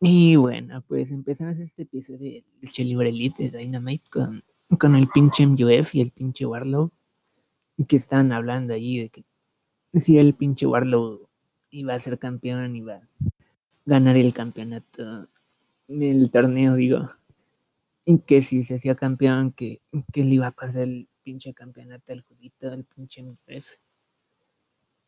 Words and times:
Y 0.00 0.36
bueno, 0.36 0.82
pues 0.86 1.10
empezamos 1.10 1.58
este 1.58 1.82
episodio 1.82 2.18
de 2.18 2.44
Lucha 2.62 2.82
Libre 2.82 3.08
Elite 3.08 3.50
de 3.50 3.58
Dynamite 3.58 4.08
con, 4.10 4.44
con 4.78 4.94
el 4.94 5.08
pinche 5.08 5.44
MUF 5.44 5.94
y 5.94 6.00
el 6.00 6.12
pinche 6.12 6.46
Warlow, 6.46 6.92
que 7.88 7.96
estaban 7.96 8.30
hablando 8.30 8.74
allí 8.74 9.00
de 9.00 9.08
que 9.08 9.24
si 9.94 10.18
el 10.18 10.34
pinche 10.34 10.66
Warlow 10.66 11.28
iba 11.70 11.94
a 11.94 11.98
ser 11.98 12.18
campeón, 12.18 12.76
iba 12.76 12.94
a 12.94 13.08
ganar 13.86 14.16
el 14.16 14.32
campeonato 14.32 15.28
el 15.88 16.30
torneo, 16.30 16.74
digo, 16.74 17.10
y 18.04 18.18
que 18.20 18.42
si 18.42 18.62
se 18.62 18.76
hacía 18.76 18.94
campeón, 18.94 19.52
que, 19.52 19.80
que 20.12 20.22
le 20.22 20.34
iba 20.34 20.48
a 20.48 20.52
pasar 20.52 20.82
el 20.82 21.07
pinche 21.28 21.52
campeonato 21.52 22.10
al 22.10 22.22
judito, 22.22 22.72
al 22.72 22.86
pinche 22.86 23.22
MUF. 23.22 23.66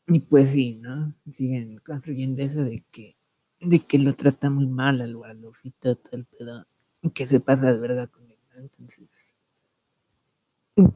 Y 0.06 0.20
pues 0.20 0.50
sí, 0.50 0.74
¿no? 0.74 1.14
Siguen 1.32 1.78
construyendo 1.78 2.42
eso 2.42 2.62
de 2.62 2.84
que 2.90 3.16
de 3.58 3.78
que 3.78 3.98
lo 3.98 4.12
trata 4.12 4.50
muy 4.50 4.66
mal 4.66 5.00
al 5.00 5.16
Warlowcito, 5.16 5.96
tal 5.96 6.26
pedo, 6.26 6.66
que 7.14 7.26
se 7.26 7.40
pasa 7.40 7.72
de 7.72 7.78
verga 7.78 8.06
con 8.06 8.30
él, 8.30 8.38
¿no? 8.54 8.60
Entonces, 8.60 9.08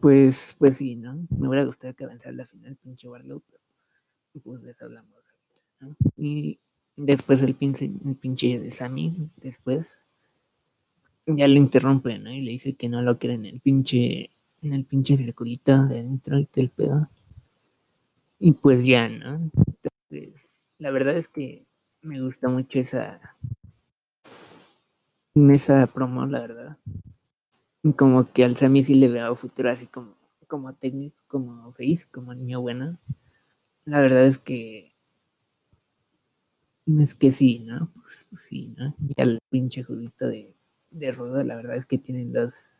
pues, 0.01 0.57
pues 0.59 0.77
sí, 0.77 0.97
¿no? 0.97 1.27
Me 1.31 1.49
hubiera 1.49 1.65
gustado 1.65 1.95
que 1.95 2.05
avanzara 2.05 2.33
la 2.33 2.47
final, 2.47 2.77
pinche 2.77 3.09
Warlow, 3.09 3.43
pero 3.47 3.63
pues, 4.33 4.45
pues 4.45 4.63
les 4.63 4.83
hablamos 4.83 5.23
¿no? 5.81 5.97
Y 6.19 6.59
después 6.97 7.41
el 7.41 7.55
pinche, 7.55 7.87
el 7.87 8.17
pinche 8.17 8.61
de 8.61 8.71
Sammy, 8.71 9.31
después, 9.37 10.05
ya 11.27 11.49
lo 11.49 11.57
interrumpe, 11.57 12.19
¿no? 12.19 12.31
Y 12.31 12.43
le 12.43 12.51
dice 12.51 12.75
que 12.75 12.89
no 12.89 13.01
lo 13.01 13.19
quiere 13.19 13.35
en 13.35 13.47
el 13.47 13.61
pinche, 13.61 14.31
en 14.65 14.73
el 14.73 14.85
pinche 14.85 15.17
circulito 15.17 15.73
de 15.87 16.01
adentro 16.01 16.39
y 16.39 16.47
tal 16.47 16.71
pedo. 16.71 17.09
Y 18.39 18.53
pues 18.53 18.85
ya, 18.85 19.09
¿no? 19.09 19.51
Entonces, 19.67 20.61
la 20.79 20.91
verdad 20.91 21.17
es 21.17 21.29
que 21.29 21.67
me 22.03 22.21
gusta 22.21 22.49
mucho 22.49 22.79
esa 22.79 23.21
esa 25.35 25.87
promo, 25.87 26.27
la 26.27 26.41
verdad. 26.41 26.79
Como 27.97 28.33
que 28.33 28.45
al 28.45 28.57
Sammy 28.57 28.83
sí 28.83 28.95
le 28.95 29.09
veo 29.09 29.37
futuro 29.37 29.71
así 29.71 29.87
como, 29.87 30.17
como 30.47 30.75
técnico, 30.75 31.17
como 31.29 31.71
face, 31.73 32.07
como 32.11 32.35
niño 32.35 32.61
bueno. 32.61 32.99
La 33.85 34.01
verdad 34.01 34.27
es 34.27 34.39
que 34.39 34.95
es 36.87 37.15
que 37.15 37.33
sí, 37.33 37.61
¿no? 37.61 37.91
Pues, 37.95 38.27
pues 38.31 38.43
sí, 38.43 38.75
¿no? 38.77 38.95
Y 39.17 39.21
al 39.21 39.39
pinche 39.51 39.83
judito 39.83 40.27
de, 40.29 40.55
de 40.91 41.13
Rodo, 41.13 41.43
la 41.43 41.57
verdad 41.57 41.77
es 41.77 41.87
que 41.87 41.99
tienen 41.99 42.33
dos, 42.33 42.74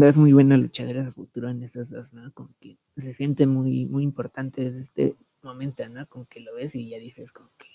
dos 0.00 0.16
muy 0.16 0.32
buenas 0.32 0.58
luchadoras 0.58 1.06
a 1.06 1.12
futuro 1.12 1.48
en 1.50 1.62
estas 1.62 1.90
dos, 1.90 2.12
¿no? 2.12 2.32
Como 2.32 2.50
que 2.60 2.78
se 2.96 3.14
siente 3.14 3.46
muy, 3.46 3.86
muy 3.86 4.02
importante 4.04 4.62
desde 4.62 4.80
este 4.80 5.16
momento, 5.42 5.88
¿no? 5.88 6.06
Como 6.08 6.26
que 6.26 6.40
lo 6.40 6.54
ves 6.54 6.74
y 6.74 6.90
ya 6.90 6.98
dices 6.98 7.32
como 7.32 7.50
que, 7.58 7.68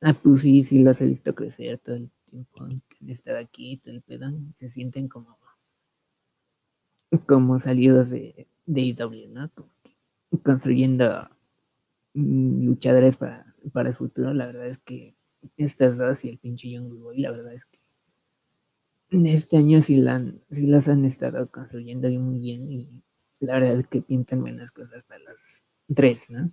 ah, 0.00 0.14
pues 0.14 0.42
sí, 0.42 0.64
sí 0.64 0.82
los 0.82 1.00
he 1.00 1.06
visto 1.06 1.34
crecer 1.34 1.78
todo 1.78 1.96
el 1.96 2.10
tiempo 2.24 2.64
que 2.88 2.96
han 3.00 3.10
estado 3.10 3.38
aquí, 3.38 3.78
todo 3.78 3.94
el 3.94 4.02
pedo, 4.02 4.32
se 4.56 4.70
sienten 4.70 5.08
como, 5.08 5.38
como 7.26 7.58
salidos 7.58 8.10
de, 8.10 8.48
de 8.66 8.80
IW, 8.80 9.28
¿no? 9.30 9.50
Como 9.50 9.70
que 9.82 9.96
construyendo 10.42 11.28
mm, 12.14 12.64
luchadores 12.66 13.16
para, 13.16 13.54
para 13.72 13.90
el 13.90 13.94
futuro, 13.94 14.32
la 14.32 14.46
verdad 14.46 14.66
es 14.66 14.78
que 14.78 15.14
estas 15.56 15.98
dos 15.98 16.24
y 16.24 16.28
el 16.28 16.38
pinche 16.38 16.70
Young 16.70 16.98
Boy, 16.98 17.18
la 17.18 17.30
verdad 17.30 17.54
es 17.54 17.64
que 17.66 17.80
este 19.10 19.56
año 19.56 19.82
sí, 19.82 19.96
las 19.96 20.88
han 20.88 21.04
estado 21.04 21.50
construyendo 21.50 22.08
muy 22.10 22.38
bien 22.38 22.72
y 22.72 22.88
la 23.40 23.54
verdad 23.54 23.80
es 23.80 23.86
que 23.86 24.02
pintan 24.02 24.42
buenas 24.42 24.70
cosas 24.70 25.02
para 25.04 25.20
las 25.20 25.64
tres, 25.94 26.30
¿no? 26.30 26.50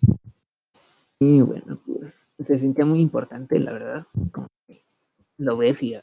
Y 1.20 1.42
bueno, 1.42 1.80
pues 1.86 2.32
se 2.40 2.58
sentía 2.58 2.86
muy 2.86 3.00
importante, 3.00 3.60
la 3.60 3.74
verdad. 3.74 4.08
Como 4.32 4.50
que 4.66 4.86
lo 5.38 5.58
ves 5.58 5.84
y, 5.84 5.96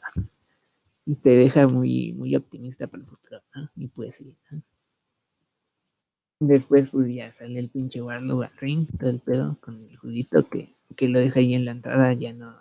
y 1.05 1.15
te 1.15 1.29
deja 1.31 1.67
muy, 1.67 2.13
muy 2.13 2.35
optimista 2.35 2.87
para 2.87 3.03
el 3.03 3.09
futuro, 3.09 3.41
¿no? 3.55 3.69
Y 3.75 3.87
pues 3.87 4.17
sí, 4.17 4.37
¿no? 4.51 4.61
Después, 6.39 6.91
pues 6.91 7.07
ya 7.07 7.31
sale 7.31 7.59
el 7.59 7.69
pinche 7.69 8.01
Warlow 8.01 8.43
al 8.43 8.55
ring, 8.57 8.87
todo 8.99 9.09
el 9.09 9.19
pedo, 9.19 9.57
con 9.61 9.89
el 9.89 9.95
judito 9.95 10.47
que, 10.49 10.75
que 10.95 11.07
lo 11.07 11.19
deja 11.19 11.39
ahí 11.39 11.55
en 11.55 11.63
la 11.63 11.71
entrada, 11.71 12.11
ya 12.13 12.33
no, 12.33 12.53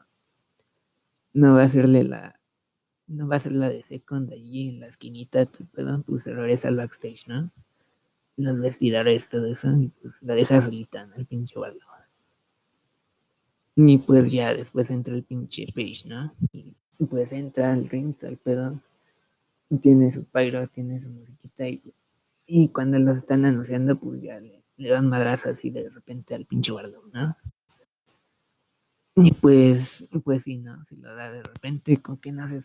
no 1.33 1.55
va 1.55 1.63
a 1.63 1.65
hacerle 1.65 2.05
la, 2.05 2.41
no 3.07 3.29
va 3.29 3.37
a 3.37 3.41
ser 3.41 3.53
la 3.53 3.69
de 3.69 3.83
second 3.83 4.33
allí 4.33 4.71
en 4.71 4.81
la 4.81 4.87
esquinita, 4.87 5.47
pedo, 5.73 6.03
pues 6.03 6.25
regresa 6.27 6.69
al 6.69 6.77
backstage, 6.77 7.27
¿no? 7.27 7.51
Los 8.37 8.59
vestidores, 8.59 9.29
todo 9.29 9.47
eso, 9.47 9.69
y 9.77 9.89
pues 9.89 10.23
la 10.23 10.35
deja 10.35 10.61
solita, 10.61 11.07
¿no? 11.07 11.15
El 11.15 11.27
pinche 11.27 11.59
Warlow. 11.59 11.81
Y 13.77 13.99
pues 13.99 14.31
ya 14.31 14.55
después 14.55 14.91
entra 14.91 15.15
el 15.15 15.25
pinche 15.25 15.67
Page, 15.75 16.03
¿no? 16.07 16.33
Y 16.53 16.77
pues 17.11 17.33
entra 17.33 17.73
al 17.73 17.89
ring, 17.89 18.15
tal 18.15 18.37
pedo. 18.37 18.81
Y 19.69 19.79
tiene 19.79 20.13
su 20.13 20.25
pyro, 20.25 20.67
tiene 20.69 21.01
su 21.01 21.09
musiquita 21.11 21.69
y, 21.69 21.83
y 22.47 22.69
cuando 22.69 22.99
los 22.99 23.19
están 23.19 23.45
anunciando, 23.45 23.99
pues 23.99 24.23
ya 24.23 24.39
le, 24.39 24.63
dan 24.77 25.09
madrazas 25.09 25.55
así 25.55 25.71
de 25.71 25.89
repente 25.89 26.35
al 26.35 26.47
pinche 26.47 26.71
Warlow, 26.71 27.03
¿no? 27.13 27.37
Y 29.17 29.33
pues, 29.33 30.07
pues 30.25 30.43
sí, 30.43 30.57
¿no? 30.57 30.85
Se 30.87 30.97
lo 30.97 31.15
da 31.15 31.31
de 31.31 31.43
repente, 31.43 32.03
con 32.03 32.17
que 32.19 32.33
no 32.33 32.49
se 32.49 32.57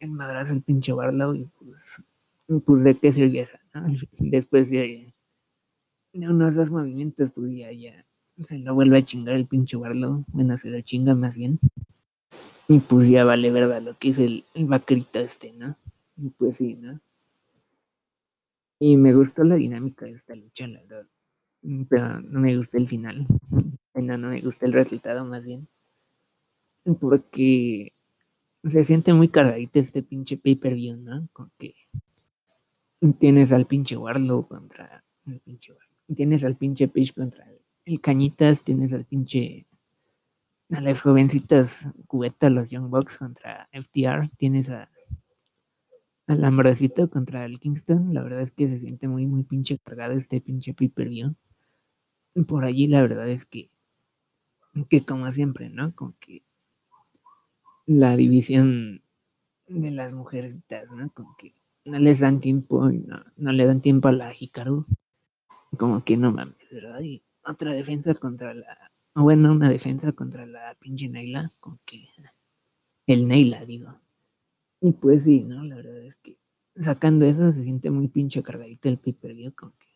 el, 0.00 0.10
madrazo 0.10 0.52
el 0.52 0.62
pinche 0.62 0.92
Warlow 0.92 1.34
y 1.34 1.46
pues, 1.46 2.02
pues 2.64 2.84
de 2.84 2.98
qué 2.98 3.12
sirve 3.12 3.42
esa, 3.42 3.60
¿no? 3.72 3.86
Después 4.18 4.70
de, 4.70 5.14
de 6.12 6.28
unos 6.28 6.54
dos 6.56 6.70
movimientos, 6.70 7.30
pues 7.30 7.54
ya, 7.56 7.70
ya 7.70 8.04
se 8.44 8.58
lo 8.58 8.74
vuelve 8.74 8.98
a 8.98 9.04
chingar 9.04 9.36
el 9.36 9.46
pinche 9.46 9.76
Warlow. 9.76 10.24
Bueno, 10.28 10.58
se 10.58 10.68
lo 10.68 10.80
chinga 10.80 11.14
más 11.14 11.34
bien. 11.34 11.60
Y 12.68 12.80
pues 12.80 13.08
ya 13.08 13.24
vale 13.24 13.50
verdad 13.50 13.82
lo 13.82 13.96
que 13.98 14.08
es 14.08 14.18
el, 14.18 14.44
el 14.54 14.66
vaquerito 14.66 15.18
este, 15.20 15.52
¿no? 15.52 15.76
Y 16.16 16.30
pues 16.30 16.56
sí, 16.56 16.74
¿no? 16.74 17.00
Y 18.80 18.96
me 18.96 19.14
gustó 19.14 19.44
la 19.44 19.54
dinámica 19.54 20.06
de 20.06 20.12
esta 20.12 20.34
lucha, 20.34 20.66
la 20.66 20.80
verdad. 20.82 21.06
Pero 21.88 22.20
no 22.20 22.40
me 22.40 22.56
gusta 22.56 22.78
el 22.78 22.88
final. 22.88 23.26
No, 23.94 24.18
no 24.18 24.28
me 24.28 24.40
gusta 24.40 24.66
el 24.66 24.72
resultado 24.72 25.24
más 25.24 25.44
bien. 25.44 25.68
Porque 27.00 27.92
se 28.64 28.84
siente 28.84 29.12
muy 29.12 29.28
cargadito 29.28 29.78
este 29.78 30.02
pinche 30.02 30.36
pay-per-view, 30.36 30.96
¿no? 30.96 31.28
Con 31.32 31.50
que 31.58 31.74
tienes 33.18 33.52
al 33.52 33.66
pinche 33.66 33.96
Warlow 33.96 34.46
contra 34.48 35.04
el 35.26 35.40
pinche 35.40 35.72
Warlow. 35.72 36.14
Tienes 36.14 36.44
al 36.44 36.56
pinche 36.56 36.88
Page 36.88 37.12
contra 37.14 37.44
el 37.44 37.62
el 37.84 38.00
Cañitas, 38.00 38.62
tienes 38.62 38.92
al 38.92 39.04
pinche. 39.04 39.66
A 40.70 40.80
las 40.80 41.00
jovencitas 41.02 41.86
cubetas, 42.06 42.50
los 42.50 42.68
Young 42.68 42.88
Bucks 42.88 43.18
contra 43.18 43.68
FTR, 43.72 44.30
tienes 44.38 44.70
a. 44.70 44.88
Al 46.28 46.44
Ambrosito 46.44 47.10
contra 47.10 47.44
el 47.44 47.58
Kingston. 47.58 48.14
La 48.14 48.22
verdad 48.22 48.40
es 48.40 48.52
que 48.52 48.68
se 48.68 48.78
siente 48.78 49.08
muy, 49.08 49.26
muy 49.26 49.42
pinche 49.42 49.78
cargado 49.78 50.12
este 50.14 50.40
pinche 50.40 50.72
pay-per-view. 50.72 51.34
Por 52.46 52.64
allí, 52.64 52.86
la 52.86 53.02
verdad 53.02 53.28
es 53.28 53.44
que. 53.44 53.70
Que 54.88 55.04
como 55.04 55.30
siempre, 55.32 55.68
¿no? 55.68 55.94
Como 55.94 56.14
que. 56.18 56.42
La 57.86 58.16
división 58.16 59.02
de 59.66 59.90
las 59.90 60.12
mujercitas, 60.12 60.90
¿no? 60.90 61.10
Como 61.10 61.36
que 61.36 61.54
no 61.84 61.98
les 61.98 62.20
dan 62.20 62.40
tiempo, 62.40 62.88
no, 62.90 63.24
no 63.36 63.52
le 63.52 63.66
dan 63.66 63.80
tiempo 63.80 64.08
a 64.08 64.12
la 64.12 64.32
Hikaru. 64.38 64.86
Como 65.78 66.04
que 66.04 66.16
no 66.16 66.30
mames, 66.30 66.70
¿verdad? 66.70 67.00
Y 67.00 67.22
otra 67.44 67.72
defensa 67.72 68.14
contra 68.14 68.54
la. 68.54 68.90
Bueno, 69.14 69.52
una 69.52 69.68
defensa 69.68 70.12
contra 70.12 70.46
la 70.46 70.74
pinche 70.78 71.08
Naila, 71.08 71.50
con 71.60 71.78
que. 71.84 72.08
El 73.06 73.26
Naila, 73.26 73.64
digo. 73.64 73.94
Y 74.80 74.92
pues 74.92 75.24
sí, 75.24 75.40
¿no? 75.40 75.64
La 75.64 75.76
verdad 75.76 76.02
es 76.02 76.16
que 76.16 76.38
sacando 76.76 77.24
eso 77.24 77.52
se 77.52 77.64
siente 77.64 77.90
muy 77.90 78.08
pinche 78.08 78.42
cargadito 78.42 78.88
el 78.88 78.98
pay 78.98 79.12
per 79.12 79.34
view, 79.34 79.52
con 79.54 79.72
que. 79.72 79.91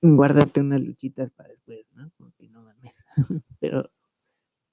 Guárdate 0.00 0.60
unas 0.60 0.82
luchitas 0.82 1.30
para 1.30 1.48
después, 1.50 1.84
¿no? 1.94 2.10
Como 2.16 2.32
que 2.38 2.48
no 2.48 2.62
mames. 2.62 3.04
Pero. 3.60 3.90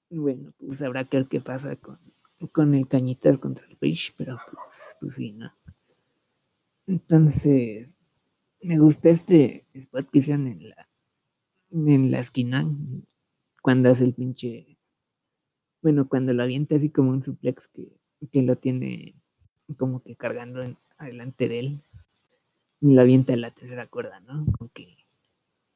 Bueno, 0.08 0.52
pues 0.58 0.82
habrá 0.82 1.04
que 1.04 1.16
ver 1.16 1.26
qué 1.26 1.40
pasa 1.40 1.74
con, 1.76 1.98
con 2.52 2.74
el 2.74 2.86
cañitas 2.86 3.38
contra 3.38 3.66
el 3.66 3.76
Page, 3.76 4.12
pero 4.16 4.38
pues, 4.52 4.96
pues 5.00 5.14
sí, 5.16 5.32
¿no? 5.32 5.52
Entonces, 6.86 7.96
me 8.62 8.78
gusta 8.78 9.10
este 9.10 9.64
spot 9.74 10.10
que 10.10 10.18
hicieron 10.20 10.46
en 10.46 10.68
la 10.70 10.88
en 11.72 12.10
la 12.10 12.20
esquina 12.20 12.66
cuando 13.62 13.90
hace 13.90 14.04
el 14.04 14.14
pinche 14.14 14.76
bueno 15.82 16.08
cuando 16.08 16.32
lo 16.32 16.42
avienta 16.42 16.76
así 16.76 16.90
como 16.90 17.10
un 17.10 17.22
suplex 17.22 17.68
que, 17.68 17.92
que 18.32 18.42
lo 18.42 18.56
tiene 18.56 19.14
como 19.78 20.02
que 20.02 20.16
cargando 20.16 20.62
en, 20.62 20.76
adelante 20.98 21.48
de 21.48 21.58
él 21.58 21.82
y 22.80 22.94
lo 22.94 23.02
avienta 23.02 23.32
en 23.32 23.40
la 23.40 23.50
tercera 23.50 23.86
cuerda 23.86 24.20
no 24.20 24.46
como 24.52 24.70
que 24.72 24.96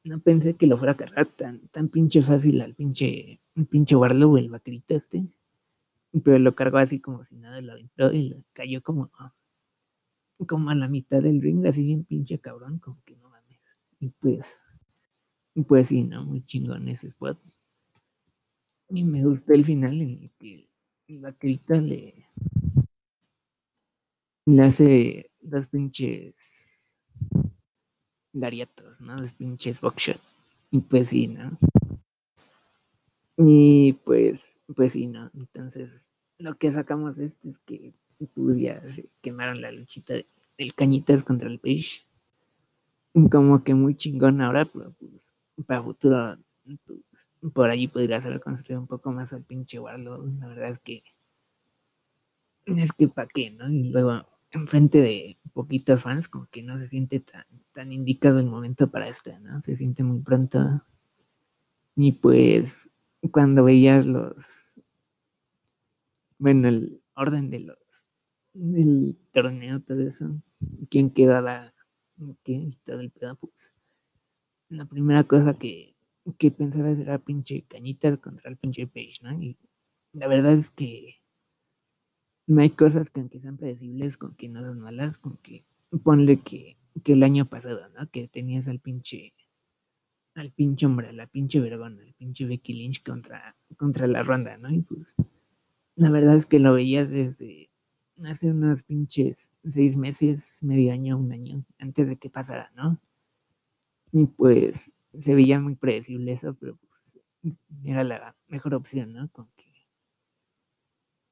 no 0.04 0.20
pensé 0.20 0.56
que 0.56 0.66
lo 0.66 0.76
fuera 0.76 0.92
a 0.92 0.96
cargar 0.96 1.26
tan 1.26 1.68
tan 1.68 1.88
pinche 1.88 2.22
fácil 2.22 2.60
al 2.60 2.74
pinche 2.74 3.40
el 3.54 3.66
pinche 3.66 3.96
Warlow 3.96 4.36
el 4.36 4.48
vaquerito 4.48 4.94
este 4.94 5.26
pero 6.24 6.38
lo 6.38 6.54
cargó 6.54 6.78
así 6.78 7.00
como 7.00 7.22
si 7.24 7.36
nada 7.36 7.60
lo 7.60 7.72
aventó 7.72 8.12
y 8.12 8.42
cayó 8.52 8.82
como 8.82 9.10
como 10.46 10.70
a 10.70 10.74
la 10.74 10.88
mitad 10.88 11.22
del 11.22 11.40
ring 11.40 11.66
así 11.66 11.84
bien 11.84 12.04
pinche 12.04 12.38
cabrón 12.38 12.78
como 12.78 13.02
que 13.04 13.16
no 13.16 13.28
mames 13.28 13.60
y 14.00 14.08
pues, 14.08 14.62
pues 15.68 15.88
sí, 15.88 16.02
¿no? 16.02 16.24
Muy 16.24 16.42
chingón 16.44 16.88
ese 16.88 17.08
spot. 17.08 17.38
Y 18.88 19.04
me 19.04 19.24
gustó 19.24 19.52
el 19.52 19.64
final 19.64 20.00
en 20.00 20.22
el 20.22 20.30
que 20.38 20.68
el 21.06 21.20
vaquerita 21.20 21.74
le, 21.74 22.14
le 24.46 24.62
hace 24.62 25.30
dos 25.40 25.68
pinches 25.68 26.34
lariatos, 28.32 29.00
¿no? 29.00 29.16
Los 29.20 29.32
pinches 29.34 29.80
boxshot. 29.80 30.20
Y 30.70 30.80
pues 30.80 31.08
sí, 31.08 31.26
¿no? 31.26 31.58
Y 33.36 33.94
pues, 34.04 34.58
pues 34.74 34.92
sí, 34.92 35.06
¿no? 35.06 35.30
Entonces, 35.34 36.08
lo 36.38 36.56
que 36.56 36.72
sacamos 36.72 37.16
de 37.16 37.26
esto 37.26 37.48
es 37.48 37.58
que 37.58 37.92
pues 38.34 38.58
ya 38.58 38.82
se 38.90 39.08
quemaron 39.22 39.62
la 39.62 39.72
luchita 39.72 40.14
del 40.58 40.74
cañitas 40.74 41.24
contra 41.24 41.48
el 41.48 41.58
page. 41.58 42.06
Como 43.30 43.64
que 43.64 43.74
muy 43.74 43.96
chingón 43.96 44.40
ahora, 44.40 44.66
pero 44.66 44.92
pues 44.92 45.32
para 45.66 45.82
futuro, 45.82 46.36
pues, 46.86 47.00
por 47.52 47.70
allí 47.70 47.88
podría 47.88 48.20
ser 48.20 48.40
construido 48.40 48.80
un 48.80 48.86
poco 48.86 49.10
más 49.10 49.32
al 49.32 49.42
pinche 49.42 49.78
Warlock. 49.78 50.26
La 50.38 50.46
verdad 50.48 50.70
es 50.70 50.78
que 50.78 51.02
es 52.66 52.92
que 52.92 53.08
para 53.08 53.28
qué, 53.28 53.50
¿no? 53.50 53.68
Y 53.70 53.90
luego 53.90 54.26
enfrente 54.50 54.98
de 54.98 55.38
poquitos 55.52 56.02
fans, 56.02 56.28
como 56.28 56.46
que 56.46 56.62
no 56.62 56.78
se 56.78 56.86
siente 56.86 57.20
tan, 57.20 57.44
tan 57.80 57.92
indicado 57.92 58.40
el 58.40 58.46
momento 58.46 58.90
para 58.90 59.08
esto, 59.08 59.30
¿no? 59.40 59.62
Se 59.62 59.74
siente 59.74 60.04
muy 60.04 60.20
pronto. 60.20 60.84
Y 61.96 62.12
pues 62.12 62.92
cuando 63.30 63.64
veías 63.64 64.04
los, 64.04 64.82
bueno, 66.36 66.68
el 66.68 67.00
orden 67.14 67.48
de 67.48 67.60
los, 67.60 67.78
del 68.52 69.16
torneo, 69.32 69.80
todo 69.80 70.02
eso, 70.02 70.42
quién 70.90 71.08
quedaba, 71.08 71.72
qué, 72.44 72.70
todo 72.84 73.00
el 73.00 73.10
pedo, 73.12 73.36
pues, 73.36 73.72
la 74.68 74.84
primera 74.84 75.24
cosa 75.24 75.54
que, 75.54 75.96
que 76.36 76.50
pensaba 76.50 76.90
era 76.90 77.18
pinche 77.18 77.62
cañitas 77.62 78.18
contra 78.18 78.50
el 78.50 78.58
pinche 78.58 78.86
page, 78.88 79.20
¿no? 79.22 79.32
Y 79.32 79.56
la 80.12 80.28
verdad 80.28 80.52
es 80.52 80.68
que 80.68 81.22
no 82.46 82.60
hay 82.60 82.68
cosas 82.68 83.08
que 83.08 83.20
aunque 83.20 83.40
sean 83.40 83.56
predecibles, 83.56 84.18
con 84.18 84.34
que 84.34 84.50
no 84.50 84.60
son 84.60 84.80
malas, 84.80 85.16
con 85.16 85.38
que 85.38 85.64
ponle 86.04 86.42
que, 86.42 86.76
que 87.04 87.12
el 87.12 87.22
año 87.22 87.46
pasado, 87.46 87.88
¿no? 87.90 88.08
Que 88.10 88.28
tenías 88.28 88.68
al 88.68 88.80
pinche, 88.80 89.34
al 90.34 90.50
pinche 90.52 90.86
hombre, 90.86 91.08
a 91.08 91.12
la 91.12 91.26
pinche 91.26 91.60
vergona, 91.60 92.02
al 92.02 92.14
pinche 92.14 92.46
Becky 92.46 92.74
Lynch 92.74 93.02
contra, 93.02 93.56
contra 93.76 94.06
la 94.06 94.22
ronda, 94.22 94.56
¿no? 94.56 94.70
Y 94.70 94.82
pues 94.82 95.14
la 95.96 96.10
verdad 96.10 96.36
es 96.36 96.46
que 96.46 96.58
lo 96.58 96.74
veías 96.74 97.10
desde 97.10 97.70
hace 98.24 98.50
unos 98.50 98.82
pinches 98.82 99.50
seis 99.68 99.96
meses, 99.96 100.62
medio 100.62 100.92
año, 100.92 101.18
un 101.18 101.32
año, 101.32 101.64
antes 101.78 102.08
de 102.08 102.16
que 102.16 102.30
pasara, 102.30 102.70
¿no? 102.74 102.98
Y 104.12 104.26
pues 104.26 104.92
se 105.18 105.34
veía 105.34 105.60
muy 105.60 105.74
predecible 105.74 106.32
eso, 106.32 106.54
pero 106.54 106.76
pues 106.76 107.54
era 107.84 108.04
la 108.04 108.36
mejor 108.48 108.74
opción, 108.74 109.12
¿no? 109.12 109.28
Con 109.30 109.48
que 109.56 109.69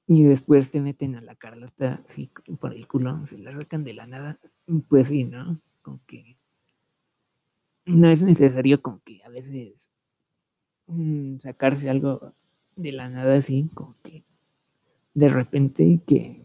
y 0.09 0.25
después 0.25 0.71
te 0.71 0.81
meten 0.81 1.17
a 1.17 1.21
la 1.21 1.35
Carlota 1.35 2.03
así 2.09 2.31
por 2.59 2.73
el 2.73 2.89
culo, 2.89 3.27
se 3.27 3.37
la 3.37 3.53
sacan 3.53 3.85
de 3.85 3.93
la 3.93 4.07
nada, 4.07 4.39
pues 4.89 5.09
sí, 5.09 5.25
¿no? 5.25 5.61
Como 5.83 6.01
que 6.07 6.39
no 7.85 8.09
es 8.09 8.23
necesario 8.23 8.81
como 8.81 9.03
que 9.05 9.23
a 9.23 9.29
veces 9.29 9.91
mm, 10.87 11.39
sacarse 11.41 11.91
algo 11.91 12.33
de 12.75 12.93
la 12.93 13.11
nada 13.11 13.37
así, 13.37 13.71
como 13.75 13.95
que 14.03 14.25
de 15.13 15.29
repente 15.29 15.85
y 15.85 15.99
que, 15.99 16.41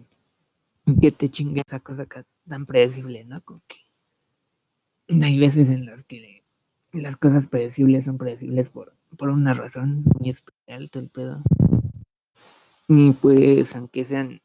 que 1.02 1.12
te 1.14 1.30
chingue 1.30 1.64
esa 1.66 1.80
cosa 1.80 2.06
tan 2.46 2.66
predecible, 2.66 3.24
¿no? 3.24 3.40
Como 3.42 3.62
que 3.66 3.78
hay 5.24 5.40
veces 5.40 5.70
en 5.70 5.86
las 5.86 6.04
que 6.04 6.44
las 6.92 7.16
cosas 7.16 7.48
predecibles 7.48 8.04
son 8.04 8.18
predecibles 8.18 8.70
por, 8.70 8.94
por 9.18 9.30
una 9.30 9.54
razón 9.54 10.04
muy 10.20 10.32
especial, 10.32 10.90
todo 10.90 11.04
el 11.04 11.10
pedo. 11.10 11.42
Y 12.88 13.12
pues, 13.14 13.76
aunque 13.76 14.06
sean 14.06 14.42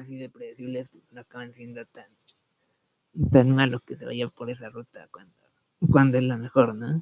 así 0.00 0.16
de 0.16 0.30
predecibles, 0.30 0.90
pues 0.90 1.04
no 1.12 1.20
acaban 1.20 1.52
siendo 1.52 1.84
tan, 1.86 2.06
tan 3.30 3.50
malo 3.54 3.80
que 3.80 3.96
se 3.96 4.04
vaya 4.04 4.28
por 4.28 4.50
esa 4.50 4.70
ruta 4.70 5.08
cuando, 5.10 5.34
cuando 5.90 6.18
es 6.18 6.24
la 6.24 6.36
mejor, 6.36 6.74
¿no? 6.74 7.00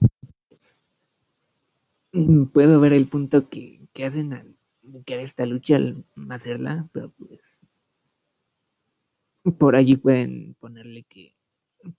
Mm, 2.12 2.46
puedo 2.46 2.80
ver 2.80 2.92
el 2.92 3.06
punto 3.06 3.48
que, 3.48 3.88
que 3.92 4.04
hacen 4.04 4.32
al 4.32 4.56
buscar 4.82 5.20
esta 5.20 5.46
lucha 5.46 5.76
al 5.76 6.04
hacerla, 6.28 6.88
pero 6.92 7.10
pues 7.10 7.58
por 9.58 9.76
allí 9.76 9.96
pueden 9.96 10.54
ponerle 10.58 11.04
que, 11.04 11.34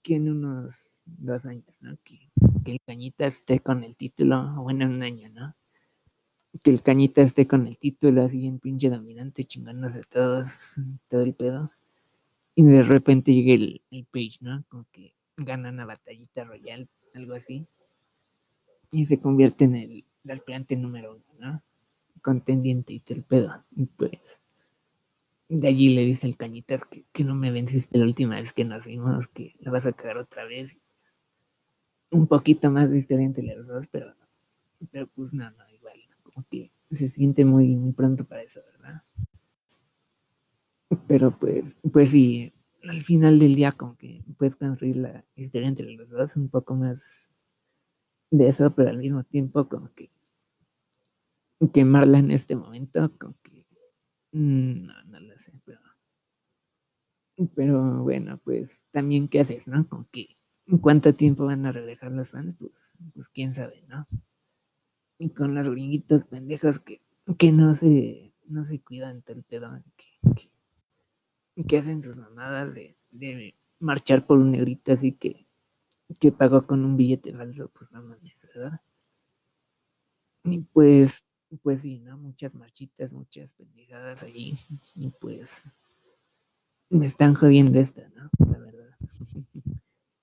que 0.02 0.16
en 0.16 0.30
unos 0.30 1.02
dos 1.06 1.46
años, 1.46 1.76
¿no? 1.80 1.96
Que, 2.04 2.30
que 2.64 2.72
el 2.72 2.80
Cañita 2.86 3.26
esté 3.26 3.60
con 3.60 3.84
el 3.84 3.96
título, 3.96 4.54
bueno, 4.62 4.84
en 4.84 4.90
un 4.92 5.02
año, 5.02 5.28
¿no? 5.30 5.54
Que 6.60 6.70
el 6.70 6.82
cañita 6.82 7.22
esté 7.22 7.46
con 7.46 7.66
el 7.66 7.78
título 7.78 8.22
así 8.22 8.46
en 8.46 8.58
pinche 8.58 8.90
dominante, 8.90 9.44
chingándose 9.44 10.02
todos, 10.02 10.74
todo 11.08 11.22
el 11.22 11.34
pedo. 11.34 11.70
Y 12.54 12.64
de 12.64 12.82
repente 12.82 13.32
llega 13.32 13.54
el, 13.54 13.82
el 13.90 14.04
page, 14.04 14.38
¿no? 14.40 14.62
Como 14.68 14.84
que 14.92 15.14
gana 15.38 15.70
una 15.70 15.86
batallita 15.86 16.44
royal, 16.44 16.88
algo 17.14 17.34
así. 17.34 17.66
Y 18.90 19.06
se 19.06 19.18
convierte 19.18 19.64
en 19.64 19.76
el, 19.76 20.04
alplante 20.28 20.76
número 20.76 21.12
uno, 21.12 21.24
¿no? 21.38 21.62
Contendiente 22.20 22.92
y 22.92 23.00
todo 23.00 23.16
el 23.16 23.24
pedo. 23.24 23.64
Y 23.74 23.86
pues, 23.86 24.12
de 25.48 25.68
allí 25.68 25.94
le 25.94 26.04
dice 26.04 26.26
el 26.26 26.36
cañitas 26.36 26.84
que, 26.84 27.04
que, 27.12 27.24
no 27.24 27.34
me 27.34 27.50
venciste 27.50 27.98
la 27.98 28.04
última 28.04 28.36
vez 28.36 28.52
que 28.52 28.64
nos 28.64 28.86
vimos, 28.86 29.28
que 29.28 29.56
la 29.60 29.70
vas 29.70 29.86
a 29.86 29.92
cagar 29.92 30.18
otra 30.18 30.44
vez. 30.44 30.78
Un 32.10 32.26
poquito 32.26 32.70
más 32.70 32.90
de 32.90 32.98
historia 32.98 33.24
entre 33.24 33.44
los 33.56 33.66
dos, 33.66 33.86
pero, 33.90 34.14
pero 34.90 35.06
pues 35.06 35.32
nada, 35.32 35.66
que 36.50 36.70
se 36.90 37.08
siente 37.08 37.44
muy, 37.44 37.76
muy 37.76 37.92
pronto 37.92 38.24
para 38.24 38.42
eso, 38.42 38.60
¿verdad? 38.72 39.02
Pero 41.08 41.38
pues, 41.38 41.76
pues 41.92 42.10
sí, 42.10 42.52
al 42.84 43.02
final 43.02 43.38
del 43.38 43.54
día 43.54 43.72
como 43.72 43.96
que 43.96 44.24
puedes 44.36 44.56
construir 44.56 44.96
la 44.96 45.24
historia 45.36 45.68
entre 45.68 45.90
los 45.92 46.08
dos 46.10 46.36
un 46.36 46.48
poco 46.48 46.74
más 46.74 47.28
de 48.30 48.48
eso, 48.48 48.74
pero 48.74 48.90
al 48.90 48.98
mismo 48.98 49.24
tiempo 49.24 49.68
como 49.68 49.92
que 49.94 50.10
quemarla 51.72 52.18
en 52.18 52.30
este 52.30 52.56
momento, 52.56 53.12
como 53.18 53.34
que 53.42 53.66
mm, 54.32 54.86
no, 54.86 55.04
no 55.04 55.20
lo 55.20 55.38
sé, 55.38 55.52
pero 55.64 55.80
pero 57.54 58.02
bueno, 58.02 58.38
pues 58.44 58.84
también 58.90 59.28
qué 59.28 59.40
haces, 59.40 59.66
¿no? 59.66 59.86
Como 59.88 60.06
que 60.10 60.36
cuánto 60.80 61.14
tiempo 61.14 61.46
van 61.46 61.66
a 61.66 61.72
regresar 61.72 62.12
los 62.12 62.30
fans, 62.30 62.54
pues, 62.58 62.72
pues 63.14 63.28
quién 63.28 63.54
sabe, 63.54 63.82
¿no? 63.88 64.06
Y 65.22 65.30
con 65.30 65.54
las 65.54 65.68
gringuitas 65.68 66.24
pendejas 66.24 66.80
que, 66.80 67.00
que 67.38 67.52
no 67.52 67.74
se 67.74 68.34
no 68.48 68.64
se 68.64 68.80
cuidan 68.80 69.22
del 69.24 69.44
pedo, 69.44 69.72
que, 69.96 70.50
que, 71.64 71.78
hacen 71.78 72.02
sus 72.02 72.16
mamadas 72.16 72.74
de, 72.74 72.98
de, 73.10 73.54
marchar 73.78 74.26
por 74.26 74.38
un 74.38 74.50
negrito 74.50 74.92
así 74.92 75.12
que, 75.12 75.46
que 76.18 76.32
pagó 76.32 76.66
con 76.66 76.84
un 76.84 76.96
billete 76.96 77.32
falso, 77.32 77.70
pues 77.72 77.90
no 77.92 78.02
mames, 78.02 78.36
¿verdad? 78.42 78.80
Y 80.44 80.58
pues, 80.58 81.24
pues 81.62 81.82
sí, 81.82 82.00
¿no? 82.00 82.18
Muchas 82.18 82.52
marchitas, 82.54 83.12
muchas 83.12 83.52
pendejadas 83.52 84.22
allí, 84.24 84.58
y 84.96 85.08
pues 85.08 85.62
me 86.90 87.06
están 87.06 87.34
jodiendo 87.34 87.78
esta, 87.78 88.08
¿no? 88.08 88.28
La 88.50 88.58
verdad. 88.58 88.96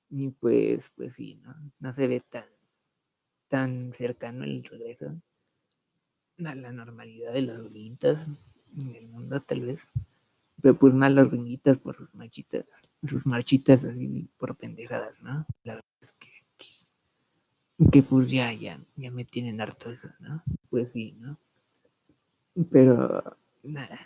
y 0.10 0.30
pues, 0.30 0.92
pues 0.96 1.14
sí, 1.14 1.36
¿no? 1.42 1.56
No 1.80 1.94
se 1.94 2.08
ve 2.08 2.22
tan 2.30 2.46
tan 3.50 3.92
cercano 3.94 4.46
el 4.46 4.64
regreso 4.64 5.22
a 6.46 6.56
la 6.56 6.72
normalidad 6.72 7.34
de 7.34 7.42
los 7.42 7.70
gringuitas 7.70 8.28
en 8.78 8.96
el 8.96 9.08
mundo, 9.08 9.42
tal 9.42 9.62
vez. 9.62 9.92
Pero 10.62 10.78
pues 10.78 10.94
más 10.94 11.12
los 11.12 11.30
gringuitas 11.30 11.78
por 11.78 11.96
sus 11.96 12.14
marchitas, 12.16 12.66
sus 13.04 13.26
marchitas 13.26 13.84
así 13.84 14.30
por 14.38 14.56
pendejadas, 14.56 15.20
¿no? 15.22 15.46
La 15.64 15.76
verdad 15.76 15.90
es 16.02 16.14
que, 16.14 16.30
que, 17.92 18.04
pues 18.04 18.30
ya, 18.30 18.54
ya, 18.54 18.80
ya 18.96 19.12
me 19.12 19.26
tienen 19.26 19.62
harto 19.62 19.90
eso, 19.90 20.10
¿no? 20.20 20.44
Pues 20.70 20.92
sí, 20.92 21.16
¿no? 21.20 21.38
Pero, 22.72 23.38
nada. 23.64 24.00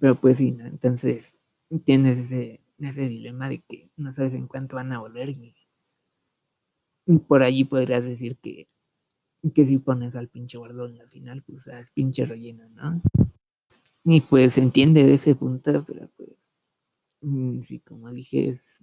Pero 0.00 0.20
pues 0.20 0.38
sí, 0.38 0.52
¿no? 0.52 0.66
Entonces, 0.66 1.38
tienes 1.84 2.18
ese, 2.18 2.60
ese 2.78 3.08
dilema 3.08 3.48
de 3.48 3.62
que 3.62 3.90
no 3.96 4.12
sabes 4.12 4.34
en 4.34 4.46
cuánto 4.46 4.76
van 4.76 4.92
a 4.92 5.00
volver 5.00 5.30
y 5.30 5.54
por 7.18 7.42
allí 7.42 7.64
podrías 7.64 8.04
decir 8.04 8.36
que, 8.38 8.68
que 9.54 9.66
si 9.66 9.78
pones 9.78 10.14
al 10.14 10.28
pinche 10.28 10.58
guardo 10.58 10.86
en 10.86 10.98
la 10.98 11.06
final, 11.08 11.42
pues 11.42 11.66
es 11.66 11.90
pinche 11.92 12.24
relleno, 12.26 12.68
¿no? 12.70 12.92
Y 14.04 14.20
pues 14.20 14.54
se 14.54 14.62
entiende 14.62 15.04
de 15.04 15.14
ese 15.14 15.34
punto, 15.34 15.84
pero 15.86 16.08
pues 16.16 16.30
mm, 17.20 17.62
sí, 17.62 17.80
como 17.80 18.10
dije, 18.12 18.48
es 18.50 18.82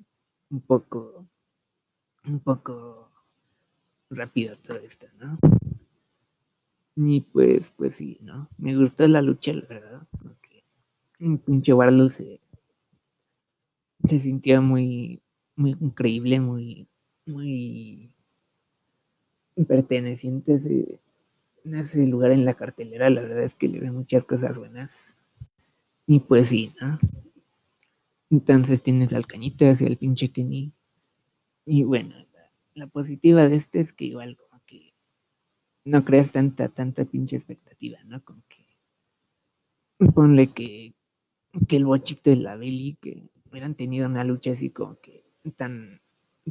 un 0.50 0.62
poco, 0.62 1.27
un 2.25 2.39
poco 2.39 3.12
rápido 4.09 4.55
todo 4.57 4.77
esto, 4.77 5.07
¿no? 5.19 5.38
Y 6.95 7.21
pues, 7.21 7.71
pues 7.77 7.95
sí, 7.95 8.17
¿no? 8.21 8.50
Me 8.57 8.75
gustó 8.75 9.07
la 9.07 9.21
lucha, 9.21 9.53
la 9.53 9.65
verdad, 9.67 10.07
porque 10.21 10.63
un 11.19 11.38
pinche 11.38 11.74
Warlock 11.74 12.12
se, 12.12 12.41
se 14.05 14.19
sintió 14.19 14.62
muy, 14.62 15.21
muy 15.55 15.77
increíble, 15.79 16.39
muy, 16.39 16.88
muy 17.25 18.12
perteneciente 19.66 20.54
a 20.54 20.56
ese, 20.56 21.00
ese 21.63 22.08
lugar 22.08 22.32
en 22.32 22.46
la 22.46 22.54
cartelera, 22.54 23.10
la 23.10 23.22
verdad 23.22 23.44
es 23.44 23.54
que 23.54 23.68
le 23.68 23.80
ve 23.80 23.92
muchas 23.92 24.24
cosas 24.24 24.58
buenas. 24.58 25.16
Y 26.08 26.20
pues 26.22 26.50
sí, 26.50 26.74
¿no? 26.82 26.98
Entonces 28.30 28.84
tienes 28.84 29.13
al 29.13 29.28
Cañitas 29.28 29.82
y 29.82 29.86
al 29.86 29.98
pinche 29.98 30.32
Kenny. 30.32 30.72
Y 31.66 31.84
bueno, 31.84 32.16
la, 32.74 32.88
positiva 32.88 33.48
de 33.48 33.56
este 33.56 33.80
es 33.80 33.94
que 33.94 34.06
igual 34.06 34.38
como 34.38 34.62
que 34.66 34.94
no 35.86 36.06
creas 36.06 36.32
tanta, 36.32 36.70
tanta 36.70 37.06
pinche 37.06 37.36
expectativa, 37.36 38.00
¿no? 38.06 38.24
Como 38.24 38.42
que 38.48 38.66
ponle 40.13 40.51
que, 40.51 40.94
que 41.68 41.75
el 41.75 41.86
bochito 41.86 42.32
y 42.32 42.36
la 42.36 42.56
Belly 42.56 42.98
que 43.01 43.30
hubieran 43.50 43.75
tenido 43.75 44.08
una 44.08 44.24
lucha 44.24 44.51
así 44.51 44.70
como 44.70 45.00
que 45.00 45.24
tan, 45.56 46.01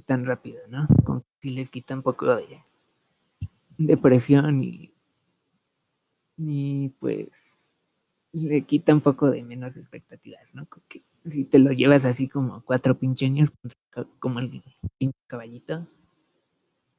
tan 0.04 0.26
rápido, 0.26 0.60
¿no? 0.68 0.86
Como 1.04 1.24
si 1.40 1.50
les 1.50 1.70
quita 1.70 1.94
un 1.94 2.02
poco 2.02 2.34
de, 2.36 2.62
de 3.78 3.96
presión 3.96 4.62
y, 4.62 4.92
y 6.36 6.90
pues 7.00 7.74
le 8.32 8.62
quita 8.62 8.92
un 8.92 9.00
poco 9.00 9.30
de 9.30 9.42
menos 9.42 9.76
expectativas, 9.76 10.54
¿no? 10.54 10.66
Como 10.66 10.84
que 10.88 11.02
si 11.26 11.44
te 11.44 11.58
lo 11.58 11.72
llevas 11.72 12.04
así 12.04 12.28
como 12.28 12.62
cuatro 12.62 12.98
pincheños, 12.98 13.50
como 14.18 14.40
el 14.40 14.62
caballito, 15.26 15.86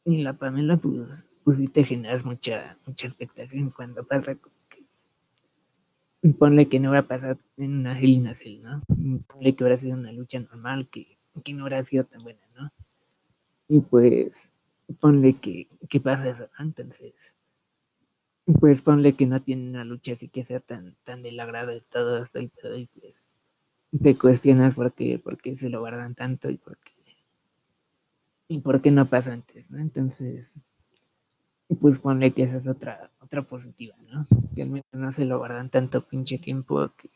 y 0.06 0.24
la 0.24 0.34
Pamela, 0.34 0.78
pues, 0.78 1.30
pues 1.44 1.58
sí 1.58 1.68
te 1.68 1.84
generas 1.84 2.26
mucha, 2.26 2.78
mucha 2.86 3.08
expectación 3.08 3.70
cuando 3.70 4.06
pasa 4.06 4.36
ponle 6.38 6.68
que 6.68 6.80
no 6.80 6.90
hubiera 6.90 7.08
pasado 7.08 7.40
en 7.58 7.78
una 7.80 7.98
Hell 7.98 8.24
¿no? 8.62 8.82
Ponle 9.28 9.56
que 9.56 9.64
hubiera 9.64 9.78
sido 9.78 9.96
una 9.96 10.12
lucha 10.12 10.40
normal, 10.40 10.90
que, 10.90 11.18
que 11.44 11.54
no 11.54 11.64
hubiera 11.64 11.82
sido 11.84 12.04
tan 12.06 12.24
buena, 12.24 12.42
¿no? 12.56 12.72
Y 13.68 13.80
pues 13.82 14.52
ponle 14.94 15.34
que, 15.34 15.68
que 15.90 16.00
pasa 16.00 16.30
eso. 16.30 16.50
Entonces, 16.60 17.36
pues 18.60 18.82
ponle 18.82 19.14
que 19.14 19.26
no 19.26 19.42
tiene 19.42 19.70
una 19.70 19.86
lucha 19.86 20.14
así 20.14 20.28
que 20.30 20.44
sea 20.44 20.60
tan, 20.60 20.96
tan 21.04 21.22
del 21.22 21.40
agrado 21.40 21.72
de 21.72 21.82
todo 21.82 22.22
hasta 22.22 22.40
el 22.40 22.50
pedo 22.50 22.78
y 22.78 22.88
pues 22.88 23.30
te 24.02 24.18
cuestionas 24.18 24.76
por 24.76 24.94
qué, 24.94 25.20
por 25.20 25.38
qué 25.38 25.56
se 25.56 25.70
lo 25.70 25.80
guardan 25.80 26.16
tanto 26.16 26.50
y 26.50 26.58
por 26.58 26.78
qué, 26.78 26.94
y 28.48 28.60
por 28.60 28.82
qué 28.82 28.92
no 28.92 29.08
pasa 29.08 29.34
antes, 29.34 29.70
¿no? 29.72 29.80
Entonces, 29.80 30.56
pues 31.80 32.00
ponle 32.00 32.32
que 32.32 32.44
esa 32.44 32.58
es 32.58 32.68
otra, 32.68 33.12
otra 33.20 33.44
positiva, 33.44 33.96
¿no? 34.12 34.28
Que 34.56 34.64
al 34.64 34.70
menos 34.70 34.86
no 34.92 35.12
se 35.12 35.26
lo 35.26 35.38
guardan 35.38 35.70
tanto 35.70 36.08
pinche 36.08 36.38
tiempo 36.40 36.92
que 36.98 37.10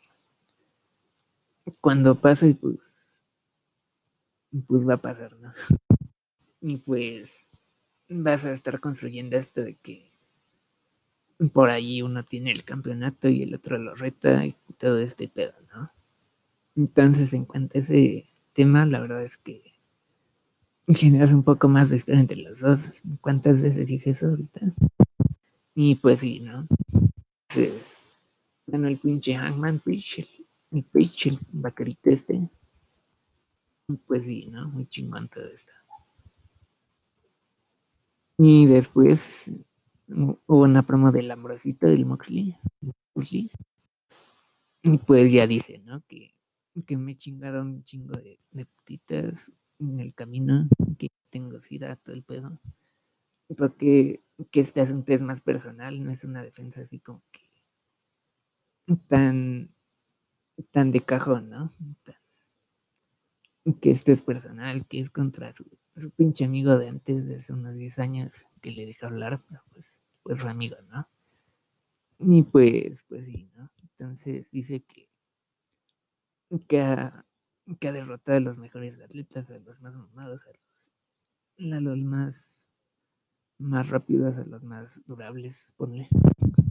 cuando 1.81 2.19
pase, 2.19 2.55
pues, 2.55 3.23
pues 4.67 4.87
va 4.87 4.95
a 4.95 5.01
pasar, 5.01 5.35
¿no? 5.37 5.53
Y 6.61 6.77
pues 6.77 7.47
vas 8.13 8.45
a 8.45 8.53
estar 8.53 8.79
construyendo 8.79 9.37
esto 9.37 9.61
de 9.61 9.75
que 9.75 10.11
por 11.51 11.69
ahí 11.69 12.01
uno 12.01 12.23
tiene 12.23 12.51
el 12.51 12.63
campeonato 12.63 13.27
y 13.27 13.43
el 13.43 13.53
otro 13.55 13.77
lo 13.77 13.95
reta 13.95 14.45
y 14.45 14.55
todo 14.77 14.99
este 14.99 15.27
pedo, 15.27 15.53
¿no? 15.73 15.89
Entonces, 16.75 17.33
en 17.33 17.45
cuanto 17.45 17.77
a 17.77 17.81
ese 17.81 18.29
tema, 18.53 18.85
la 18.85 18.99
verdad 18.99 19.23
es 19.23 19.37
que 19.37 19.73
generas 20.87 21.31
un 21.31 21.43
poco 21.43 21.67
más 21.67 21.89
de 21.89 21.97
historia 21.97 22.21
entre 22.21 22.37
los 22.37 22.59
dos. 22.59 23.01
¿Cuántas 23.21 23.61
veces 23.61 23.87
dije 23.87 24.11
eso 24.11 24.27
ahorita? 24.27 24.61
Y 25.75 25.95
pues 25.95 26.19
sí, 26.19 26.39
¿no? 26.39 26.67
Entonces, 27.49 27.97
bueno, 28.67 28.87
el 28.87 28.97
pinche 28.97 29.35
Hangman 29.35 29.79
Page, 29.79 30.27
el, 30.71 30.85
el 30.93 31.39
vaquerito 31.51 32.09
este. 32.09 32.49
Pues 34.07 34.25
sí, 34.25 34.47
¿no? 34.49 34.69
Muy 34.69 34.87
chingón 34.87 35.27
todo 35.27 35.45
esto. 35.45 35.71
Y 38.37 38.65
después 38.65 39.51
hubo 40.07 40.63
una 40.63 40.85
promo 40.85 41.11
del 41.11 41.31
Ambrosito 41.31 41.87
del 41.87 42.05
Moxley. 42.05 42.57
Moxley. 43.15 43.51
Y 44.81 44.97
pues 44.97 45.31
ya 45.31 45.47
dice, 45.47 45.79
¿no? 45.85 46.03
Que 46.07 46.33
que 46.81 46.97
me 46.97 47.15
chingaron 47.15 47.67
un 47.67 47.83
chingo 47.83 48.13
de, 48.17 48.39
putitas 48.65 49.51
en 49.79 49.99
el 49.99 50.13
camino, 50.13 50.67
que 50.97 51.09
tengo 51.29 51.61
sida, 51.61 51.95
todo 51.95 52.15
el 52.15 52.23
pedo. 52.23 52.59
Porque 53.55 54.23
que 54.49 54.59
este 54.61 54.81
asunto 54.81 55.13
es 55.13 55.21
más 55.21 55.41
personal, 55.41 56.03
no 56.03 56.11
es 56.11 56.23
una 56.23 56.41
defensa 56.41 56.81
así 56.81 56.99
como 56.99 57.21
que 57.31 57.41
tan, 59.07 59.73
tan 60.71 60.91
de 60.91 61.01
cajón, 61.01 61.49
¿no? 61.49 61.69
que 63.79 63.91
esto 63.91 64.11
es 64.11 64.21
personal, 64.21 64.85
que 64.87 64.99
es 64.99 65.09
contra 65.09 65.53
su, 65.53 65.65
su, 65.97 66.11
pinche 66.11 66.45
amigo 66.45 66.77
de 66.77 66.89
antes, 66.89 67.25
de 67.25 67.37
hace 67.37 67.53
unos 67.53 67.75
10 67.75 67.99
años, 67.99 68.47
que 68.61 68.71
le 68.71 68.85
deja 68.85 69.07
hablar, 69.07 69.41
pues, 69.73 70.01
pues 70.23 70.39
su 70.39 70.47
amigo, 70.47 70.77
¿no? 70.89 71.03
Y 72.19 72.43
pues, 72.43 73.03
pues 73.09 73.27
sí, 73.27 73.49
¿no? 73.55 73.69
Entonces 73.81 74.49
dice 74.51 74.81
que 74.81 75.13
que 76.59 76.81
ha, 76.81 77.25
que 77.79 77.87
ha 77.87 77.91
derrotado 77.91 78.37
a 78.37 78.41
los 78.41 78.57
mejores 78.57 78.99
atletas, 79.01 79.49
a 79.49 79.59
los 79.59 79.81
más 79.81 79.93
mamados, 79.95 80.41
a 80.45 80.51
los, 81.57 82.03
más, 82.03 82.69
más 83.57 83.89
rápidos, 83.89 84.37
a 84.37 84.45
los 84.45 84.63
más 84.63 85.01
durables, 85.05 85.73
ponle. 85.77 86.07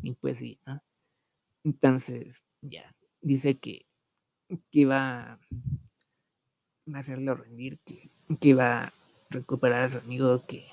Y 0.02 0.14
pues 0.14 0.38
sí, 0.38 0.58
¿no? 0.66 0.82
Entonces, 1.64 2.42
ya, 2.60 2.94
dice 3.20 3.58
que, 3.58 3.86
que 4.70 4.86
va, 4.86 5.32
a 5.32 5.38
hacerlo 6.94 7.34
rendir, 7.34 7.78
que, 7.84 8.10
que 8.40 8.54
va 8.54 8.84
a 8.84 8.92
recuperar 9.32 9.82
a 9.82 9.88
su 9.88 9.98
amigo, 9.98 10.44
que 10.46 10.66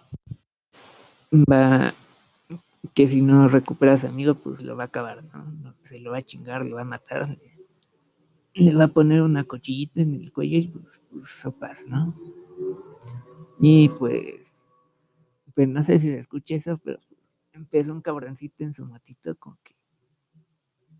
va 1.32 1.94
que 2.94 3.08
si 3.08 3.22
no 3.22 3.48
recupera 3.48 3.94
a 3.94 3.98
su 3.98 4.08
amigo, 4.08 4.36
pues 4.36 4.62
lo 4.62 4.76
va 4.76 4.84
a 4.84 4.88
acabar, 4.88 5.24
¿no? 5.24 5.76
Se 5.84 6.00
lo 6.00 6.12
va 6.12 6.18
a 6.18 6.22
chingar, 6.22 6.66
lo 6.66 6.76
va 6.76 6.82
a 6.82 6.86
matar, 6.86 7.38
le 8.54 8.76
va 8.76 8.86
a 8.86 8.90
poner 8.90 9.22
una 9.22 9.44
cochillita 9.44 10.02
en 10.02 10.16
el 10.16 10.32
cuello 10.32 10.58
y 10.58 10.68
pues, 10.68 11.02
pues 11.12 11.30
sopas, 11.30 11.88
¿no? 11.88 12.16
Y 13.60 13.90
pues, 13.90 14.66
pues 15.54 15.68
no 15.68 15.84
sé 15.84 16.00
si 16.00 16.08
se 16.08 16.20
escucha 16.20 16.56
eso, 16.56 16.78
pero 16.84 17.00
pues, 17.08 17.20
empezó 17.54 17.92
un 17.94 18.02
cabroncito 18.02 18.64
en 18.64 18.74
su 18.74 18.86
matito 18.86 19.36
con 19.36 19.58
que 19.64 19.76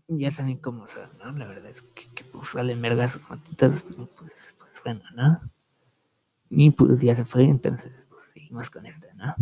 ya 0.08 0.30
saben 0.30 0.58
cómo 0.58 0.88
son, 0.88 1.08
¿no? 1.18 1.32
La 1.32 1.46
verdad 1.46 1.70
es 1.70 1.82
que, 1.82 2.08
que 2.14 2.24
pues 2.24 2.48
sale 2.48 2.74
merga 2.76 3.08
sus 3.08 3.28
matitas, 3.30 3.82
pues, 3.82 3.96
pues, 3.96 4.56
pues, 4.58 4.82
bueno, 4.84 5.02
¿no? 5.14 5.40
Y 6.50 6.70
pues 6.72 7.00
ya 7.00 7.14
se 7.14 7.24
fue, 7.24 7.44
entonces 7.44 8.06
pues 8.10 8.24
seguimos 8.34 8.68
con 8.70 8.84
esto, 8.86 9.06
¿no? 9.14 9.34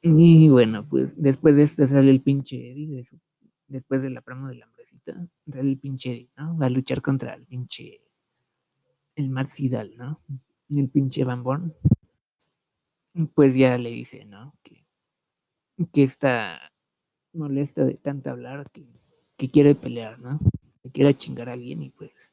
Y 0.00 0.48
bueno, 0.48 0.86
pues 0.88 1.20
después 1.20 1.54
de 1.54 1.62
esto 1.62 1.86
sale 1.86 2.10
el 2.10 2.22
pinche 2.22 2.72
Eddie 2.72 3.04
después 3.68 4.02
de 4.02 4.10
la 4.10 4.20
promo 4.20 4.48
de 4.48 4.56
la 4.56 4.66
del 5.46 5.78
pinche, 5.78 6.28
¿no? 6.36 6.56
Va 6.56 6.66
a 6.66 6.70
luchar 6.70 7.02
contra 7.02 7.34
el 7.34 7.44
pinche, 7.44 8.00
el 9.16 9.30
Marcidal, 9.30 9.94
¿no? 9.96 10.20
El 10.68 10.88
pinche 10.88 11.24
Van 11.24 11.44
Pues 13.34 13.54
ya 13.54 13.76
le 13.78 13.90
dice, 13.90 14.24
¿no? 14.24 14.54
Que, 14.62 14.84
que 15.92 16.02
está 16.02 16.72
molesta 17.32 17.84
de 17.84 17.94
tanto 17.94 18.30
hablar, 18.30 18.70
que, 18.70 18.86
que 19.36 19.50
quiere 19.50 19.74
pelear, 19.74 20.18
¿no? 20.18 20.38
Que 20.82 20.90
quiere 20.90 21.14
chingar 21.14 21.48
a 21.48 21.52
alguien 21.54 21.82
y 21.82 21.90
pues 21.90 22.32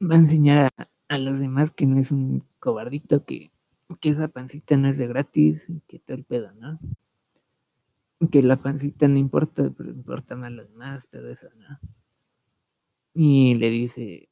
va 0.00 0.14
a 0.14 0.18
enseñar 0.18 0.72
a, 0.76 0.88
a 1.08 1.18
los 1.18 1.40
demás 1.40 1.70
que 1.70 1.86
no 1.86 1.98
es 1.98 2.10
un 2.12 2.44
cobardito, 2.58 3.24
que, 3.24 3.50
que 4.00 4.10
esa 4.10 4.28
pancita 4.28 4.76
no 4.76 4.88
es 4.88 4.98
de 4.98 5.06
gratis, 5.06 5.72
que 5.88 5.98
todo 5.98 6.16
el 6.16 6.24
pedo, 6.24 6.52
¿no? 6.52 6.78
que 8.30 8.42
la 8.42 8.56
pancita 8.56 9.08
no 9.08 9.18
importa, 9.18 9.72
pero 9.76 9.90
importa 9.90 10.36
más 10.36 10.52
los 10.52 10.68
demás, 10.68 11.08
todo 11.08 11.30
eso, 11.30 11.48
¿no? 11.56 11.78
Y 13.14 13.54
le 13.54 13.70
dice, 13.70 14.28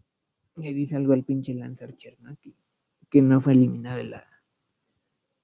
le 0.56 0.72
dice 0.72 0.96
algo 0.96 1.12
al 1.12 1.24
pinche 1.24 1.54
Lance 1.54 1.84
Archer, 1.84 2.16
¿no? 2.20 2.36
Que, 2.40 2.54
que 3.10 3.22
no 3.22 3.40
fue 3.40 3.52
eliminado 3.52 3.98
de 3.98 4.04
la, 4.04 4.26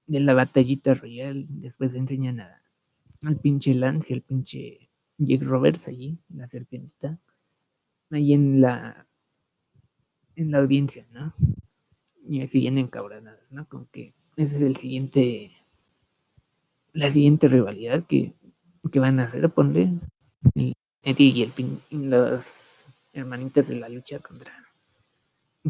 de 0.07 0.19
la 0.19 0.33
batallita 0.33 0.93
royal. 0.93 1.45
Después 1.49 1.95
enseñan 1.95 2.41
a, 2.41 2.61
al 3.23 3.37
pinche 3.37 3.73
Lance 3.73 4.13
y 4.13 4.15
al 4.15 4.21
pinche 4.21 4.89
Jake 5.17 5.45
Roberts 5.45 5.87
allí, 5.87 6.17
la 6.29 6.47
serpientita, 6.47 7.19
ahí 8.09 8.33
en 8.33 8.61
la, 8.61 9.07
en 10.39 10.51
la 10.51 10.59
audiencia, 10.59 11.05
¿no? 11.11 11.33
Y 12.27 12.41
así 12.41 12.59
siguen 12.59 12.77
encabronadas, 12.77 13.51
¿no? 13.51 13.67
Con 13.67 13.87
que 13.87 14.13
ese 14.35 14.55
es 14.55 14.61
el 14.61 14.75
siguiente 14.75 15.51
la 16.93 17.09
siguiente 17.09 17.47
rivalidad 17.47 18.03
que, 18.05 18.33
van 18.95 19.19
a 19.19 19.25
hacer, 19.25 19.49
ponle 19.51 19.99
Eddie 21.03 21.27
y, 21.27 21.43
el, 21.43 22.09
los 22.09 22.85
hermanitos 23.13 23.67
de 23.67 23.75
la 23.75 23.89
lucha 23.89 24.19
contra, 24.19 24.53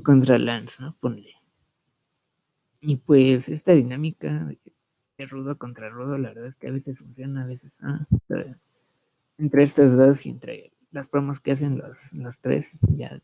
contra 0.03 0.37
Lance, 0.37 0.81
¿no? 0.81 0.95
Ponle. 0.99 1.33
Y 2.81 2.95
pues 2.95 3.49
esta 3.49 3.73
dinámica 3.73 4.51
de 5.17 5.25
rudo 5.25 5.57
contra 5.57 5.89
rudo, 5.89 6.17
la 6.17 6.29
verdad 6.29 6.47
es 6.47 6.55
que 6.55 6.67
a 6.67 6.71
veces 6.71 6.97
funciona, 6.97 7.43
a 7.43 7.47
veces 7.47 7.77
no. 7.81 8.07
entre 9.37 9.63
estos 9.63 9.97
dos 9.97 10.25
y 10.25 10.29
entre 10.29 10.71
las 10.91 11.07
promos 11.09 11.39
que 11.39 11.51
hacen 11.51 11.77
los, 11.77 12.13
los 12.13 12.39
tres, 12.39 12.77
ya 12.87 13.21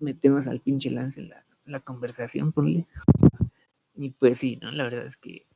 metemos 0.00 0.46
al 0.46 0.60
pinche 0.60 0.90
Lance 0.90 1.20
en 1.20 1.30
la, 1.30 1.44
la 1.66 1.80
conversación, 1.80 2.52
ponle. 2.52 2.86
Y 3.96 4.10
pues 4.10 4.38
sí, 4.38 4.56
¿no? 4.60 4.70
La 4.72 4.84
verdad 4.84 5.06
es 5.06 5.16
que 5.16 5.46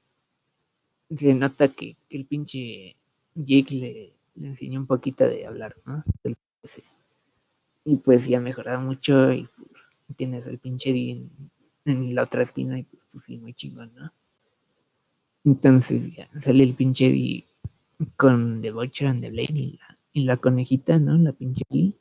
se 1.17 1.35
nota 1.35 1.69
que, 1.69 1.97
el 2.11 2.27
pinche 2.27 2.97
Jake 3.35 3.75
le, 3.75 4.15
enseñó 4.47 4.81
un 4.81 4.87
poquito 4.87 5.25
de 5.25 5.47
hablar, 5.47 5.77
¿no? 5.85 6.05
Y 7.85 7.97
pues 7.97 8.29
ya 8.29 8.39
ha 8.39 8.41
mejorado 8.41 8.81
mucho 8.81 9.33
y 9.33 9.49
pues 9.57 9.91
tienes 10.17 10.47
al 10.47 10.59
pinche 10.59 10.93
D 10.93 11.27
en, 11.87 12.15
la 12.15 12.25
otra 12.25 12.43
esquina 12.43 12.79
y 12.79 12.83
pues, 12.85 13.07
pues 13.11 13.25
sí, 13.25 13.39
muy 13.39 13.55
chingón, 13.55 13.93
¿no? 13.95 14.13
Entonces 15.45 16.15
ya 16.15 16.29
sale 16.41 16.65
el 16.65 16.75
pinche 16.75 17.09
D 17.09 17.45
con 18.17 18.61
The 18.61 18.71
Butcher 18.73 19.09
and 19.09 19.23
the 19.23 19.31
Blade 19.31 19.79
y 20.13 20.25
la, 20.25 20.37
conejita, 20.37 20.99
¿no? 20.99 21.17
La 21.17 21.33
pinche 21.33 21.63
Lee. 21.71 21.95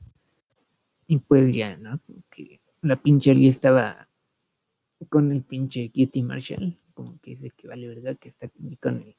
Y 1.08 1.18
pues 1.20 1.54
ya, 1.56 1.78
¿no? 1.78 2.00
Que 2.30 2.62
la 2.82 3.02
pinche 3.02 3.34
Lee 3.34 3.48
estaba 3.48 4.10
con 5.10 5.32
el 5.32 5.44
pinche 5.44 5.90
Kitty 5.90 6.22
Marshall, 6.22 6.78
como 6.94 7.20
que 7.20 7.32
dice 7.32 7.52
que 7.56 7.68
vale 7.68 7.88
verdad 7.88 8.18
que 8.18 8.30
está 8.30 8.50
con 8.82 8.98
el 9.02 9.16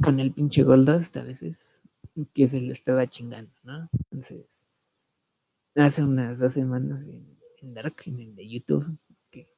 con 0.00 0.20
el 0.20 0.32
pinche 0.32 0.62
Goldust 0.62 1.16
a 1.16 1.24
veces, 1.24 1.82
que 2.32 2.48
se 2.48 2.60
le 2.60 2.72
estaba 2.72 3.06
chingando, 3.06 3.52
¿no? 3.62 3.88
Entonces, 4.10 4.46
hace 5.74 6.02
unas 6.02 6.38
dos 6.38 6.54
semanas 6.54 7.06
en, 7.06 7.74
Dark, 7.74 7.96
en 8.06 8.20
el 8.20 8.34
de 8.34 8.48
YouTube, 8.48 8.98
que 9.30 9.48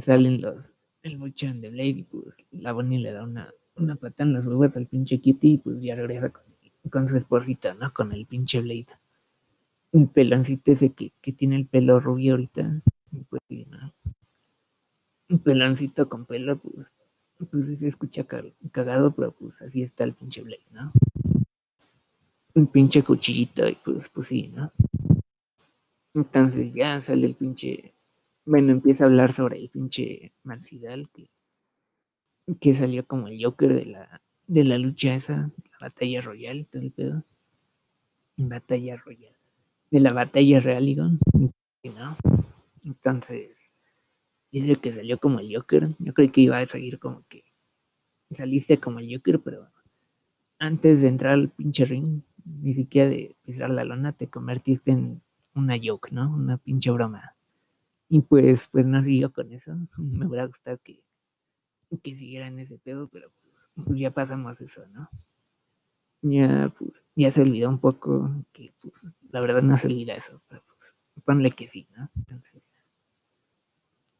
salen 0.00 0.40
los, 0.40 0.74
el 1.02 1.18
Butcher 1.18 1.54
de 1.54 1.70
Blade 1.70 1.88
y 1.88 2.02
pues 2.02 2.34
la 2.50 2.72
Bonnie 2.72 2.98
le 2.98 3.12
da 3.12 3.24
una, 3.24 3.52
una 3.76 3.96
pata 3.96 4.22
en 4.24 4.32
las 4.32 4.46
huevas 4.46 4.76
al 4.76 4.86
pinche 4.86 5.20
Kitty 5.20 5.52
y 5.54 5.58
pues 5.58 5.80
ya 5.80 5.94
regresa 5.94 6.30
con, 6.30 6.45
con 6.90 7.08
su 7.08 7.16
esposita, 7.16 7.74
¿no? 7.74 7.92
Con 7.92 8.12
el 8.12 8.26
pinche 8.26 8.60
Blade. 8.60 8.86
El 9.92 10.08
peloncito 10.08 10.72
ese 10.72 10.92
que, 10.92 11.12
que 11.20 11.32
tiene 11.32 11.56
el 11.56 11.66
pelo 11.66 12.00
rubio 12.00 12.32
ahorita, 12.32 12.82
pues, 13.28 13.42
¿no? 13.68 13.94
Un 15.28 15.38
peloncito 15.40 16.08
con 16.08 16.24
pelo, 16.24 16.58
pues, 16.58 16.92
pues 17.50 17.78
se 17.78 17.88
escucha 17.88 18.24
cagado, 18.72 19.12
pero 19.14 19.32
pues 19.32 19.60
así 19.62 19.82
está 19.82 20.04
el 20.04 20.14
pinche 20.14 20.42
Blade, 20.42 20.66
¿no? 20.70 20.92
Un 22.54 22.66
pinche 22.68 23.02
cuchillito 23.02 23.68
y 23.68 23.74
pues, 23.76 24.08
pues 24.08 24.28
sí, 24.28 24.48
¿no? 24.54 24.72
Entonces 26.14 26.72
ya 26.72 27.00
sale 27.02 27.26
el 27.26 27.34
pinche, 27.34 27.92
bueno, 28.46 28.72
empieza 28.72 29.04
a 29.04 29.08
hablar 29.08 29.32
sobre 29.34 29.58
el 29.58 29.68
pinche 29.68 30.32
Marcidal 30.44 31.10
que, 31.10 31.28
que 32.58 32.74
salió 32.74 33.06
como 33.06 33.28
el 33.28 33.44
Joker 33.44 33.74
de 33.74 33.86
la, 33.86 34.22
de 34.46 34.64
la 34.64 34.78
lucha 34.78 35.14
esa, 35.14 35.50
la 35.80 35.88
batalla 35.88 36.20
royal, 36.20 36.66
todo 36.66 36.82
el 36.82 36.92
pedo. 36.92 37.24
Batalla 38.36 38.96
royal. 38.96 39.36
De 39.90 40.00
la 40.00 40.12
batalla 40.12 40.60
real, 40.60 40.86
digo, 40.86 41.04
¿no? 41.04 42.16
Entonces, 42.84 43.72
dice 44.50 44.76
que 44.76 44.92
salió 44.92 45.18
como 45.18 45.40
el 45.40 45.54
Joker. 45.54 45.88
Yo 45.98 46.12
creí 46.14 46.30
que 46.30 46.42
iba 46.42 46.58
a 46.58 46.66
seguir 46.66 46.98
como 46.98 47.24
que 47.28 47.44
saliste 48.30 48.78
como 48.78 48.98
el 48.98 49.12
Joker, 49.12 49.40
pero 49.40 49.68
antes 50.58 51.02
de 51.02 51.08
entrar 51.08 51.32
al 51.32 51.50
pinche 51.50 51.84
ring, 51.84 52.22
ni 52.44 52.74
siquiera 52.74 53.10
de 53.10 53.36
pisar 53.44 53.70
la 53.70 53.84
lona, 53.84 54.12
te 54.12 54.28
convertiste 54.28 54.92
en 54.92 55.22
una 55.54 55.76
joke, 55.82 56.12
¿no? 56.12 56.32
Una 56.34 56.58
pinche 56.58 56.90
broma. 56.90 57.34
Y 58.08 58.20
pues, 58.20 58.68
pues 58.70 58.86
no 58.86 59.02
siguió 59.02 59.32
con 59.32 59.52
eso. 59.52 59.76
Me 59.96 60.26
hubiera 60.26 60.46
gustado 60.46 60.78
que, 60.78 61.02
que 62.02 62.14
siguiera 62.14 62.46
en 62.46 62.58
ese 62.58 62.78
pedo, 62.78 63.08
pero 63.08 63.30
pues, 63.84 63.98
ya 63.98 64.10
pasamos 64.10 64.60
eso, 64.60 64.86
¿no? 64.88 65.08
Ya, 66.22 66.72
pues, 66.78 67.06
ya 67.14 67.30
se 67.30 67.42
olvidó 67.42 67.68
un 67.68 67.78
poco 67.78 68.30
que, 68.52 68.72
pues, 68.80 69.06
la 69.30 69.40
verdad 69.40 69.62
no 69.62 69.78
se 69.78 69.86
olvida 69.86 70.14
eso, 70.14 70.40
pero 70.48 70.62
pues, 70.66 71.24
ponle 71.24 71.50
que 71.52 71.68
sí, 71.68 71.86
¿no? 71.96 72.10
Entonces, 72.16 72.62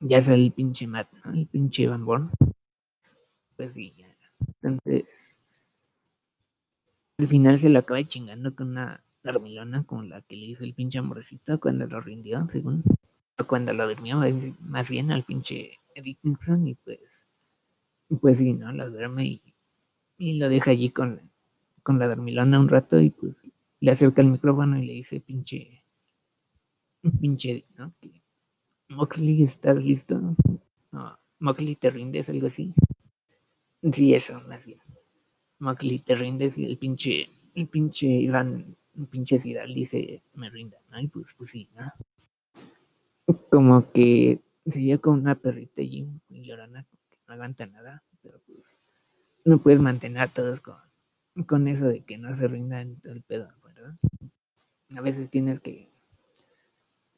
ya 0.00 0.22
sale 0.22 0.44
el 0.44 0.52
pinche 0.52 0.86
Matt, 0.86 1.12
¿no? 1.24 1.32
El 1.32 1.46
pinche 1.46 1.88
Van 1.88 2.04
Born. 2.04 2.30
Pues 3.56 3.72
sí, 3.72 3.94
ya. 3.96 4.14
Entonces, 4.62 5.04
al 7.18 7.26
final 7.26 7.58
se 7.58 7.70
lo 7.70 7.78
acaba 7.78 8.04
chingando 8.04 8.54
con 8.54 8.70
una 8.72 9.02
dormilona 9.22 9.84
con 9.84 10.08
la 10.08 10.20
que 10.22 10.36
le 10.36 10.46
hizo 10.46 10.64
el 10.64 10.74
pinche 10.74 10.98
amorcito 10.98 11.58
cuando 11.58 11.86
lo 11.86 12.00
rindió, 12.00 12.46
según. 12.50 12.82
O 13.38 13.44
cuando 13.46 13.72
lo 13.72 13.88
durmió, 13.88 14.20
más 14.60 14.88
bien 14.88 15.10
al 15.10 15.24
pinche 15.24 15.78
Eddie 15.94 16.16
Kingston 16.22 16.68
y 16.68 16.74
pues, 16.74 17.26
pues 18.20 18.38
sí, 18.38 18.52
¿no? 18.52 18.72
Lo 18.72 18.90
duerme 18.90 19.42
y, 20.18 20.38
lo 20.38 20.48
deja 20.48 20.70
allí 20.70 20.90
con, 20.90 21.30
con 21.86 22.00
la 22.00 22.08
dormilona 22.08 22.58
un 22.58 22.68
rato 22.68 23.00
y 23.00 23.10
pues 23.10 23.48
le 23.78 23.92
acerca 23.92 24.20
el 24.20 24.26
micrófono 24.28 24.76
y 24.76 24.84
le 24.84 24.92
dice 24.94 25.20
pinche, 25.20 25.84
pinche, 27.20 27.64
¿no? 27.78 27.94
Moxley, 28.88 29.44
¿estás 29.44 29.76
listo? 29.84 30.20
No, 30.90 31.16
Moxley, 31.38 31.76
¿te 31.76 31.90
rindes? 31.90 32.28
Algo 32.28 32.48
así. 32.48 32.74
Sí, 33.92 34.14
eso, 34.14 34.40
más. 34.48 34.64
Moxley, 35.60 36.00
¿te 36.00 36.16
rindes? 36.16 36.58
Y 36.58 36.64
el 36.64 36.76
pinche, 36.76 37.30
el 37.54 37.68
pinche 37.68 38.08
Iván, 38.08 38.76
el 38.98 39.06
pinche 39.06 39.38
Sidal 39.38 39.72
dice, 39.72 40.24
me 40.34 40.50
rinda, 40.50 40.78
¿no? 40.90 40.98
Y 41.00 41.06
pues, 41.06 41.34
pues 41.38 41.50
sí, 41.50 41.68
¿no? 41.76 43.36
Como 43.48 43.92
que 43.92 44.40
sería 44.68 44.98
como 44.98 45.18
una 45.18 45.36
perrita 45.36 45.82
allí, 45.82 46.08
llorona, 46.30 46.84
que 47.10 47.18
no 47.28 47.34
aguanta 47.34 47.64
nada, 47.66 48.02
pero 48.22 48.40
pues 48.44 48.76
no 49.44 49.62
puedes 49.62 49.78
mantener 49.78 50.22
a 50.22 50.26
todos 50.26 50.60
con, 50.60 50.85
con 51.44 51.68
eso 51.68 51.86
de 51.86 52.02
que 52.04 52.18
no 52.18 52.34
se 52.34 52.48
rindan 52.48 52.98
el 53.04 53.22
pedo, 53.22 53.52
¿verdad? 53.64 53.96
A 54.96 55.00
veces 55.00 55.30
tienes 55.30 55.60
que 55.60 55.90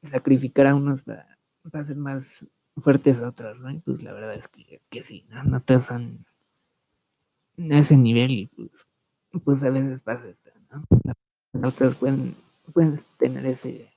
sacrificar 0.03 0.67
a 0.67 0.75
unos 0.75 1.03
para 1.03 1.39
va 1.75 1.81
a 1.81 1.85
ser 1.85 1.97
más 1.97 2.47
fuertes 2.77 3.21
a 3.21 3.29
otras, 3.29 3.61
¿no? 3.61 3.71
Y 3.71 3.81
pues 3.81 4.03
la 4.03 4.13
verdad 4.13 4.35
es 4.35 4.49
que, 4.49 4.81
que 4.89 5.03
sí, 5.03 5.27
¿no? 5.29 5.45
No 5.45 5.61
te 5.63 5.79
son 5.81 6.25
en 7.57 7.73
ese 7.73 7.97
nivel 7.97 8.31
y 8.31 8.47
pues, 8.47 8.71
pues 9.45 9.63
a 9.65 9.71
veces 9.71 10.03
pasa 10.03 10.29
esto, 10.29 10.51
¿no? 10.71 11.69
Otras 11.69 11.97
pueden, 11.97 12.37
pueden 12.73 12.99
tener 13.19 13.47
ese 13.47 13.93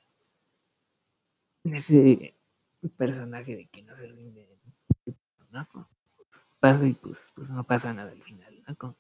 ese 1.63 2.35
personaje 2.97 3.55
de 3.55 3.67
que 3.67 3.83
no 3.83 3.95
se 3.95 4.07
rinde, 4.07 4.47
¿no? 5.51 5.67
Pues 5.71 6.47
pasa 6.59 6.85
y 6.85 6.93
pues, 6.93 7.19
pues 7.35 7.51
no 7.51 7.63
pasa 7.63 7.93
nada 7.93 8.11
al 8.11 8.23
final, 8.23 8.63
¿no? 8.67 8.95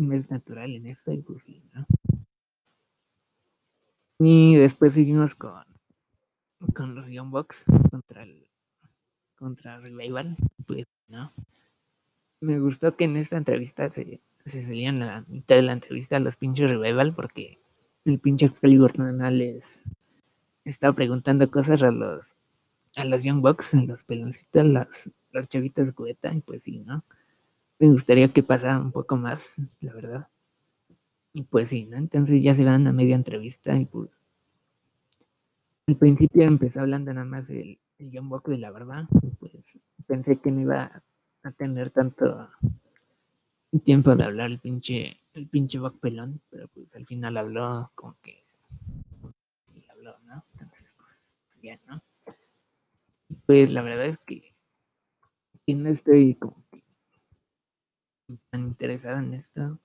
No 0.00 0.14
es 0.14 0.30
natural 0.30 0.74
en 0.74 0.94
pues 1.22 1.44
sí, 1.44 1.62
¿no? 1.72 1.86
Y 4.18 4.56
después 4.56 4.94
seguimos 4.94 5.34
con 5.34 5.64
con 6.74 6.94
los 6.94 7.08
Young 7.08 7.30
Bucks 7.30 7.64
contra 7.90 8.22
el 8.22 8.46
contra 9.36 9.78
Revival, 9.78 10.36
pues 10.66 10.86
no. 11.08 11.32
Me 12.40 12.58
gustó 12.58 12.96
que 12.96 13.04
en 13.04 13.16
esta 13.16 13.38
entrevista 13.38 13.90
se, 13.90 14.20
se 14.44 14.62
salían 14.62 15.02
a 15.02 15.06
la 15.06 15.24
mitad 15.28 15.56
de 15.56 15.62
la 15.62 15.72
entrevista 15.72 16.18
los 16.20 16.36
pinches 16.36 16.70
Revival 16.70 17.14
porque 17.14 17.58
el 18.04 18.18
pinche 18.18 18.46
Excalibur 18.46 18.98
nada 18.98 19.30
les 19.30 19.84
estaba 20.64 20.94
preguntando 20.94 21.50
cosas 21.50 21.82
a 21.82 21.90
los 21.90 22.34
a 22.96 23.04
los 23.04 23.22
Young 23.22 23.40
Bucks, 23.40 23.74
a 23.74 23.82
los 23.82 24.04
peloncitos, 24.04 24.64
las, 24.64 25.10
los 25.30 25.48
chavitos 25.48 25.92
cubeta, 25.92 26.34
y 26.34 26.40
pues 26.40 26.64
sí, 26.64 26.80
¿no? 26.80 27.04
Me 27.80 27.88
gustaría 27.88 28.32
que 28.32 28.44
pasara 28.44 28.78
un 28.78 28.92
poco 28.92 29.16
más, 29.16 29.60
la 29.80 29.92
verdad. 29.92 30.28
Y 31.32 31.42
pues 31.42 31.70
sí, 31.70 31.86
¿no? 31.86 31.96
Entonces 31.96 32.40
ya 32.42 32.54
se 32.54 32.64
van 32.64 32.86
a 32.86 32.92
media 32.92 33.16
entrevista 33.16 33.76
y 33.76 33.86
pues 33.86 34.10
al 35.88 35.96
principio 35.96 36.44
empezó 36.44 36.80
hablando 36.80 37.12
nada 37.12 37.26
más 37.26 37.50
el, 37.50 37.80
el 37.98 38.10
John 38.12 38.30
Walk 38.30 38.46
de 38.46 38.58
la 38.58 38.70
verdad, 38.70 39.06
pues 39.40 39.80
pensé 40.06 40.36
que 40.36 40.52
no 40.52 40.60
iba 40.60 41.02
a 41.42 41.50
tener 41.52 41.90
tanto 41.90 42.48
tiempo 43.78 44.14
de 44.16 44.24
hablar 44.24 44.50
el 44.50 44.58
pinche, 44.58 45.20
el 45.32 45.46
pinche 45.46 45.78
Buck 45.78 45.98
pelón, 46.00 46.40
pero 46.50 46.68
pues 46.68 46.94
al 46.96 47.06
final 47.06 47.36
habló 47.36 47.90
como 47.94 48.16
que 48.22 48.44
habló, 49.90 50.16
¿no? 50.26 50.44
Entonces, 50.52 50.94
pues 50.96 51.18
bien, 51.60 51.80
¿no? 51.86 52.02
Pues 53.46 53.72
la 53.72 53.82
verdad 53.82 54.06
es 54.06 54.18
que, 54.18 54.54
no 55.68 55.88
estoy 55.88 56.34
como 56.34 56.56
que 56.69 56.69
tan 58.50 58.62
interesado 58.62 59.18
en 59.18 59.34
esto. 59.34 59.78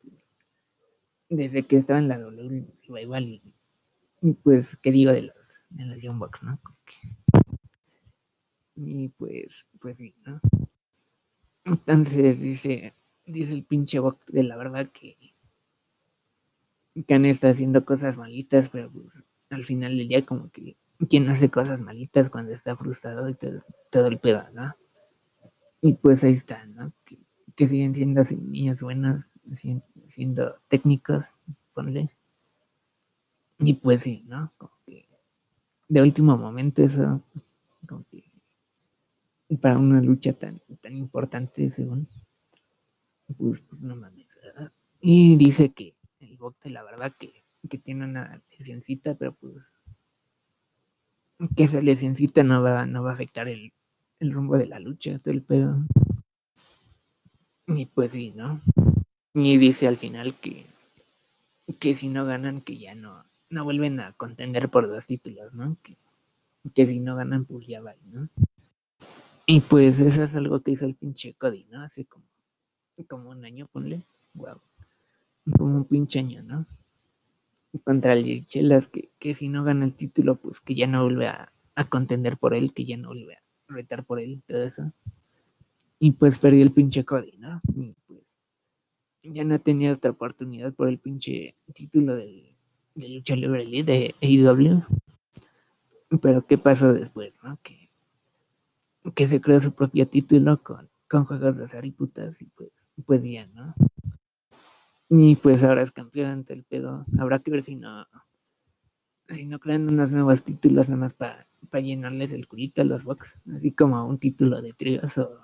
desde 1.29 1.63
que 1.63 1.77
estaba 1.77 1.99
en 1.99 2.07
la 2.07 2.19
W 2.19 2.65
igual 2.83 3.41
y, 4.21 4.33
pues, 4.43 4.77
¿qué 4.77 4.91
digo 4.91 5.11
de 5.11 5.23
los 5.23 5.35
en 5.77 5.89
la 5.89 5.97
Young 5.97 6.19
Box, 6.19 6.43
¿no? 6.43 6.59
Y 8.75 9.09
pues, 9.09 9.65
pues 9.79 9.97
sí, 9.97 10.13
¿no? 10.25 10.39
Entonces 11.63 12.39
dice, 12.39 12.93
dice 13.25 13.53
el 13.53 13.63
pinche 13.63 13.99
Box 13.99 14.25
de 14.27 14.43
la 14.43 14.57
verdad 14.57 14.89
que, 14.91 15.17
que 17.07 17.13
han 17.13 17.25
estado 17.25 17.53
haciendo 17.53 17.85
cosas 17.85 18.17
malitas, 18.17 18.69
pero 18.69 18.91
pues 18.91 19.23
al 19.49 19.63
final 19.63 19.97
del 19.97 20.07
día 20.07 20.25
como 20.25 20.51
que 20.51 20.77
quien 21.09 21.29
hace 21.29 21.49
cosas 21.49 21.79
malitas 21.79 22.29
cuando 22.29 22.53
está 22.53 22.75
frustrado 22.75 23.29
y 23.29 23.35
todo, 23.89 24.07
el 24.07 24.19
pedo, 24.19 24.45
¿no? 24.53 24.75
Y 25.81 25.93
pues 25.93 26.23
ahí 26.23 26.33
está, 26.33 26.65
¿no? 26.65 26.93
Que, 27.03 27.17
siguen 27.67 27.95
siendo 27.95 28.23
niños 28.23 28.81
buenos, 28.81 29.29
siguen 29.55 29.83
siendo 30.07 30.55
técnicos, 30.67 31.25
ponle. 31.73 32.09
Y 33.59 33.73
pues 33.75 34.01
sí, 34.03 34.23
¿no? 34.27 34.51
Como 34.57 34.73
que 34.85 35.07
de 35.87 36.01
último 36.01 36.37
momento 36.37 36.83
eso 36.83 37.21
como 37.87 38.03
que 38.09 38.25
para 39.61 39.77
una 39.77 40.01
lucha 40.01 40.33
tan, 40.33 40.61
tan 40.81 40.97
importante, 40.97 41.69
según. 41.69 42.07
Pues, 43.37 43.61
pues 43.61 43.81
no 43.81 43.95
mames. 43.95 44.27
Y 44.99 45.37
dice 45.37 45.71
que 45.71 45.95
el 46.19 46.37
bote, 46.37 46.69
la 46.69 46.83
verdad, 46.83 47.13
que, 47.17 47.43
que 47.69 47.77
tiene 47.77 48.05
una 48.05 48.41
lesioncita, 48.57 49.15
pero 49.15 49.33
pues 49.35 49.75
que 51.55 51.65
esa 51.65 51.81
lesioncita 51.81 52.43
no 52.43 52.61
va, 52.61 52.85
no 52.85 53.03
va 53.03 53.11
a 53.11 53.13
afectar 53.13 53.47
el, 53.47 53.73
el 54.19 54.31
rumbo 54.31 54.57
de 54.57 54.67
la 54.67 54.79
lucha, 54.79 55.19
todo 55.19 55.33
el 55.33 55.43
pedo. 55.43 55.85
Y 57.67 57.85
pues 57.87 58.11
sí, 58.11 58.33
¿no? 58.35 58.61
Y 59.33 59.57
dice 59.57 59.87
al 59.87 59.97
final 59.97 60.35
que, 60.35 60.65
que 61.79 61.95
si 61.95 62.07
no 62.07 62.25
ganan, 62.25 62.61
que 62.61 62.77
ya 62.77 62.95
no, 62.95 63.25
no 63.49 63.63
vuelven 63.63 63.99
a 63.99 64.13
contender 64.13 64.69
por 64.69 64.87
dos 64.87 65.07
títulos, 65.07 65.53
¿no? 65.53 65.77
Que, 65.81 65.97
que 66.73 66.87
si 66.87 66.99
no 66.99 67.15
ganan, 67.15 67.45
pues 67.45 67.67
ya 67.67 67.81
va, 67.81 67.95
¿no? 68.05 68.29
Y 69.47 69.59
pues 69.61 69.99
eso 69.99 70.23
es 70.23 70.35
algo 70.35 70.61
que 70.61 70.71
hizo 70.71 70.85
el 70.85 70.95
pinche 70.95 71.35
Cody, 71.35 71.65
¿no? 71.69 71.81
Hace 71.81 72.05
como, 72.05 72.25
como 73.07 73.29
un 73.29 73.45
año, 73.45 73.67
ponle. 73.71 74.01
Wow. 74.33 74.59
Como 75.57 75.77
un 75.77 75.85
pinche 75.85 76.19
año, 76.19 76.41
¿no? 76.41 76.65
Contra 77.83 78.13
el 78.13 78.45
Chelas, 78.47 78.87
que, 78.87 79.09
que 79.19 79.35
si 79.35 79.49
no 79.49 79.63
gana 79.63 79.85
el 79.85 79.93
título, 79.93 80.35
pues 80.35 80.61
que 80.61 80.73
ya 80.73 80.87
no 80.87 81.03
vuelve 81.03 81.27
a, 81.27 81.51
contender 81.89 82.37
por 82.37 82.55
él, 82.55 82.73
que 82.73 82.85
ya 82.85 82.97
no 82.97 83.09
vuelve 83.09 83.35
a 83.35 83.43
retar 83.67 84.05
por 84.05 84.19
él, 84.19 84.41
todo 84.47 84.63
eso. 84.63 84.91
Y 85.99 86.13
pues 86.13 86.39
perdió 86.39 86.63
el 86.63 86.71
pinche 86.71 87.05
Cody, 87.05 87.34
ya 89.33 89.43
no 89.43 89.59
tenía 89.59 89.93
otra 89.93 90.11
oportunidad 90.11 90.73
por 90.73 90.89
el 90.89 90.99
pinche 90.99 91.55
título 91.73 92.15
del, 92.15 92.55
de 92.95 93.09
lucha 93.09 93.35
libre 93.35 93.65
de 93.83 94.15
AEW. 94.21 94.83
Pero 96.21 96.45
¿qué 96.45 96.57
pasó 96.57 96.93
después, 96.93 97.33
no? 97.43 97.59
Que, 97.61 97.89
que 99.13 99.27
se 99.27 99.41
creó 99.41 99.59
su 99.61 99.73
propio 99.73 100.07
título 100.07 100.61
con, 100.63 100.89
con 101.09 101.25
juegos 101.25 101.57
de 101.57 101.65
azar 101.65 101.85
y 101.85 101.91
putas 101.91 102.41
y 102.41 102.45
pues, 102.45 102.69
pues 103.05 103.21
ya, 103.23 103.47
¿no? 103.47 103.73
Y 105.09 105.35
pues 105.35 105.63
ahora 105.63 105.83
es 105.83 105.91
campeón 105.91 106.29
ante 106.29 106.53
el 106.53 106.63
pedo. 106.63 107.05
Habrá 107.19 107.39
que 107.39 107.51
ver 107.51 107.63
si 107.63 107.75
no, 107.75 108.07
si 109.29 109.45
no 109.45 109.59
crean 109.59 109.87
unas 109.87 110.13
nuevas 110.13 110.43
títulos 110.43 110.89
nada 110.89 110.99
más 111.01 111.13
para 111.13 111.47
llenarles 111.81 112.31
el 112.31 112.47
culito 112.47 112.81
a 112.81 112.85
los 112.85 113.03
box, 113.03 113.41
así 113.55 113.71
como 113.71 114.05
un 114.07 114.17
título 114.17 114.61
de 114.61 114.73
tríos 114.73 115.17
o, 115.17 115.39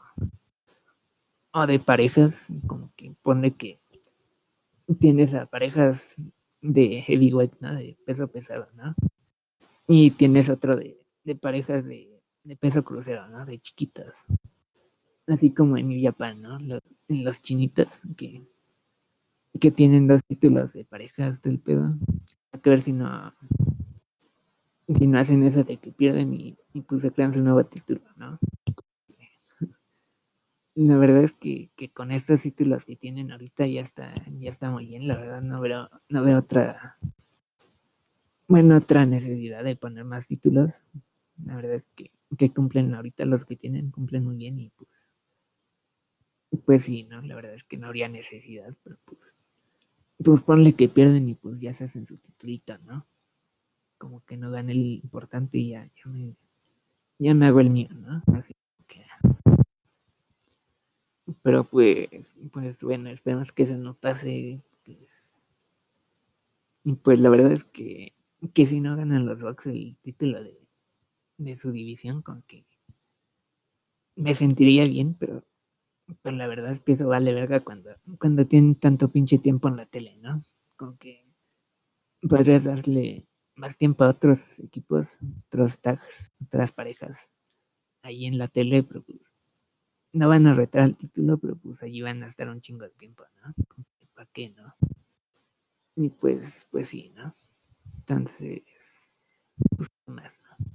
o 1.54 1.68
de 1.68 1.80
parejas, 1.80 2.48
como 2.68 2.92
que 2.96 3.14
pone 3.22 3.56
que 3.56 3.80
tienes 5.00 5.34
a 5.34 5.46
parejas 5.46 6.16
de 6.62 7.02
heavyweight, 7.02 7.54
¿no? 7.60 7.76
De 7.76 7.98
peso 8.06 8.28
pesado, 8.28 8.68
¿no? 8.76 8.96
Y 9.88 10.12
tienes 10.12 10.50
otro 10.50 10.76
de, 10.76 11.00
de 11.24 11.36
parejas 11.36 11.86
de, 11.86 12.22
de, 12.44 12.56
peso 12.56 12.84
crucero, 12.84 13.28
¿no? 13.28 13.46
De 13.46 13.60
chiquitas. 13.60 14.26
Así 15.28 15.52
como 15.52 15.78
en 15.78 15.90
New 15.90 16.02
Japan, 16.02 16.42
¿no? 16.42 16.60
Los, 16.60 16.82
en 17.08 17.24
los 17.24 17.42
chinitos 17.42 18.00
que, 18.18 18.46
que 19.60 19.72
tienen 19.72 20.08
dos 20.08 20.24
títulos 20.24 20.74
de 20.74 20.86
parejas 20.86 21.42
del 21.42 21.60
pedo. 21.60 21.96
Hay 22.52 22.60
que 22.60 22.70
ver 22.70 22.82
si 22.82 22.94
no 22.94 23.34
si 24.94 25.08
no 25.08 25.20
hacen 25.20 25.44
eso 25.44 25.64
de 25.64 25.78
que 25.78 25.92
pierden 25.92 26.34
y, 26.34 26.58
y 26.74 26.82
pues 26.82 27.02
se 27.02 27.12
crean 27.12 27.34
su 27.34 27.42
nuevo 27.42 27.64
título, 27.64 28.02
¿no? 28.18 28.38
La 30.76 30.98
verdad 30.98 31.24
es 31.24 31.36
que, 31.36 31.70
que, 31.76 31.92
con 31.92 32.12
estos 32.12 32.42
títulos 32.42 32.86
que 32.86 32.96
tienen 32.96 33.32
ahorita 33.32 33.68
ya 33.68 33.82
está, 33.82 34.14
ya 34.40 34.50
está 34.50 34.72
muy 34.72 34.86
bien, 34.86 35.08
la 35.08 35.18
verdad 35.18 35.42
no 35.42 35.60
veo, 35.60 35.90
no 36.10 36.24
veo 36.24 36.40
otra, 36.40 36.98
bueno, 38.48 38.78
otra 38.78 39.06
necesidad 39.06 39.64
de 39.64 39.76
poner 39.76 40.06
más 40.06 40.28
títulos. 40.28 40.82
La 41.44 41.56
verdad 41.56 41.76
es 41.76 41.88
que, 41.96 42.12
que 42.38 42.54
cumplen 42.54 42.94
ahorita 42.96 43.26
los 43.26 43.46
que 43.46 43.56
tienen, 43.56 43.92
cumplen 43.92 44.24
muy 44.24 44.38
bien 44.38 44.60
y 44.60 44.70
pues, 44.70 44.90
pues 46.66 46.84
sí, 46.84 47.04
¿no? 47.04 47.22
La 47.22 47.36
verdad 47.36 47.54
es 47.54 47.64
que 47.64 47.78
no 47.78 47.88
habría 47.88 48.08
necesidad, 48.08 48.74
pero 48.84 48.98
pues, 49.06 49.20
pues 50.24 50.42
ponle 50.42 50.74
que 50.74 50.88
pierden 50.88 51.28
y 51.30 51.36
pues 51.36 51.60
ya 51.60 51.74
se 51.74 51.86
hacen 51.86 52.06
su 52.06 52.16
titulito, 52.18 52.78
¿no? 52.80 53.06
como 54.02 54.26
que 54.26 54.36
no 54.36 54.50
dan 54.50 54.72
el 54.72 54.80
importante 55.04 55.60
y 55.60 55.70
ya, 55.70 55.88
ya, 55.96 56.10
me, 56.10 56.36
ya 57.20 57.36
me 57.36 57.46
hago 57.46 57.60
el 57.60 57.70
mío, 57.70 57.90
¿no? 57.94 58.24
Así 58.36 58.56
que. 58.88 59.06
Pero 61.42 61.64
pues, 61.64 62.38
pues 62.52 62.82
bueno, 62.82 63.10
esperemos 63.10 63.52
que 63.52 63.64
eso 63.64 63.78
no 63.78 63.96
pase. 63.96 64.64
Pues. 64.84 65.40
Y 66.84 66.94
pues 66.94 67.20
la 67.20 67.30
verdad 67.30 67.52
es 67.52 67.64
que, 67.64 68.14
que 68.54 68.66
si 68.66 68.80
no 68.80 68.96
ganan 68.96 69.26
los 69.26 69.42
Bucks 69.42 69.68
el 69.68 69.98
título 70.00 70.44
de, 70.44 70.60
de 71.38 71.56
su 71.56 71.72
división, 71.72 72.22
con 72.22 72.42
que 72.44 72.66
me 74.16 74.36
sentiría 74.36 74.86
bien, 74.86 75.16
pero, 75.16 75.44
pero 76.22 76.36
la 76.36 76.48
verdad 76.48 76.72
es 76.72 76.82
que 76.82 76.94
eso 76.94 77.08
vale 77.08 77.34
verga 77.34 77.62
cuando, 77.62 77.92
cuando 78.20 78.46
tienen 78.46 78.76
tanto 78.76 79.12
pinche 79.12 79.38
tiempo 79.38 79.68
en 79.68 79.78
la 79.78 79.86
tele, 79.86 80.18
¿no? 80.18 80.44
Con 80.76 80.98
que 80.98 81.26
podrías 82.28 82.64
darle 82.64 83.28
más 83.56 83.78
tiempo 83.78 84.04
a 84.04 84.10
otros 84.10 84.60
equipos, 84.60 85.20
otros 85.48 85.82
tags, 85.82 86.32
otras 86.44 86.72
parejas 86.72 87.30
ahí 88.04 88.26
en 88.26 88.38
la 88.38 88.48
tele, 88.48 88.84
pero 88.84 89.04
pues 89.04 89.31
no 90.14 90.30
van 90.30 90.48
a 90.48 90.54
retar 90.54 90.84
el 90.84 90.96
título, 90.96 91.38
pero 91.38 91.56
pues 91.56 91.82
allí 91.84 92.02
van 92.02 92.24
a 92.24 92.28
estar 92.28 92.50
un 92.50 92.62
chingo 92.62 92.84
de 92.84 92.92
tiempo, 92.92 93.24
¿no? 93.44 93.54
¿Para 94.14 94.30
qué, 94.34 94.50
no? 94.50 94.74
Y 95.96 96.10
pues, 96.10 96.68
pues 96.72 96.90
sí, 96.90 97.12
¿no? 97.16 97.36
Entonces, 98.00 98.64
pues 99.78 99.90
más, 100.06 100.42
¿no? 100.44 100.66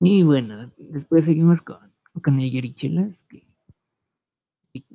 Y 0.00 0.22
bueno, 0.22 0.72
después 0.78 1.24
seguimos 1.24 1.62
con, 1.62 1.92
con 2.22 2.40
el 2.40 2.50
Yerichelas, 2.50 3.24
que 3.24 3.46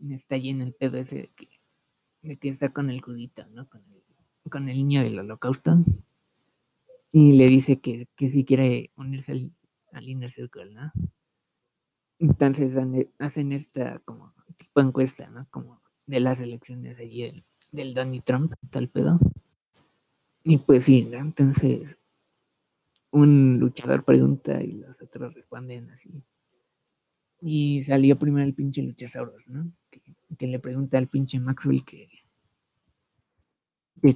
está 0.09 0.35
allí 0.35 0.49
en 0.49 0.61
el 0.61 0.73
pedo 0.73 0.97
ese 0.97 1.15
de 1.15 1.27
que, 1.29 1.49
de 2.23 2.37
que 2.37 2.49
está 2.49 2.73
con 2.73 2.89
el 2.89 3.01
judito, 3.01 3.45
¿no? 3.47 3.69
Con 3.69 3.81
el 3.91 3.97
con 4.49 4.69
el 4.69 4.77
niño 4.77 5.03
del 5.03 5.19
holocausto 5.19 5.83
y 7.11 7.33
le 7.33 7.47
dice 7.47 7.79
que, 7.79 8.07
que 8.15 8.29
si 8.29 8.45
quiere 8.45 8.91
unirse 8.95 9.31
al, 9.31 9.53
al 9.91 10.07
Inner 10.07 10.29
Circle, 10.29 10.73
¿no? 10.73 10.91
Entonces 12.19 12.75
hacen 13.19 13.51
esta 13.51 13.99
como 13.99 14.33
tipo 14.55 14.81
encuesta, 14.81 15.29
¿no? 15.29 15.47
Como 15.49 15.81
de 16.05 16.19
las 16.19 16.39
elecciones 16.39 16.99
allí 16.99 17.23
del, 17.23 17.45
del 17.71 17.93
Donny 17.93 18.21
Trump, 18.21 18.53
tal 18.69 18.89
pedo. 18.89 19.19
Y 20.43 20.57
pues 20.57 20.85
sí. 20.85 21.09
Entonces 21.13 21.97
un 23.11 23.59
luchador 23.59 24.03
pregunta 24.03 24.61
y 24.61 24.73
los 24.73 25.01
otros 25.01 25.33
responden 25.33 25.89
así. 25.91 26.23
Y 27.39 27.83
salió 27.83 28.17
primero 28.17 28.45
el 28.45 28.53
pinche 28.53 28.81
Luchasaurus, 28.81 29.47
¿no? 29.47 29.71
Que, 29.89 30.01
que 30.37 30.47
le 30.47 30.59
pregunta 30.59 30.97
al 30.97 31.07
pinche 31.07 31.39
Maxwell 31.39 31.85
que, 31.85 32.09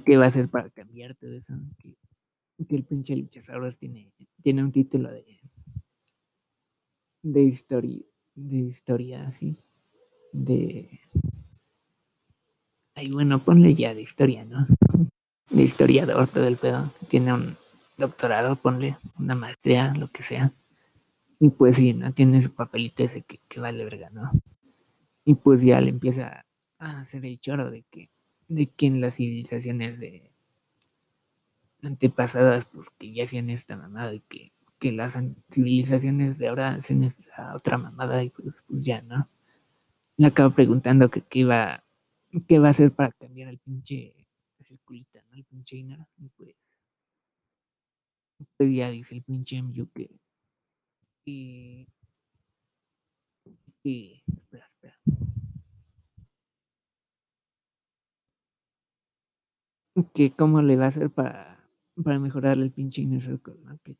qué 0.04 0.16
va 0.16 0.24
a 0.24 0.28
hacer 0.28 0.48
para 0.48 0.70
cambiar 0.70 1.14
todo 1.14 1.32
eso. 1.34 1.54
Que, 1.78 1.96
que 2.68 2.76
el 2.76 2.84
pinche 2.84 3.16
Luchasaurus 3.16 3.78
tiene, 3.78 4.12
tiene 4.42 4.64
un 4.64 4.72
título 4.72 5.10
de, 5.10 5.40
de 7.22 7.42
historia, 7.42 8.02
de 8.34 8.56
historia 8.56 9.26
así, 9.26 9.56
de... 10.32 11.00
Ay, 12.94 13.10
bueno, 13.10 13.38
ponle 13.38 13.74
ya 13.74 13.94
de 13.94 14.02
historia, 14.02 14.44
¿no? 14.44 14.66
De 15.50 15.62
historiador 15.62 16.28
todo 16.28 16.46
el 16.46 16.56
pedo. 16.56 16.90
Tiene 17.08 17.34
un 17.34 17.56
doctorado, 17.98 18.56
ponle 18.56 18.96
una 19.18 19.34
maestría, 19.34 19.92
lo 19.94 20.08
que 20.10 20.22
sea. 20.22 20.54
Y 21.38 21.50
pues 21.50 21.76
sí, 21.76 21.92
¿no? 21.92 22.12
Tiene 22.14 22.40
su 22.40 22.54
papelito 22.54 23.02
ese 23.02 23.20
que, 23.20 23.38
que 23.48 23.60
vale 23.60 23.84
verga, 23.84 24.08
¿no? 24.08 24.30
Y 25.26 25.34
pues 25.34 25.60
ya 25.60 25.78
le 25.82 25.90
empieza 25.90 26.46
a 26.78 27.00
hacer 27.00 27.26
el 27.26 27.38
choro 27.38 27.70
de 27.70 27.84
que 27.90 28.08
de 28.54 28.66
que 28.66 28.86
en 28.86 29.00
las 29.00 29.16
civilizaciones 29.16 29.98
de 29.98 30.30
antepasadas, 31.82 32.66
pues 32.66 32.90
que 32.90 33.12
ya 33.12 33.24
hacían 33.24 33.50
esta 33.50 33.76
mamada 33.76 34.14
y 34.14 34.20
que, 34.20 34.52
que 34.82 34.90
las 34.90 35.16
civilizaciones 35.48 36.38
de 36.38 36.48
ahora 36.48 36.70
hacen 36.70 37.04
esta 37.04 37.54
otra 37.54 37.78
mamada 37.78 38.20
y 38.24 38.30
pues, 38.30 38.64
pues 38.66 38.82
ya, 38.82 39.00
¿no? 39.02 39.28
Le 40.16 40.26
acabo 40.26 40.52
preguntando 40.52 41.08
que 41.08 41.20
qué 41.20 41.38
iba, 41.38 41.84
qué 42.48 42.58
va 42.58 42.66
a 42.66 42.70
hacer 42.72 42.90
para 42.90 43.12
cambiar 43.12 43.48
el 43.50 43.58
pinche 43.58 44.12
circulita, 44.66 45.22
¿no? 45.30 45.36
El 45.36 45.44
pinche 45.44 45.76
inner, 45.76 46.00
y 46.18 46.28
pues, 46.30 46.56
pues 48.56 48.74
ya 48.74 48.90
dice 48.90 49.14
el 49.14 49.22
pinche 49.22 49.62
MU 49.62 49.88
que, 49.94 50.10
que, 51.24 51.86
que 53.84 54.24
espera, 54.26 54.66
espera. 54.66 54.98
que 60.12 60.32
cómo 60.34 60.60
le 60.60 60.74
va 60.74 60.86
a 60.86 60.88
hacer 60.88 61.08
para, 61.08 61.64
para 62.02 62.18
mejorar 62.18 62.58
el 62.58 62.72
pinche 62.72 63.02
Inner 63.02 63.22
Circle, 63.22 63.54
¿no? 63.62 63.78
Que, 63.84 63.96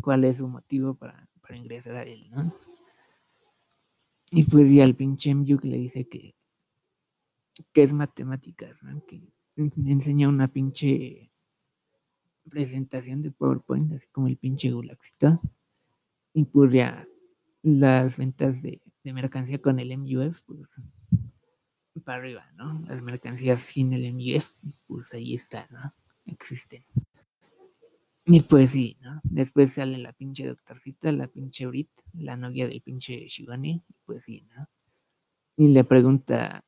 cuál 0.00 0.24
es 0.24 0.38
su 0.38 0.48
motivo 0.48 0.94
para, 0.94 1.28
para, 1.40 1.56
ingresar 1.56 1.96
a 1.96 2.02
él, 2.02 2.28
¿no? 2.30 2.54
Y 4.30 4.44
pues 4.44 4.70
ya 4.70 4.84
el 4.84 4.96
pinche 4.96 5.34
Mjuk 5.34 5.64
le 5.64 5.76
dice 5.76 6.08
que, 6.08 6.34
que 7.72 7.82
es 7.82 7.92
matemáticas, 7.92 8.82
¿no? 8.82 9.04
Que 9.06 9.22
enseña 9.56 10.28
una 10.28 10.48
pinche 10.48 11.30
presentación 12.48 13.22
de 13.22 13.30
PowerPoint, 13.30 13.92
así 13.92 14.08
como 14.08 14.28
el 14.28 14.36
pinche 14.36 14.70
Gulaxito. 14.70 15.40
Y 16.32 16.44
pues 16.44 16.72
ya 16.72 17.06
las 17.62 18.16
ventas 18.16 18.62
de, 18.62 18.80
de 19.04 19.12
mercancía 19.12 19.60
con 19.60 19.78
el 19.78 19.96
MUF, 19.98 20.42
pues 20.44 20.68
para 22.04 22.18
arriba, 22.18 22.50
¿no? 22.56 22.80
Las 22.86 23.02
mercancías 23.02 23.60
sin 23.60 23.92
el 23.92 24.12
MUF, 24.14 24.54
pues 24.86 25.12
ahí 25.12 25.34
está, 25.34 25.66
¿no? 25.70 25.94
Existen. 26.26 26.84
Y 28.24 28.40
pues 28.40 28.70
sí, 28.70 28.96
¿no? 29.00 29.20
Después 29.24 29.72
sale 29.72 29.98
la 29.98 30.12
pinche 30.12 30.46
doctorcita, 30.46 31.10
la 31.10 31.26
pinche 31.26 31.66
Brit, 31.66 31.90
la 32.12 32.36
novia 32.36 32.68
del 32.68 32.80
pinche 32.80 33.28
Shivani, 33.28 33.82
pues 34.04 34.24
sí, 34.24 34.46
¿no? 34.54 34.68
Y 35.56 35.68
le 35.68 35.84
pregunta, 35.84 36.64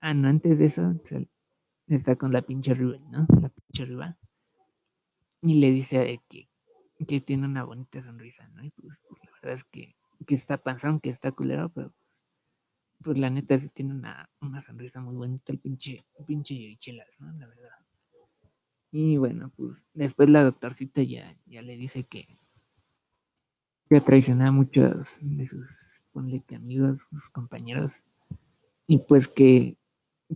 ah, 0.00 0.14
no, 0.14 0.28
antes 0.28 0.58
de 0.58 0.66
eso, 0.66 0.94
está 1.86 2.16
con 2.16 2.32
la 2.32 2.42
pinche 2.42 2.74
Riven, 2.74 3.10
¿no? 3.10 3.26
La 3.40 3.50
pinche 3.50 3.84
Riva. 3.84 4.16
Y 5.42 5.54
le 5.54 5.70
dice 5.70 6.20
que, 6.28 6.48
que 7.06 7.20
tiene 7.20 7.46
una 7.46 7.64
bonita 7.64 8.00
sonrisa, 8.00 8.48
¿no? 8.48 8.64
Y 8.64 8.70
pues, 8.70 9.00
pues 9.08 9.20
la 9.24 9.30
verdad 9.42 9.54
es 9.54 9.64
que, 9.64 9.94
que 10.26 10.34
está 10.34 10.58
panzón, 10.58 11.00
que 11.00 11.10
está 11.10 11.32
culero, 11.32 11.70
pero 11.70 11.94
pues 13.02 13.16
la 13.18 13.30
neta 13.30 13.56
sí 13.58 13.68
tiene 13.70 13.94
una, 13.94 14.28
una 14.40 14.60
sonrisa 14.60 15.00
muy 15.00 15.16
bonita 15.16 15.52
el 15.52 15.58
pinche, 15.58 16.04
el 16.18 16.24
pinche 16.26 16.54
Yerichelas, 16.54 17.08
¿no? 17.18 17.32
La 17.32 17.46
verdad. 17.46 17.79
Y 18.92 19.16
bueno, 19.18 19.52
pues 19.56 19.86
después 19.94 20.28
la 20.30 20.42
doctorcita 20.42 21.02
ya, 21.02 21.36
ya 21.46 21.62
le 21.62 21.76
dice 21.76 22.04
que, 22.04 22.38
que 23.88 24.00
traicionado 24.00 24.50
a 24.50 24.52
muchos 24.52 25.18
de 25.22 25.46
sus, 25.46 26.02
ponle 26.12 26.42
que 26.42 26.56
amigos, 26.56 27.06
sus 27.10 27.28
compañeros, 27.30 28.02
y 28.86 28.98
pues 28.98 29.28
que, 29.28 29.78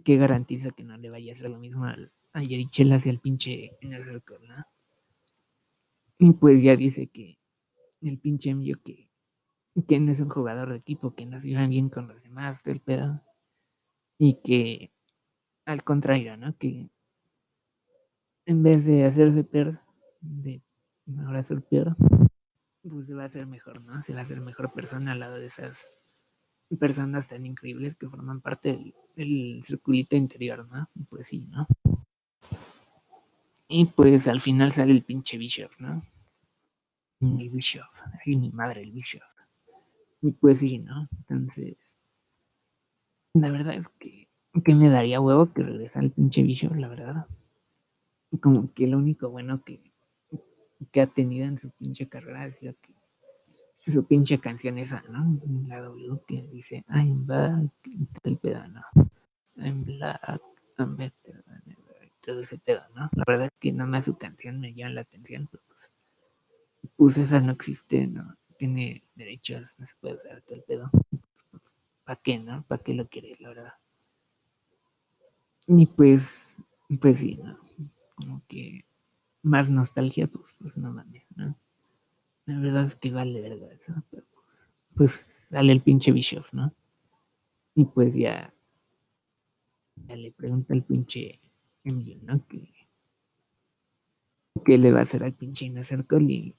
que 0.05 0.17
garantiza 0.17 0.71
que 0.71 0.85
no 0.85 0.97
le 0.97 1.11
vaya 1.11 1.33
a 1.33 1.35
hacer 1.35 1.51
lo 1.51 1.59
mismo 1.59 1.85
al, 1.85 2.13
al 2.33 2.47
Yerichelas 2.47 3.07
y 3.07 3.11
al 3.11 3.21
pinche 3.21 3.77
Inner 3.81 4.05
Circle, 4.05 4.47
¿no? 4.47 4.67
Y 6.19 6.33
pues 6.33 6.63
ya 6.63 6.77
dice 6.77 7.09
que 7.09 7.39
el 8.01 8.19
pinche 8.19 8.51
envío 8.51 8.81
que, 8.85 9.09
que 9.89 9.99
no 9.99 10.13
es 10.13 10.21
un 10.21 10.29
jugador 10.29 10.71
de 10.71 10.77
equipo, 10.77 11.15
que 11.15 11.27
no 11.27 11.41
se 11.41 11.49
llevan 11.49 11.71
bien 11.71 11.89
con 11.89 12.07
los 12.07 12.23
demás, 12.23 12.63
del 12.63 12.81
pedo. 12.81 13.23
Y 14.19 14.41
que 14.43 14.93
al 15.65 15.83
contrario, 15.83 16.37
¿no? 16.37 16.57
Que 16.57 16.89
en 18.47 18.63
vez 18.63 18.85
de 18.85 19.05
hacerse 19.05 19.45
peor, 19.45 19.79
de 20.21 20.63
ahora 21.25 21.43
ser 21.43 21.63
peor, 21.63 21.97
pues 22.83 23.07
se 23.07 23.15
va 23.15 23.23
a 23.23 23.27
hacer 23.27 23.47
mejor, 23.47 23.81
¿no? 23.83 24.03
Se 24.03 24.13
va 24.13 24.21
a 24.21 24.23
hacer 24.23 24.41
mejor 24.41 24.73
persona 24.73 25.13
al 25.13 25.21
lado 25.21 25.37
de 25.37 25.47
esas 25.47 25.99
personas 26.79 27.29
tan 27.29 27.47
increíbles 27.47 27.97
que 27.97 28.09
forman 28.09 28.41
parte 28.41 28.73
del, 28.73 28.95
del 29.17 29.63
circulito 29.65 30.17
interior, 30.17 30.67
¿no? 30.71 30.89
Pues 31.09 31.29
sí, 31.29 31.47
¿no? 31.51 31.67
Y 33.69 33.87
pues 33.87 34.29
al 34.29 34.41
final 34.41 34.73
sale 34.73 34.93
el 34.93 35.03
pinche 35.03 35.39
Bishop, 35.39 35.71
¿no? 35.79 36.03
El 37.21 37.49
Bishop, 37.49 37.89
ay 38.27 38.37
mi 38.37 38.51
madre, 38.51 38.83
el 38.83 38.93
Bishop. 38.93 39.23
Y 40.21 40.33
pues 40.33 40.59
sí, 40.59 40.79
¿no? 40.79 41.09
Entonces, 41.29 41.77
la 43.33 43.51
verdad 43.51 43.75
es 43.75 43.89
que, 43.99 44.29
que 44.63 44.75
me 44.75 44.91
daría 44.91 45.21
huevo 45.21 45.53
que 45.53 45.63
regresara 45.63 46.05
el 46.05 46.13
pinche 46.13 46.43
Bishop, 46.43 46.75
la 46.75 46.89
verdad. 46.89 47.27
Como 48.41 48.73
que 48.73 48.87
lo 48.87 48.99
único 48.99 49.31
bueno 49.31 49.63
que, 49.65 49.81
que 50.91 51.01
ha 51.01 51.07
tenido 51.07 51.47
en 51.47 51.59
su 51.59 51.71
pinche 51.71 52.09
carrera 52.09 52.43
ha 52.43 52.51
sido 52.51 52.75
que 52.81 52.95
su 53.93 54.05
pinche 54.05 54.39
canción 54.39 54.79
esa, 54.79 55.03
¿no? 55.09 55.41
La 55.69 55.81
W 55.83 56.21
que 56.27 56.49
dice 56.49 56.85
I'm 56.89 57.27
back, 57.27 57.71
el 58.23 58.39
pedo, 58.39 58.67
¿no? 58.69 58.83
I'm 59.57 59.85
black, 59.85 60.41
I'm 60.79 60.97
better 60.97 61.45
than 61.45 61.77
todo 62.25 62.41
ese 62.41 62.59
pedo, 62.59 62.83
¿no? 62.95 63.11
La 63.13 63.25
verdad 63.27 63.47
es 63.47 63.53
que 63.61 63.73
nada 63.73 63.89
más 63.89 64.07
su 64.07 64.17
canción 64.17 64.59
me 64.61 64.73
llama 64.73 64.95
la 64.95 65.01
atención, 65.03 65.49
pero 65.51 65.63
pues, 65.69 65.93
pues 66.97 67.19
esa 67.19 67.41
no 67.41 67.53
existe, 67.53 68.07
¿no? 68.07 68.37
Tiene 68.57 69.05
derechos, 69.15 69.75
no 69.79 69.87
se 69.87 69.95
puede 70.01 70.15
usar 70.15 70.41
todo 70.43 70.57
el 70.57 70.65
pedo. 70.65 70.91
¿Para 72.05 72.21
qué, 72.21 72.39
no? 72.39 72.65
¿Para 72.67 72.83
qué 72.83 72.95
lo 72.95 73.09
quieres, 73.09 73.41
la 73.41 73.49
verdad? 73.51 73.75
Y 75.67 75.87
pues, 75.87 76.63
pues 77.01 77.19
sí, 77.19 77.37
¿no? 77.37 77.64
Como 78.15 78.43
que 78.49 78.85
más 79.43 79.69
nostalgia, 79.69 80.27
pues, 80.27 80.55
pues 80.59 80.79
no 80.79 80.93
mames, 80.93 81.25
¿no? 81.37 81.57
La 82.47 82.59
verdad 82.59 82.85
es 82.85 82.95
que 82.95 83.11
vale 83.11 83.41
verdad 83.41 83.73
eso, 83.73 83.95
pero 84.11 84.25
pues 84.95 85.13
sale 85.49 85.73
el 85.73 85.83
pinche 85.83 86.13
Bishop, 86.13 86.45
¿no? 86.53 86.73
Y 87.75 87.85
pues 87.87 88.15
ya, 88.15 88.55
le 90.09 90.33
pregunta 90.33 90.75
el 90.75 90.83
pinche 90.85 91.41
Emilio, 91.83 92.19
¿no? 92.23 92.47
Que, 92.47 92.73
que 94.65 94.79
le 94.79 94.93
va 94.93 95.01
a 95.01 95.03
hacer 95.03 95.25
al 95.25 95.35
pinche 95.35 95.85
Circle 95.85 96.33
y, 96.33 96.55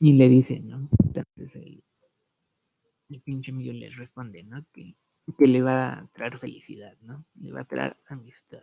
y 0.00 0.12
le 0.12 0.28
dice, 0.28 0.60
¿no? 0.60 0.88
Entonces 1.04 1.56
el, 1.56 1.82
el 3.08 3.20
pinche 3.20 3.50
Emilio 3.50 3.72
le 3.72 3.90
responde, 3.90 4.42
¿no? 4.44 4.64
Que, 4.72 4.94
que 5.36 5.46
le 5.46 5.62
va 5.62 5.98
a 5.98 6.06
traer 6.08 6.38
felicidad, 6.38 6.96
¿no? 7.02 7.24
Le 7.40 7.52
va 7.52 7.62
a 7.62 7.64
traer 7.64 7.96
amistad. 8.06 8.62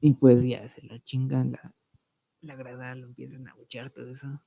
Y 0.00 0.14
pues 0.14 0.42
ya 0.42 0.68
se 0.68 0.82
la 0.86 0.98
chingan, 1.00 1.52
la, 1.52 1.74
la 2.40 2.56
grada, 2.56 2.94
lo 2.94 3.06
empiezan 3.06 3.46
a 3.48 3.54
buchar, 3.54 3.90
todo 3.90 4.10
eso. 4.10 4.42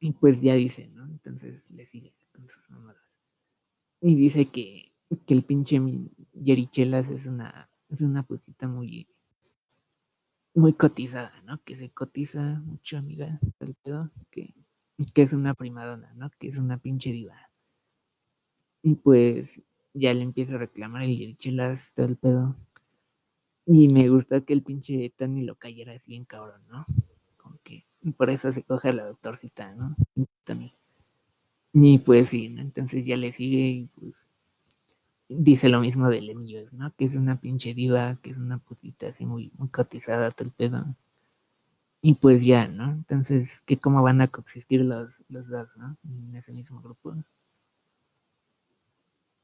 Y 0.00 0.12
pues 0.12 0.40
ya 0.40 0.54
dice, 0.54 0.88
¿no? 0.88 1.06
Entonces 1.06 1.68
le 1.70 1.84
sigue 1.84 2.14
con 2.32 2.48
sus 2.48 2.68
mamadas. 2.70 3.02
Y 4.00 4.14
dice 4.14 4.50
que, 4.50 4.92
que 5.26 5.34
el 5.34 5.42
pinche 5.42 5.80
Yerichelas 6.34 7.08
es 7.10 7.26
una, 7.26 7.70
es 7.88 8.00
una 8.02 8.22
pusita 8.22 8.68
muy, 8.68 9.08
muy 10.54 10.74
cotizada, 10.74 11.32
¿no? 11.42 11.62
Que 11.64 11.76
se 11.76 11.90
cotiza 11.90 12.60
mucho, 12.60 12.98
amiga, 12.98 13.40
el 13.60 13.74
pedo, 13.74 14.10
que, 14.30 14.54
que 15.14 15.22
es 15.22 15.32
una 15.32 15.54
primadona, 15.54 16.12
¿no? 16.14 16.30
Que 16.38 16.48
es 16.48 16.58
una 16.58 16.78
pinche 16.78 17.10
diva. 17.10 17.50
Y 18.82 18.94
pues 18.94 19.62
ya 19.94 20.12
le 20.12 20.22
empiezo 20.22 20.54
a 20.56 20.58
reclamar 20.58 21.02
el 21.02 21.16
Yerichelas, 21.16 21.92
todo 21.94 22.14
pedo. 22.16 22.56
Y 23.66 23.88
me 23.88 24.08
gusta 24.08 24.40
que 24.42 24.52
el 24.52 24.62
pinche 24.62 25.12
Tony 25.16 25.42
lo 25.44 25.56
cayera 25.56 25.92
así 25.92 26.12
bien 26.12 26.24
cabrón, 26.24 26.62
¿no? 26.70 26.86
Como 27.36 27.58
que 27.64 27.84
por 28.16 28.30
eso 28.30 28.52
se 28.52 28.62
coge 28.62 28.90
a 28.90 28.92
la 28.92 29.06
doctorcita, 29.06 29.74
¿no? 29.74 29.88
Y 31.72 31.98
pues 31.98 32.30
sí, 32.30 32.48
¿no? 32.48 32.62
Entonces 32.62 33.04
ya 33.04 33.16
le 33.16 33.32
sigue 33.32 33.58
y 33.68 33.86
pues 33.88 34.26
dice 35.28 35.68
lo 35.68 35.80
mismo 35.80 36.08
del 36.08 36.30
Emilio, 36.30 36.68
¿no? 36.72 36.94
Que 36.96 37.04
es 37.06 37.16
una 37.16 37.40
pinche 37.40 37.74
diva, 37.74 38.16
que 38.22 38.30
es 38.30 38.36
una 38.36 38.58
putita 38.58 39.08
así 39.08 39.26
muy, 39.26 39.50
muy 39.58 39.68
cotizada, 39.68 40.30
todo 40.30 40.46
el 40.48 40.52
pedo. 40.54 40.84
Y 42.00 42.14
pues 42.14 42.42
ya, 42.42 42.68
¿no? 42.68 42.90
Entonces, 42.92 43.62
¿qué 43.66 43.78
cómo 43.78 44.02
van 44.02 44.20
a 44.20 44.28
coexistir 44.28 44.82
los, 44.82 45.24
los 45.28 45.48
dos, 45.48 45.68
¿no? 45.76 45.96
En 46.04 46.36
ese 46.36 46.52
mismo 46.52 46.80
grupo. 46.80 47.16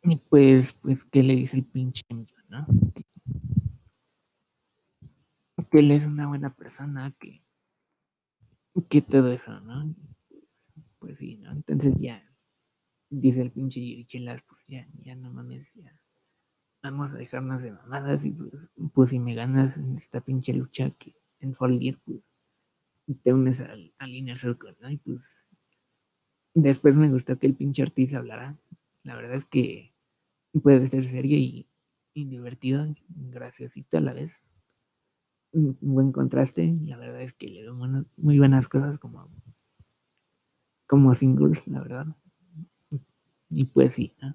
Y 0.04 0.16
pues, 0.16 0.74
pues, 0.74 1.04
¿qué 1.04 1.22
le 1.22 1.35
dice 1.35 1.56
el 1.56 1.64
pinche 1.64 2.04
¿no? 2.48 2.66
Que, 5.72 5.78
él 5.78 5.90
es 5.90 6.04
una 6.04 6.28
buena 6.28 6.54
persona, 6.54 7.12
que, 7.18 7.42
que 8.88 9.02
todo 9.02 9.32
eso, 9.32 9.58
¿no? 9.61 9.94
Pues, 11.00 11.18
sí, 11.18 11.38
¿no? 11.38 11.50
Entonces 11.50 11.94
ya 11.98 12.22
dice 13.11 13.42
el 13.42 13.50
pinche 13.50 13.80
Yirichelas, 13.80 14.42
pues 14.42 14.64
ya, 14.68 14.87
ya 15.02 15.16
no 15.16 15.32
mames, 15.32 15.74
ya 15.74 15.98
vamos 16.82 17.12
a 17.12 17.16
dejarnos 17.16 17.62
de 17.62 17.72
mamadas 17.72 18.24
y 18.24 18.32
pues, 18.32 18.52
pues 18.94 19.11
si 19.11 19.18
me 19.18 19.35
ganas 19.35 19.76
en 19.76 19.96
esta 19.96 20.20
pinche 20.20 20.52
lucha 20.52 20.90
que 20.90 21.14
en 21.40 21.54
Fall 21.54 21.78
Gear, 21.78 21.96
pues 22.04 22.28
te 23.22 23.32
unes 23.32 23.61
al, 23.61 23.92
al 23.98 24.14
Inner 24.14 24.38
Circle, 24.38 24.76
¿no? 24.80 24.90
Y 24.90 24.96
pues 24.98 25.48
después 26.54 26.96
me 26.96 27.08
gustó 27.08 27.38
que 27.38 27.46
el 27.46 27.54
pinche 27.54 27.82
Ortiz 27.82 28.14
hablara. 28.14 28.58
La 29.02 29.16
verdad 29.16 29.35
es 29.35 29.44
que 29.44 29.94
puede 30.62 30.87
ser 30.87 31.06
serio 31.06 31.37
y, 31.37 31.68
y 32.14 32.26
divertido, 32.26 32.94
graciosito 33.08 33.98
a 33.98 34.00
la 34.00 34.12
vez 34.12 34.42
un 35.52 35.76
buen 35.80 36.12
contraste. 36.12 36.74
La 36.82 36.96
verdad 36.96 37.22
es 37.22 37.34
que 37.34 37.48
le 37.48 37.62
veo 37.62 37.74
muy 38.16 38.38
buenas 38.38 38.68
cosas 38.68 38.98
como, 38.98 39.28
como 40.86 41.14
singles, 41.14 41.68
la 41.68 41.80
verdad. 41.80 42.06
Y 43.50 43.66
pues 43.66 43.94
sí, 43.94 44.14
¿no? 44.20 44.34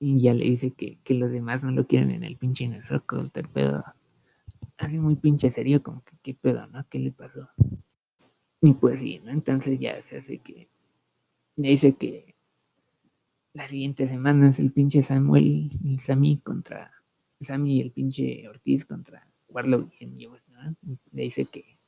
Y 0.00 0.20
ya 0.20 0.34
le 0.34 0.44
dice 0.44 0.70
que, 0.70 0.98
que, 1.02 1.14
los 1.14 1.32
demás 1.32 1.62
no 1.62 1.70
lo 1.70 1.86
quieren 1.86 2.10
en 2.10 2.24
el 2.24 2.36
pinche 2.36 2.68
circle, 2.82 3.30
el 3.34 3.48
pedo. 3.48 3.84
Así 4.76 4.98
muy 4.98 5.16
pinche 5.16 5.50
serio, 5.50 5.82
como 5.82 6.02
que 6.04 6.16
qué 6.22 6.34
pedo, 6.34 6.66
¿no? 6.66 6.84
¿Qué 6.88 6.98
le 6.98 7.12
pasó? 7.12 7.48
Y 8.60 8.72
pues 8.74 9.00
sí, 9.00 9.20
¿no? 9.24 9.30
Entonces 9.30 9.78
ya 9.78 10.02
se 10.02 10.18
hace 10.18 10.38
que 10.38 10.68
le 11.56 11.68
dice 11.68 11.94
que 11.94 12.34
la 13.52 13.68
siguiente 13.68 14.08
semana 14.08 14.50
es 14.50 14.58
el 14.58 14.72
pinche 14.72 15.02
Samuel 15.02 15.70
y 15.82 15.98
Sammy 15.98 16.38
contra 16.38 16.92
Sammy 17.40 17.76
y 17.76 17.80
el 17.80 17.92
pinche 17.92 18.48
Ortiz 18.48 18.84
contra 18.84 19.26
Warlock 19.54 19.92
y 20.00 20.06
¿no? 20.06 20.76
Le 21.12 21.22
dice 21.22 21.46
que, 21.46 21.78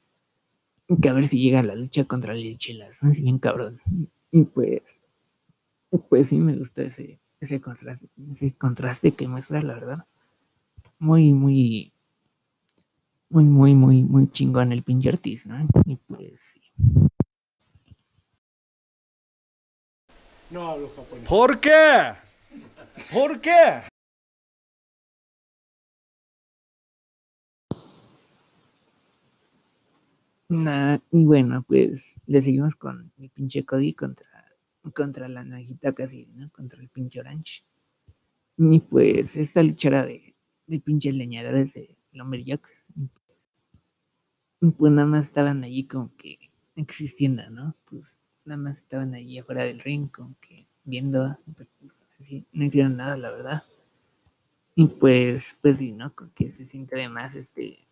que 1.03 1.09
a 1.09 1.13
ver 1.13 1.27
si 1.27 1.41
llega 1.41 1.61
a 1.61 1.65
la 1.65 1.75
lucha 1.75 2.05
contra 2.05 2.33
Lichelas, 2.33 3.03
¿no? 3.03 3.11
Así 3.11 3.23
bien 3.23 3.39
cabrón. 3.39 3.81
Y 4.31 4.45
pues, 4.45 4.83
pues 6.09 6.29
sí 6.29 6.37
me 6.37 6.55
gusta 6.55 6.83
ese, 6.83 7.19
ese 7.41 7.61
contraste, 7.61 8.09
ese 8.33 8.55
contraste 8.55 9.13
que 9.13 9.27
muestra, 9.27 9.61
la 9.63 9.75
verdad. 9.75 10.07
Muy, 10.99 11.33
muy, 11.33 11.93
muy, 13.29 13.45
muy, 13.45 13.75
muy, 13.75 14.03
muy 14.05 14.31
chingón 14.31 14.73
el 14.73 14.83
pinche 14.83 15.09
Ortiz, 15.09 15.47
¿no? 15.47 15.67
Y 15.85 15.97
pues 15.97 16.41
sí. 16.41 16.61
No 20.51 20.69
hablo 20.69 20.89
japonés. 20.95 21.29
¿Por 21.29 21.59
qué? 21.59 22.15
¿Por 23.13 23.41
qué? 23.41 23.83
Nah, 30.49 30.99
y 31.11 31.25
bueno, 31.25 31.63
pues 31.67 32.21
le 32.27 32.41
seguimos 32.41 32.77
con 32.77 33.13
el 33.19 33.31
pinche 33.31 33.65
Cody 33.65 33.95
contra, 33.95 34.29
contra 34.95 35.29
la 35.29 35.45
Najita 35.45 35.93
casi, 35.93 36.27
¿no? 36.35 36.51
Contra 36.51 36.81
el 36.81 36.89
pinche 36.89 37.19
Orange. 37.21 37.65
Y 38.59 38.81
pues 38.81 39.37
esta 39.37 39.63
luchera 39.63 40.05
de, 40.05 40.35
de 40.67 40.81
pinches 40.81 41.17
leñadores 41.17 41.75
de 41.75 41.97
Lumberjacks. 42.13 42.93
y 44.61 44.71
Pues 44.71 44.93
nada 44.93 45.09
más 45.09 45.27
estaban 45.27 45.65
allí 45.65 45.87
como 45.87 46.15
que 46.17 46.39
existiendo, 46.77 47.49
¿no? 47.51 47.75
Pues 47.89 48.19
nada 48.45 48.61
más 48.61 48.79
estaban 48.79 49.15
allí 49.15 49.39
afuera 49.39 49.65
del 49.65 49.81
ring, 49.81 50.09
como 50.11 50.37
que 50.41 50.67
viendo, 50.85 51.39
pues, 51.57 51.69
así, 52.21 52.47
no 52.53 52.65
hicieron 52.65 52.97
nada, 52.97 53.17
la 53.17 53.31
verdad. 53.31 53.65
Y 54.77 54.87
pues, 54.87 55.59
pues 55.61 55.79
sí, 55.79 55.91
¿no? 55.93 56.15
Como 56.15 56.33
que 56.35 56.51
se 56.53 56.67
siente 56.67 56.95
además 56.97 57.35
este 57.35 57.86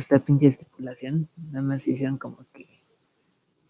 esta 0.00 0.24
pinche 0.24 0.46
estipulación, 0.48 1.28
nada 1.36 1.62
más 1.62 1.86
hicieron 1.86 2.18
como 2.18 2.46
que 2.52 2.68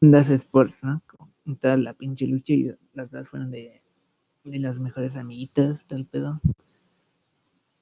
das 0.01 0.31
sports, 0.31 0.83
¿no? 0.83 1.03
Como 1.07 1.31
toda 1.57 1.77
la 1.77 1.95
pinche 1.95 2.27
lucha 2.27 2.55
y 2.55 2.75
las 2.95 3.11
dos 3.11 3.29
fueron 3.29 3.51
de, 3.51 3.83
de 4.45 4.59
las 4.59 4.79
mejores 4.79 5.17
amiguitas, 5.17 5.85
tal 5.87 6.07
pedo. 6.07 6.41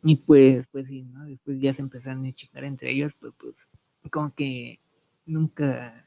Y 0.02 0.16
pues, 0.16 0.66
pues 0.68 0.88
sí, 0.88 1.02
¿no? 1.02 1.26
Después 1.26 1.60
ya 1.60 1.72
se 1.72 1.82
empezaron 1.82 2.24
a 2.24 2.32
chingar 2.32 2.64
entre 2.64 2.92
ellos, 2.92 3.14
pues, 3.20 3.34
pues, 3.38 3.68
como 4.10 4.34
que 4.34 4.80
nunca, 5.26 6.04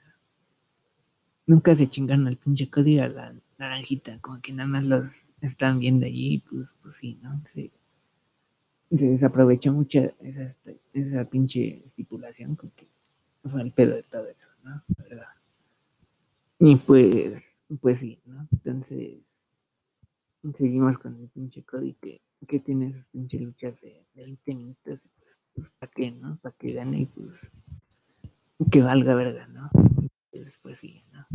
nunca 1.46 1.76
se 1.76 1.90
chingaron 1.90 2.28
al 2.28 2.38
pinche 2.38 2.70
Cody 2.70 3.00
a 3.00 3.08
la 3.08 3.36
naranjita, 3.58 4.20
como 4.20 4.42
que 4.42 4.54
nada 4.54 4.68
más 4.68 4.86
los 4.86 5.12
estaban 5.42 5.80
viendo 5.80 6.06
allí, 6.06 6.44
pues, 6.50 6.76
pues 6.82 6.98
sí, 6.98 7.20
¿no? 7.22 7.34
Sí 7.48 7.72
se 8.98 9.08
desaprovechó 9.08 9.72
mucho 9.72 10.00
esa, 10.20 10.56
esa 10.94 11.26
pinche 11.26 11.84
estipulación, 11.86 12.56
como 12.56 12.74
que 12.76 12.88
fue 13.46 13.62
el 13.62 13.72
pedo 13.72 13.96
de 13.96 14.04
todo 14.04 14.28
eso, 14.28 14.46
¿no? 14.64 14.84
La 14.98 15.04
verdad. 15.04 15.28
Y 16.60 16.76
pues, 16.76 17.60
pues 17.80 18.00
sí, 18.00 18.20
¿no? 18.26 18.48
Entonces, 18.52 19.20
seguimos 20.58 20.98
con 20.98 21.16
el 21.20 21.30
pinche 21.30 21.64
Cody 21.64 21.94
que, 21.94 22.22
que 22.48 22.60
tiene 22.60 22.88
esas 22.88 23.08
pinche 23.08 23.40
luchas 23.40 23.80
de, 23.82 24.06
de 24.14 24.24
20 24.24 24.56
minutos, 24.56 25.10
pues, 25.20 25.38
pues 25.56 25.72
¿para 25.72 25.92
qué, 25.92 26.12
no? 26.12 26.38
Para 26.42 26.56
que 26.56 26.74
gane 26.74 27.00
y 27.00 27.06
pues 27.06 27.40
que 28.70 28.82
valga 28.82 29.16
verga, 29.16 29.48
¿no? 29.48 29.70
Pues, 30.30 30.60
pues 30.62 30.80
sí, 30.80 31.04
¿no? 31.12 31.26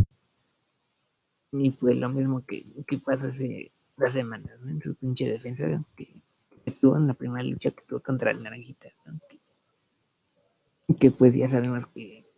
Y 1.52 1.70
pues 1.70 1.96
lo 1.96 2.08
mismo 2.08 2.44
que, 2.44 2.66
que 2.86 2.98
pasa 2.98 3.28
hace 3.28 3.72
dos 3.96 4.10
semanas, 4.10 4.60
¿no? 4.60 4.70
En 4.70 4.82
su 4.82 4.94
pinche 4.94 5.28
defensa, 5.28 5.84
que 5.96 6.22
que 6.66 6.72
tuvo 6.72 6.96
en 6.96 7.06
la 7.06 7.14
primera 7.14 7.44
lucha 7.44 7.70
que 7.70 7.84
tuvo 7.84 8.00
contra 8.00 8.32
el 8.32 8.42
Naranjita. 8.42 8.88
¿no? 9.04 9.20
Que, 9.28 10.94
que, 10.96 11.10
pues 11.12 11.32
ya 11.36 11.48
sabemos 11.48 11.86
que, 11.86 12.28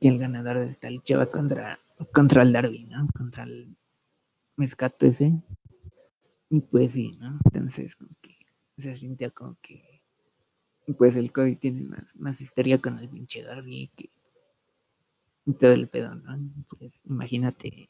que, 0.00 0.08
el 0.08 0.18
ganador 0.18 0.58
de 0.58 0.70
esta 0.70 0.90
lucha 0.90 1.16
va 1.16 1.26
contra, 1.26 1.78
contra 2.12 2.42
el 2.42 2.52
Darby, 2.52 2.84
¿no? 2.86 3.06
Contra 3.16 3.44
el 3.44 3.76
Mescato 4.56 5.06
ese. 5.06 5.40
Y 6.48 6.60
pues 6.60 6.94
sí, 6.94 7.16
¿no? 7.20 7.30
Entonces 7.44 7.94
como 7.94 8.10
que 8.20 8.34
se 8.76 8.96
sintió 8.96 9.32
como 9.32 9.56
que 9.62 10.02
pues 10.98 11.14
el 11.14 11.30
Cody 11.30 11.54
tiene 11.54 11.82
más, 11.82 12.16
más 12.16 12.40
histeria 12.40 12.80
con 12.80 12.98
el 12.98 13.08
pinche 13.08 13.44
Darby 13.44 13.92
que 13.96 14.10
todo 15.60 15.70
el 15.70 15.86
pedo, 15.86 16.16
¿no? 16.16 16.36
Pues 16.68 16.92
imagínate 17.04 17.88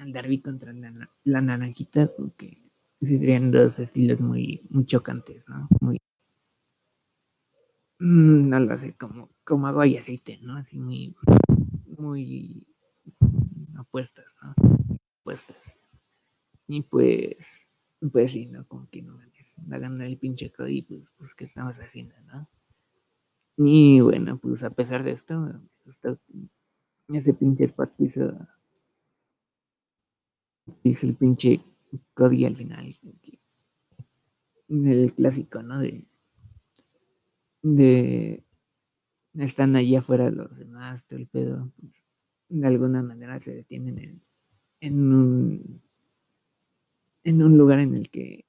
al 0.00 0.12
Darby 0.12 0.40
contra 0.40 0.72
la, 0.72 1.08
la 1.22 1.40
naranjita, 1.40 2.10
porque 2.16 2.67
sí 3.00 3.18
serían 3.18 3.50
dos 3.50 3.78
estilos 3.78 4.20
muy, 4.20 4.62
muy 4.70 4.86
chocantes, 4.86 5.44
¿no? 5.48 5.68
Muy. 5.80 5.98
Mmm, 8.00 8.48
no 8.48 8.60
lo 8.60 8.78
sé, 8.78 8.94
como, 8.96 9.30
como 9.44 9.66
agua 9.66 9.86
y 9.86 9.96
aceite, 9.96 10.38
¿no? 10.42 10.56
Así 10.56 10.78
muy. 10.78 11.16
Muy. 11.96 12.66
Opuestas, 13.78 14.26
¿no? 14.42 14.54
Opuestas. 15.20 15.78
Y 16.66 16.82
pues. 16.82 17.66
Pues 18.12 18.30
sí, 18.32 18.46
¿no? 18.46 18.66
Como 18.68 18.88
que 18.90 19.02
no 19.02 19.14
mames. 19.14 19.56
Hagan 19.70 20.00
el 20.02 20.18
pinche 20.18 20.52
Cody, 20.52 20.82
pues, 20.82 21.02
pues, 21.16 21.34
¿qué 21.34 21.44
estamos 21.46 21.76
haciendo, 21.78 22.14
no? 22.26 22.48
Y 23.56 24.00
bueno, 24.00 24.38
pues 24.38 24.62
a 24.62 24.70
pesar 24.70 25.02
de 25.02 25.10
esto, 25.10 25.60
gustó 25.84 26.16
ese 27.08 27.34
pinche 27.34 27.66
que 27.68 28.04
hizo. 28.04 28.38
Hizo 30.84 31.06
el 31.06 31.16
pinche 31.16 31.60
Cody 32.14 32.44
al 32.44 32.56
final. 32.56 32.94
El 34.68 35.14
clásico, 35.14 35.62
¿no? 35.62 35.78
De, 35.80 36.06
de 37.62 38.44
están 39.34 39.76
allí 39.76 39.96
afuera 39.96 40.30
los 40.30 40.56
demás, 40.56 41.04
todo 41.06 41.18
el 41.18 41.26
pedo. 41.26 41.72
Pues, 41.80 42.02
de 42.48 42.66
alguna 42.66 43.02
manera 43.02 43.40
se 43.40 43.54
detienen 43.54 43.98
en, 43.98 44.22
en 44.80 45.12
un 45.12 45.82
en 47.24 47.42
un 47.42 47.58
lugar 47.58 47.80
en 47.80 47.94
el 47.94 48.08
que 48.08 48.46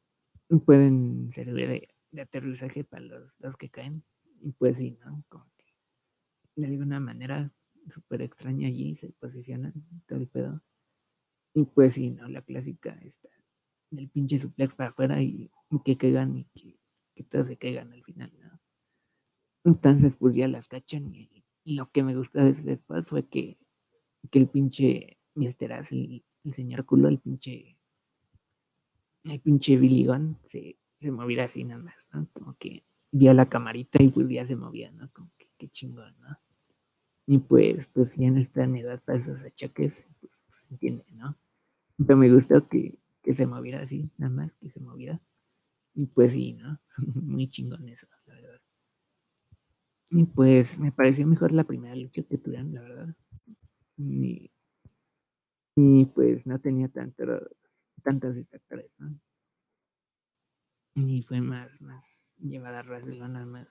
pueden 0.66 1.32
servir 1.34 1.68
de, 1.68 1.90
de 2.12 2.22
aterrizaje 2.22 2.84
para 2.84 3.04
los 3.04 3.38
dos 3.40 3.58
que 3.58 3.70
caen. 3.70 4.04
Y 4.42 4.52
pues 4.54 4.78
sí, 4.78 4.98
¿no? 5.04 5.24
Como 5.28 5.46
que 5.58 5.66
de 6.56 6.68
alguna 6.68 7.00
manera 7.00 7.52
súper 7.90 8.22
extraña 8.22 8.68
allí 8.68 8.96
se 8.96 9.12
posicionan 9.12 9.74
todo 10.08 10.20
el 10.20 10.28
pedo. 10.28 10.62
Y 11.54 11.64
pues 11.66 11.96
sí, 11.96 12.12
¿no? 12.12 12.28
La 12.28 12.42
clásica 12.42 12.98
está 13.04 13.30
del 13.92 14.10
pinche 14.10 14.38
suplex 14.38 14.76
para 14.76 14.90
afuera 14.92 15.22
y, 15.22 15.50
que 15.84 15.98
caigan 15.98 16.38
y 16.38 16.44
que, 16.56 16.80
que, 17.16 17.24
todos 17.24 17.48
se 17.48 17.58
caigan 17.58 17.92
al 17.92 18.04
final, 18.04 18.32
¿no? 18.40 18.60
Entonces, 19.64 20.16
pues 20.16 20.36
ya 20.36 20.48
las 20.48 20.68
cachan 20.68 21.14
y, 21.14 21.44
lo 21.66 21.92
que 21.92 22.02
me 22.02 22.16
gustó 22.16 22.40
de 22.40 22.52
ese 22.52 22.74
spot 22.74 23.06
fue 23.06 23.28
que, 23.28 23.58
que 24.32 24.40
el 24.40 24.48
pinche 24.48 25.20
Mister 25.36 25.74
Ass, 25.74 25.92
el, 25.92 26.24
señor 26.52 26.86
culo, 26.86 27.08
el 27.10 27.20
pinche 27.20 27.78
el 29.26 29.40
pinche 29.42 29.78
Billy 29.78 30.06
Gunn 30.06 30.40
se, 30.48 30.78
se 31.00 31.12
moviera 31.12 31.44
así 31.44 31.64
nada 31.64 31.84
más, 31.84 32.08
¿no? 32.12 32.28
Como 32.34 32.56
que 32.58 32.84
vio 33.12 33.34
la 33.34 33.48
camarita 33.48 34.02
y 34.02 34.10
pues 34.10 34.28
ya 34.30 34.46
se 34.46 34.56
movía, 34.56 34.92
¿no? 34.92 35.12
Como 35.12 35.30
que 35.38 35.48
qué 35.58 35.68
chingón, 35.68 36.16
¿no? 36.22 36.40
Y 37.28 37.38
pues, 37.40 37.88
pues 37.88 38.16
ya 38.16 38.32
no 38.32 38.40
está 38.40 38.64
en 38.64 38.78
edad 38.78 39.04
para 39.04 39.20
esos 39.20 39.44
achaques, 39.44 40.08
entiende, 40.70 41.06
¿no? 41.12 41.38
Pero 41.98 42.18
me 42.18 42.32
gustó 42.32 42.68
que, 42.68 43.00
que 43.24 43.34
se 43.34 43.48
moviera 43.48 43.82
así, 43.82 44.10
nada 44.18 44.34
más 44.34 44.54
que 44.56 44.70
se 44.70 44.80
moviera. 44.80 45.22
Y 45.94 46.06
pues 46.08 46.34
sí, 46.34 46.54
¿no? 46.54 46.80
Muy 47.16 47.50
chingón 47.50 47.88
eso, 47.90 48.08
la 48.26 48.36
verdad. 48.36 48.62
Y 50.12 50.26
pues 50.26 50.80
me 50.80 50.92
pareció 50.92 51.28
mejor 51.28 51.52
la 51.52 51.66
primera 51.66 51.96
lucha 51.96 52.24
que 52.24 52.38
tuvieron, 52.38 52.74
la 52.74 52.82
verdad. 52.82 53.16
Y, 53.98 54.52
y 55.76 56.06
pues 56.06 56.46
no 56.46 56.60
tenía 56.60 56.90
tanto, 56.90 57.24
tantos 58.04 58.36
distractores, 58.36 58.92
¿no? 58.98 59.20
Y 60.96 61.22
fue 61.22 61.42
más, 61.42 61.82
más 61.82 62.34
llevada 62.40 62.80
a 62.80 62.84
ras 62.84 63.06
de 63.06 63.16
lona, 63.16 63.46
más, 63.46 63.68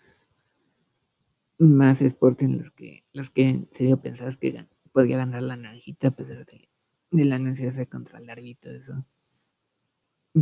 más 1.58 2.00
sports 2.02 2.42
en 2.42 2.58
los 2.58 2.70
que, 2.70 3.04
los 3.12 3.30
que 3.30 3.48
en 3.48 3.68
serio 3.72 4.00
pensabas 4.00 4.36
que 4.36 4.66
podía 4.92 5.18
ganar 5.18 5.42
la 5.42 5.56
naranjita 5.56 6.08
a 6.08 6.10
pesar 6.12 6.46
de, 6.46 6.68
de 7.10 7.24
la 7.24 7.38
necesidad 7.38 7.74
de 7.74 7.86
contra 7.86 8.18
el 8.18 8.30
árbitro, 8.30 8.72
eso. 8.72 9.04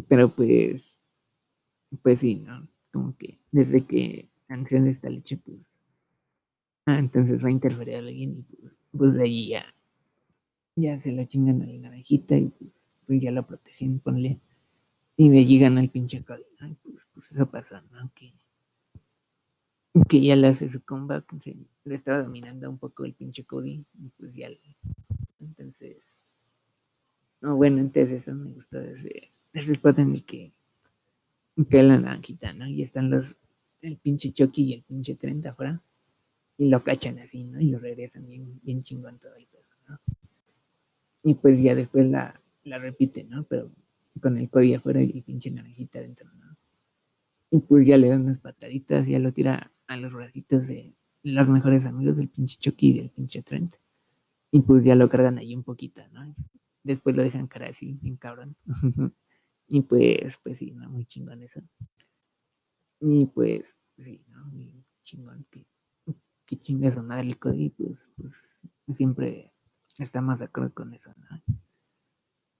Pero 0.08 0.34
pues, 0.34 0.98
pues 2.02 2.20
sí, 2.20 2.36
¿no? 2.36 2.68
Como 2.92 3.16
que 3.16 3.38
desde 3.52 3.86
que 3.86 4.28
anuncian 4.48 4.86
esta 4.86 5.08
leche, 5.08 5.36
pues, 5.38 5.60
ah, 6.86 6.98
entonces 6.98 7.42
va 7.44 7.48
a 7.48 7.52
interferir 7.52 7.96
alguien 7.96 8.38
y 8.38 8.42
pues, 8.42 8.76
pues 8.90 9.14
de 9.14 9.22
ahí 9.22 9.48
ya, 9.48 9.74
ya 10.76 10.98
se 10.98 11.12
lo 11.12 11.24
chingan 11.24 11.62
a 11.62 11.66
la 11.66 11.78
naranjita 11.78 12.36
y 12.36 12.48
pues, 12.48 12.70
pues 13.06 13.20
ya 13.20 13.30
lo 13.30 13.46
protegen, 13.46 14.00
ponle. 14.00 14.40
Y 15.16 15.30
de 15.30 15.38
allí 15.38 15.58
gana 15.58 15.80
el 15.80 15.88
pinche 15.88 16.22
Cody, 16.24 16.44
¿no? 16.60 16.76
Pues, 16.82 16.96
pues, 17.14 17.32
eso 17.32 17.50
pasa, 17.50 17.82
¿no? 17.92 18.10
Que, 18.14 18.34
que 20.08 20.20
ya 20.20 20.36
le 20.36 20.48
hace 20.48 20.68
su 20.68 20.82
comeback, 20.84 21.40
se, 21.40 21.56
le 21.84 21.94
estaba 21.94 22.22
dominando 22.22 22.68
un 22.68 22.78
poco 22.78 23.04
el 23.04 23.14
pinche 23.14 23.44
Cody, 23.44 23.84
y 23.94 24.08
pues 24.18 24.34
ya 24.34 24.50
entonces, 25.40 26.15
no, 27.46 27.54
bueno, 27.54 27.80
entonces 27.80 28.24
eso 28.24 28.34
me 28.34 28.50
gustó 28.50 28.80
ese 28.80 29.30
spot 29.54 30.00
en 30.00 30.14
el 30.14 30.24
que, 30.24 30.52
que 31.70 31.82
la 31.84 31.96
naranjita, 31.96 32.52
¿no? 32.52 32.66
Y 32.66 32.82
están 32.82 33.08
los, 33.08 33.36
el 33.82 33.98
pinche 33.98 34.32
Chucky 34.32 34.64
y 34.64 34.74
el 34.74 34.82
pinche 34.82 35.14
30 35.14 35.50
afuera, 35.50 35.80
y 36.58 36.68
lo 36.68 36.82
cachan 36.82 37.20
así, 37.20 37.44
¿no? 37.44 37.60
Y 37.60 37.66
lo 37.66 37.78
regresan 37.78 38.26
bien, 38.26 38.60
bien 38.64 38.82
chingón 38.82 39.20
todo 39.20 39.36
el 39.36 39.46
pedo, 39.46 39.62
¿no? 39.88 40.00
Y 41.22 41.34
pues 41.34 41.62
ya 41.62 41.76
después 41.76 42.06
la, 42.06 42.42
la 42.64 42.78
repite, 42.78 43.22
¿no? 43.22 43.44
Pero 43.44 43.70
con 44.20 44.38
el 44.38 44.50
Cody 44.50 44.74
afuera 44.74 45.00
y 45.00 45.12
el 45.12 45.22
pinche 45.22 45.52
naranjita 45.52 46.00
adentro, 46.00 46.28
¿no? 46.34 46.56
Y 47.52 47.60
pues 47.60 47.86
ya 47.86 47.96
le 47.96 48.08
dan 48.08 48.22
unas 48.22 48.40
pataditas, 48.40 49.06
ya 49.06 49.20
lo 49.20 49.32
tira 49.32 49.70
a 49.86 49.96
los 49.96 50.12
bracitos 50.12 50.66
de 50.66 50.96
los 51.22 51.48
mejores 51.48 51.86
amigos 51.86 52.16
del 52.16 52.28
pinche 52.28 52.56
Chucky 52.58 52.88
y 52.88 52.98
del 52.98 53.10
pinche 53.10 53.40
Trent. 53.42 53.76
Y 54.50 54.62
pues 54.62 54.84
ya 54.84 54.96
lo 54.96 55.08
cargan 55.08 55.38
ahí 55.38 55.54
un 55.54 55.62
poquito, 55.62 56.02
¿no? 56.12 56.34
Después 56.86 57.16
lo 57.16 57.22
dejan 57.22 57.46
cara 57.48 57.68
así, 57.68 57.98
bien 58.00 58.16
cabrón. 58.16 58.56
y 59.68 59.82
pues, 59.82 60.38
pues 60.42 60.58
sí, 60.58 60.72
¿no? 60.72 60.88
Muy 60.88 61.04
chingón 61.06 61.42
eso. 61.42 61.60
Y 63.00 63.26
pues, 63.26 63.76
sí, 63.98 64.24
¿no? 64.28 64.46
Muy 64.46 64.84
chingón 65.02 65.46
que, 65.50 65.66
que 66.46 66.56
chinga 66.56 66.90
su 66.92 67.02
madre 67.02 67.28
el 67.28 67.38
Cody, 67.38 67.70
pues, 67.70 68.10
pues 68.16 68.58
siempre 68.96 69.52
de 69.98 70.44
acuerdo 70.44 70.72
con 70.72 70.94
eso, 70.94 71.10
¿no? 71.16 71.56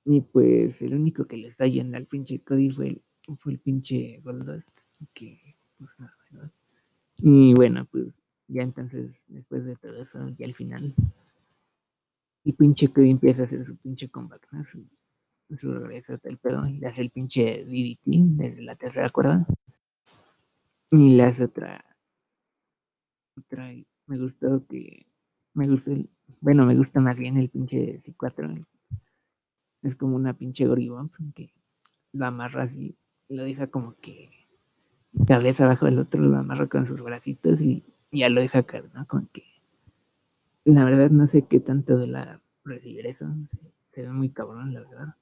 Y 0.04 0.20
pues 0.20 0.80
el 0.82 0.94
único 0.94 1.26
que 1.26 1.36
le 1.36 1.48
está 1.48 1.66
yendo 1.66 1.96
al 1.96 2.06
pinche 2.06 2.40
Cody 2.40 2.70
fue 2.70 2.88
el, 2.88 3.02
fue 3.38 3.52
el 3.52 3.58
pinche 3.58 4.20
Goldust, 4.22 4.70
que 5.12 5.56
pues 5.78 5.98
nada, 5.98 6.16
¿verdad? 6.30 6.52
Y 7.18 7.54
bueno, 7.54 7.86
pues 7.90 8.14
ya 8.48 8.62
entonces, 8.62 9.24
después 9.28 9.64
de 9.64 9.76
todo 9.76 9.96
eso, 10.00 10.28
ya 10.38 10.46
al 10.46 10.54
final, 10.54 10.94
el 12.46 12.54
pinche 12.54 12.88
Cody 12.88 13.10
empieza 13.10 13.42
a 13.42 13.44
hacer 13.44 13.64
su 13.64 13.76
pinche 13.76 14.08
comeback, 14.08 14.46
¿no? 14.52 14.64
Su, 14.64 14.86
su 15.56 15.74
regreso 15.74 16.16
el 16.22 16.38
pedo, 16.38 16.62
le 16.62 16.86
hace 16.86 17.02
el 17.02 17.10
pinche 17.10 17.64
DDT 17.64 18.38
desde 18.38 18.62
la 18.62 18.76
tercera 18.76 19.10
cuerda. 19.10 19.44
Y 20.90 21.16
le 21.16 21.24
hace 21.24 21.44
otra, 21.44 21.84
otra, 23.36 23.72
me 24.06 24.18
gustó 24.18 24.64
que, 24.68 25.06
me 25.54 25.66
gusta 25.66 25.90
el, 25.90 26.08
bueno, 26.40 26.64
me 26.64 26.76
gusta 26.76 27.00
más 27.00 27.18
bien 27.18 27.36
el 27.36 27.48
pinche 27.48 28.00
C4, 28.04 28.64
es 29.82 29.96
como 29.96 30.14
una 30.14 30.34
pinche 30.34 30.66
goribón 30.66 31.10
que 31.34 31.52
lo 32.12 32.26
amarra 32.26 32.62
así, 32.62 32.96
lo 33.28 33.42
deja 33.42 33.66
como 33.66 33.96
que 33.96 34.30
cabeza 35.26 35.64
abajo 35.64 35.86
del 35.86 35.98
otro, 35.98 36.22
lo 36.22 36.36
amarra 36.36 36.68
con 36.68 36.86
sus 36.86 37.02
bracitos 37.02 37.60
y 37.60 37.82
ya 38.12 38.28
lo 38.28 38.40
deja 38.40 38.62
caer, 38.62 38.88
¿no? 38.94 39.04
Como 39.08 39.28
que 39.32 39.42
la 40.66 40.84
verdad 40.84 41.10
no 41.10 41.26
sé 41.26 41.46
qué 41.46 41.60
tanto 41.60 41.96
de 41.96 42.08
la 42.08 42.42
recibir 42.64 43.06
eso, 43.06 43.26
se, 43.90 44.02
ve 44.02 44.10
muy 44.10 44.30
cabrón, 44.30 44.74
la 44.74 44.80
verdad. 44.80 45.16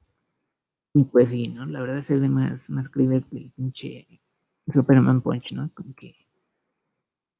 Y 0.95 1.05
pues 1.05 1.28
sí, 1.30 1.49
¿no? 1.49 1.66
La 1.66 1.80
verdad 1.80 2.03
se 2.03 2.18
ve 2.18 2.28
más, 2.28 2.70
más 2.70 2.88
creíble 2.88 3.22
que 3.30 3.36
el 3.36 3.51
pinche 3.53 4.22
Superman 4.72 5.20
Punch, 5.20 5.53
¿no? 5.53 5.70
Como 5.74 5.95
que 5.95 6.14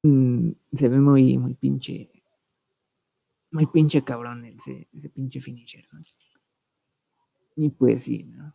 mm, 0.03 0.51
se 0.73 0.89
ve 0.89 0.99
muy, 0.99 1.37
muy 1.37 1.55
pinche, 1.55 2.11
muy 3.51 3.65
pinche 3.65 4.03
cabrón 4.03 4.45
ese, 4.45 4.87
ese 4.93 5.09
pinche 5.09 5.41
finisher, 5.41 5.87
¿no? 5.91 6.01
Y 7.55 7.69
pues 7.69 8.03
sí, 8.03 8.23
¿no? 8.25 8.53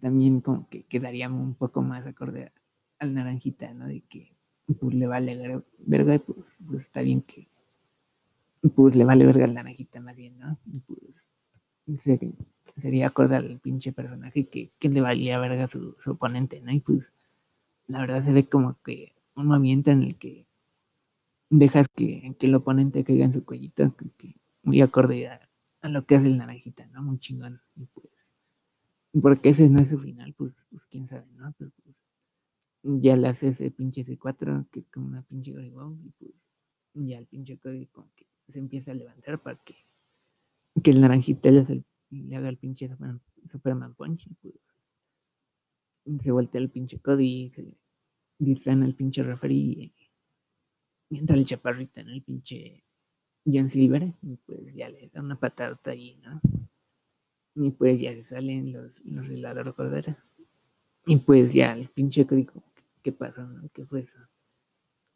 También 0.00 0.40
como 0.40 0.68
que 0.68 0.84
quedaría 0.86 1.28
un 1.28 1.54
poco 1.54 1.82
más 1.82 2.04
acorde 2.06 2.52
al 2.98 3.14
naranjita, 3.14 3.72
¿no? 3.74 3.86
De 3.86 4.00
que 4.00 4.34
pues 4.80 4.94
le 4.94 5.06
vale 5.06 5.62
verga, 5.78 6.18
pues, 6.18 6.58
pues 6.66 6.84
está 6.84 7.02
bien 7.02 7.22
que 7.22 7.53
pues 8.68 8.96
le 8.96 9.04
vale 9.04 9.26
verga 9.26 9.44
al 9.44 9.54
naranjita 9.54 10.00
más 10.00 10.16
bien, 10.16 10.38
¿no? 10.38 10.58
pues 11.86 12.02
sería, 12.76 13.06
acorde 13.06 13.36
al 13.36 13.60
pinche 13.60 13.92
personaje 13.92 14.48
que, 14.48 14.72
que 14.78 14.88
le 14.88 15.00
valía 15.00 15.38
verga 15.38 15.68
su, 15.68 15.96
su 15.98 16.12
oponente, 16.12 16.60
¿no? 16.60 16.72
Y 16.72 16.80
pues 16.80 17.12
la 17.86 18.00
verdad 18.00 18.22
se 18.22 18.32
ve 18.32 18.48
como 18.48 18.80
que 18.82 19.14
un 19.34 19.46
movimiento 19.46 19.90
en 19.90 20.02
el 20.02 20.16
que 20.16 20.46
dejas 21.50 21.86
que, 21.94 22.34
que 22.38 22.46
el 22.46 22.54
oponente 22.54 23.04
caiga 23.04 23.24
en 23.24 23.32
su 23.32 23.44
cuellito, 23.44 23.94
que, 23.96 24.36
muy 24.62 24.80
acorde 24.80 25.28
a, 25.28 25.48
lo 25.88 26.06
que 26.06 26.16
hace 26.16 26.28
el 26.28 26.38
naranjita, 26.38 26.86
¿no? 26.86 27.02
Muy 27.02 27.18
chingón. 27.18 27.60
Y 27.76 27.84
pues, 27.86 28.08
porque 29.20 29.50
ese 29.50 29.68
no 29.68 29.80
es 29.80 29.90
su 29.90 29.98
final, 29.98 30.32
pues, 30.34 30.54
pues 30.70 30.86
quién 30.86 31.06
sabe, 31.06 31.26
¿no? 31.34 31.54
Pero 31.58 31.70
pues 31.82 31.96
ya 33.02 33.16
le 33.16 33.28
hace 33.28 33.48
ese 33.48 33.70
pinche 33.70 34.04
C4, 34.04 34.68
que 34.70 34.80
es 34.80 34.88
como 34.88 35.06
una 35.06 35.22
pinche 35.22 35.52
goribón, 35.52 36.00
y 36.04 36.10
pues 36.10 36.32
ya 36.94 37.18
el 37.18 37.26
pinche 37.26 37.58
código 37.58 37.90
como 37.92 38.10
que 38.14 38.26
se 38.48 38.58
empieza 38.58 38.92
a 38.92 38.94
levantar 38.94 39.40
para 39.40 39.56
que, 39.56 39.76
que 40.82 40.90
el 40.90 41.00
naranjita 41.00 41.50
le, 41.50 41.84
le 42.10 42.36
haga 42.36 42.48
el 42.48 42.58
pinche 42.58 42.88
Superman, 43.50 43.94
Punch, 43.94 44.26
y 44.26 44.34
pues 44.34 44.54
se 46.20 46.30
voltea 46.30 46.60
el 46.60 46.70
pinche 46.70 46.98
Cody, 47.00 47.50
se 47.50 47.76
distraen 48.38 48.82
al 48.82 48.94
pinche 48.94 49.22
referee 49.22 49.92
y 51.10 51.18
entra 51.18 51.36
el 51.36 51.46
chaparrito 51.46 52.00
en 52.00 52.08
el 52.08 52.22
pinche 52.22 52.84
John 53.46 53.68
Silver 53.68 54.12
y 54.22 54.36
pues 54.36 54.74
ya 54.74 54.88
le 54.88 55.08
da 55.08 55.20
una 55.20 55.38
patada 55.38 55.78
ahí, 55.84 56.18
¿no? 56.22 56.40
Y 57.56 57.70
pues 57.70 58.00
ya 58.00 58.12
se 58.12 58.22
salen 58.22 58.72
los, 58.72 59.04
los 59.04 59.28
de 59.28 59.36
la 59.36 59.54
recordera. 59.54 60.18
Y 61.06 61.18
pues 61.18 61.52
ya 61.52 61.74
el 61.74 61.88
pinche 61.88 62.26
código, 62.26 62.62
¿qué 63.02 63.12
pasó? 63.12 63.42
No? 63.42 63.68
¿Qué 63.72 63.84
fue 63.84 64.00
eso? 64.00 64.18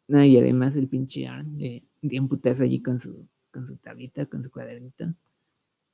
No, 0.09 0.23
y 0.25 0.37
además 0.37 0.75
el 0.75 0.87
pinche 0.87 1.27
Arn 1.27 1.59
de, 1.59 1.83
de 2.01 2.19
un 2.19 2.41
allí 2.61 2.81
con 2.81 2.99
su, 2.99 3.27
con 3.51 3.67
su 3.67 3.77
tablita, 3.77 4.25
con 4.25 4.43
su 4.43 4.49
cuadernito. 4.49 5.13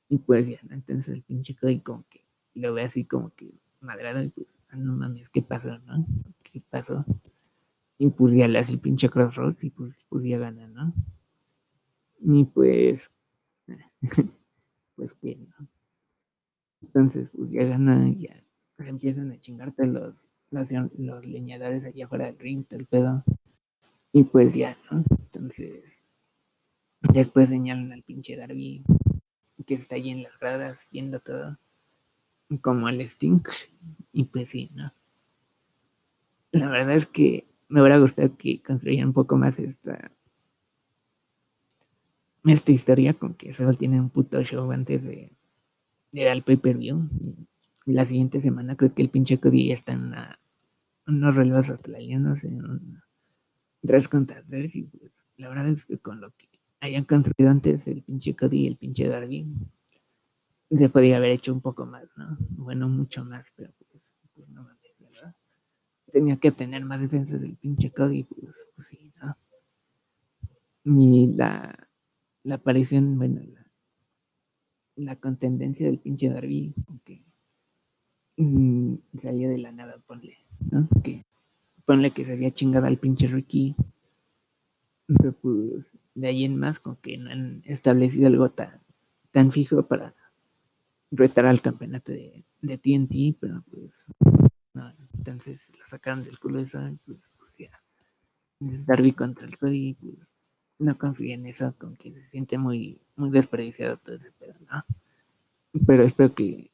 Y 0.08 0.20
pues 0.20 0.48
ya, 0.48 0.60
entonces 0.70 1.16
el 1.16 1.24
pinche 1.24 1.54
código 1.56 1.84
como 1.84 2.06
que 2.10 2.24
lo 2.54 2.74
ve 2.74 2.84
así 2.84 3.04
como 3.04 3.34
que 3.36 3.54
madrado 3.82 4.24
y 4.24 4.30
pues 4.30 4.48
no 4.78 4.96
mames, 4.96 5.30
¿qué 5.30 5.42
pasó, 5.42 5.78
no? 5.80 6.06
¿Qué 6.44 6.62
pasó? 6.70 7.06
Y 7.98 8.10
pues 8.10 8.34
ya 8.34 8.48
le 8.48 8.60
hace 8.60 8.74
el 8.74 8.80
pinche 8.80 9.10
crossroads 9.10 9.66
y 9.66 9.70
pues, 9.70 10.06
pues 10.08 10.24
ya 10.24 10.38
gana, 10.38 10.66
¿no? 10.68 10.94
Y 12.20 12.46
pues, 12.46 13.10
pues 14.96 15.14
que 15.16 15.36
no. 15.38 15.68
Entonces, 16.82 17.32
pues 17.36 17.50
ya 17.52 17.66
gana, 17.66 18.10
ya 18.14 18.42
empiezan 18.78 19.32
a 19.32 19.40
chingarte 19.42 19.86
los, 19.88 20.16
los, 20.52 20.70
los 20.98 21.26
leñadores 21.26 21.84
allá 21.84 22.06
afuera 22.06 22.28
del 22.28 22.40
ring, 22.40 22.66
el 22.70 22.86
pedo. 22.86 23.26
Y 24.16 24.24
pues 24.24 24.54
ya, 24.54 24.78
¿no? 24.90 25.04
Entonces, 25.10 26.02
después 27.02 27.50
señalan 27.50 27.92
al 27.92 28.02
pinche 28.02 28.38
Darby 28.38 28.82
que 29.68 29.74
está 29.74 29.96
allí 29.96 30.12
en 30.12 30.24
las 30.24 30.40
gradas 30.40 30.88
viendo 30.90 31.20
todo 31.20 31.58
como 32.62 32.88
al 32.88 33.02
Sting. 33.02 33.42
Y 34.14 34.24
pues 34.24 34.52
sí, 34.52 34.72
¿no? 34.74 34.86
La 36.54 36.70
verdad 36.70 36.96
es 36.96 37.08
que 37.08 37.46
me 37.68 37.82
hubiera 37.82 37.98
gustado 37.98 38.38
que 38.38 38.64
construyeran 38.64 39.10
un 39.10 39.14
poco 39.14 39.36
más 39.36 39.60
esta 39.60 40.10
esta 42.46 42.72
historia 42.72 43.16
con 43.16 43.34
que 43.34 43.52
solo 43.52 43.74
tienen 43.74 44.00
un 44.00 44.10
puto 44.12 44.42
show 44.44 44.72
antes 44.72 45.04
de, 45.04 45.34
ir 46.14 46.28
al 46.30 46.42
pay-per-view. 46.42 47.10
Y 47.86 47.92
la 47.92 48.06
siguiente 48.06 48.40
semana 48.40 48.78
creo 48.78 48.94
que 48.94 49.02
el 49.02 49.10
pinche 49.10 49.42
Cody 49.42 49.68
ya 49.68 49.74
está 49.74 49.92
en 49.92 50.14
unos 51.06 51.36
relevos 51.36 51.70
australianos 51.70 52.46
en 52.46 52.64
un 52.64 53.05
3 53.86 54.08
contra 54.08 54.44
3 54.44 54.76
y 54.76 54.84
pues 54.84 55.12
la 55.38 55.50
verdad 55.50 55.70
es 55.70 55.86
que 55.86 55.98
con 55.98 56.22
lo 56.22 56.32
que 56.32 56.50
hayan 56.80 57.06
construido 57.06 57.52
antes 57.52 57.88
el 57.88 58.04
pinche 58.04 58.36
Cody 58.36 58.64
y 58.64 58.68
el 58.68 58.78
pinche 58.78 59.08
Darby 59.08 59.48
se 60.72 60.90
podría 60.90 61.18
haber 61.18 61.32
hecho 61.32 61.54
un 61.54 61.62
poco 61.62 61.86
más, 61.86 62.06
¿no? 62.18 62.38
Bueno, 62.52 62.88
mucho 62.90 63.24
más, 63.24 63.52
pero 63.56 63.72
pues, 63.92 64.18
pues 64.34 64.50
no 64.50 64.64
mames, 64.64 64.96
¿verdad? 65.00 65.36
Tenía 66.12 66.38
que 66.38 66.52
tener 66.52 66.84
más 66.86 67.02
defensas 67.02 67.42
del 67.42 67.56
pinche 67.56 67.92
Cody, 67.92 68.24
pues, 68.24 68.68
pues 68.76 68.88
sí, 68.88 69.14
¿no? 69.22 69.38
Y 70.84 71.34
la, 71.36 71.88
la 72.44 72.56
aparición, 72.56 73.18
bueno, 73.18 73.42
la, 73.44 73.66
la 74.96 75.16
contendencia 75.18 75.86
del 75.88 76.00
pinche 76.00 76.30
Darby, 76.30 76.74
que 77.04 77.24
mmm, 78.38 78.96
salió 79.20 79.50
de 79.50 79.58
la 79.58 79.72
nada, 79.72 79.98
ponle, 80.06 80.38
¿no? 80.72 80.88
Que 81.04 81.26
ponle 81.86 82.12
que 82.12 82.26
se 82.26 82.34
había 82.34 82.52
chingado 82.52 82.88
al 82.88 82.98
pinche 82.98 83.28
Ricky, 83.28 83.76
pero 85.08 85.34
pues 85.34 85.98
de 86.16 86.28
ahí 86.28 86.44
en 86.46 86.58
más, 86.58 86.80
como 86.80 87.00
que 87.00 87.18
no 87.18 87.32
han 87.32 87.62
establecido 87.66 88.28
algo 88.28 88.50
tan, 88.52 88.82
tan 89.32 89.52
fijo 89.52 89.88
para 89.88 90.16
retar 91.12 91.46
al 91.46 91.62
campeonato 91.62 92.12
de, 92.12 92.44
de 92.62 92.78
TNT, 92.78 93.38
pero 93.40 93.64
pues 93.70 93.92
no, 94.74 94.94
entonces 95.14 95.72
lo 95.78 95.86
sacaron 95.86 96.24
del 96.24 96.40
culo 96.40 96.60
eso 96.60 96.86
y 96.88 96.98
pues, 97.06 97.30
pues 97.38 97.58
ya. 97.58 97.72
Es 98.60 98.86
Darby 98.86 99.14
contra 99.14 99.46
el 99.46 99.58
Cody, 99.58 99.94
pues 99.94 100.16
no 100.80 100.98
confía 100.98 101.36
en 101.36 101.46
eso, 101.46 101.76
con 101.78 101.96
que 101.96 102.12
se 102.12 102.22
siente 102.30 102.58
muy, 102.58 103.02
muy 103.16 103.30
desperdiciado 103.30 103.98
todo 103.98 104.16
ese 104.16 104.32
pedo, 104.32 104.56
¿no? 104.70 104.84
Pero 105.86 106.04
espero 106.04 106.34
que, 106.34 106.72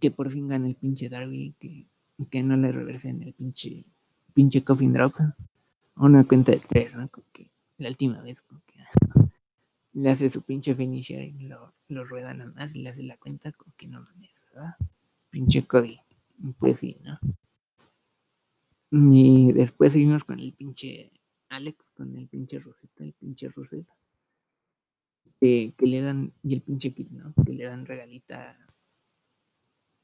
que 0.00 0.10
por 0.10 0.30
fin 0.30 0.48
gane 0.48 0.68
el 0.68 0.74
pinche 0.74 1.08
Darby, 1.08 1.54
que, 1.58 1.86
que 2.30 2.42
no 2.42 2.56
le 2.56 2.72
reversen 2.72 3.22
el 3.22 3.32
pinche, 3.32 3.84
pinche 4.38 4.62
coffin 4.62 4.92
drop. 4.92 5.16
Una 5.96 6.22
cuenta 6.22 6.52
de 6.52 6.60
tres, 6.60 6.94
¿no? 6.94 7.08
Como 7.08 7.26
que 7.32 7.50
la 7.78 7.88
última 7.88 8.22
vez, 8.22 8.40
como 8.42 8.60
que 8.68 8.78
le 9.94 10.10
hace 10.10 10.30
su 10.30 10.42
pinche 10.42 10.76
finisher 10.76 11.24
y 11.24 11.48
lo, 11.48 11.74
lo 11.88 12.04
rueda 12.04 12.32
nada 12.34 12.52
más 12.52 12.72
y 12.72 12.82
le 12.82 12.90
hace 12.90 13.02
la 13.02 13.16
cuenta 13.16 13.50
como 13.50 13.74
que 13.76 13.88
no 13.88 14.00
mames, 14.00 14.30
¿verdad? 14.46 14.76
Pinche 15.30 15.66
Cody. 15.66 15.98
Pues 16.60 16.78
sí, 16.78 16.98
¿no? 17.02 17.18
Y 18.92 19.50
después 19.54 19.92
seguimos 19.92 20.22
con 20.22 20.38
el 20.38 20.52
pinche 20.52 21.10
Alex, 21.48 21.84
con 21.96 22.16
el 22.16 22.28
pinche 22.28 22.60
Rosetta, 22.60 23.02
el 23.02 23.14
pinche 23.14 23.48
Rosetta. 23.48 23.96
que 25.40 25.74
le 25.80 26.00
dan, 26.00 26.32
y 26.44 26.54
el 26.54 26.62
pinche 26.62 26.94
Kid, 26.94 27.08
¿no? 27.10 27.34
Que 27.44 27.54
le 27.54 27.64
dan 27.64 27.86
regalita 27.86 28.56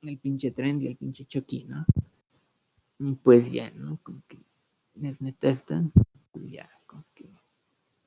el 0.02 0.18
pinche 0.18 0.50
Trend 0.50 0.82
y 0.82 0.88
el 0.88 0.96
pinche 0.96 1.24
Chucky, 1.24 1.66
¿no? 1.66 1.86
Y 2.98 3.14
pues 3.16 3.50
ya, 3.50 3.70
¿no? 3.70 3.98
Como 4.02 4.22
que 4.28 4.38
es 5.02 5.22
neta 5.22 5.48
esta, 5.48 5.82
pues 6.32 6.50
ya, 6.50 6.70
como 6.86 7.04
que 7.14 7.28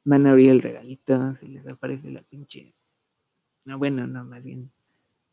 van 0.06 0.26
a 0.26 0.32
abrir 0.32 0.52
el 0.52 0.62
regalito, 0.62 1.34
se 1.34 1.48
les 1.48 1.68
aparece 1.68 2.10
la 2.12 2.22
pinche. 2.22 2.74
No, 3.66 3.78
bueno, 3.78 4.08
no, 4.08 4.24
más 4.24 4.44
bien 4.44 4.72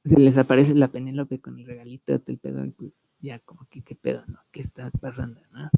se 0.04 0.18
les 0.18 0.36
aparece 0.36 0.74
la 0.74 0.88
Penélope 0.88 1.40
con 1.40 1.58
el 1.58 1.66
regalito 1.66 2.18
del 2.18 2.38
pedo 2.38 2.64
y 2.64 2.72
pues 2.72 2.92
ya 3.20 3.38
como 3.38 3.66
que 3.70 3.82
qué 3.82 3.94
pedo, 3.94 4.24
¿no? 4.26 4.40
¿Qué 4.50 4.60
está 4.60 4.90
pasando, 4.90 5.40
no? 5.50 5.70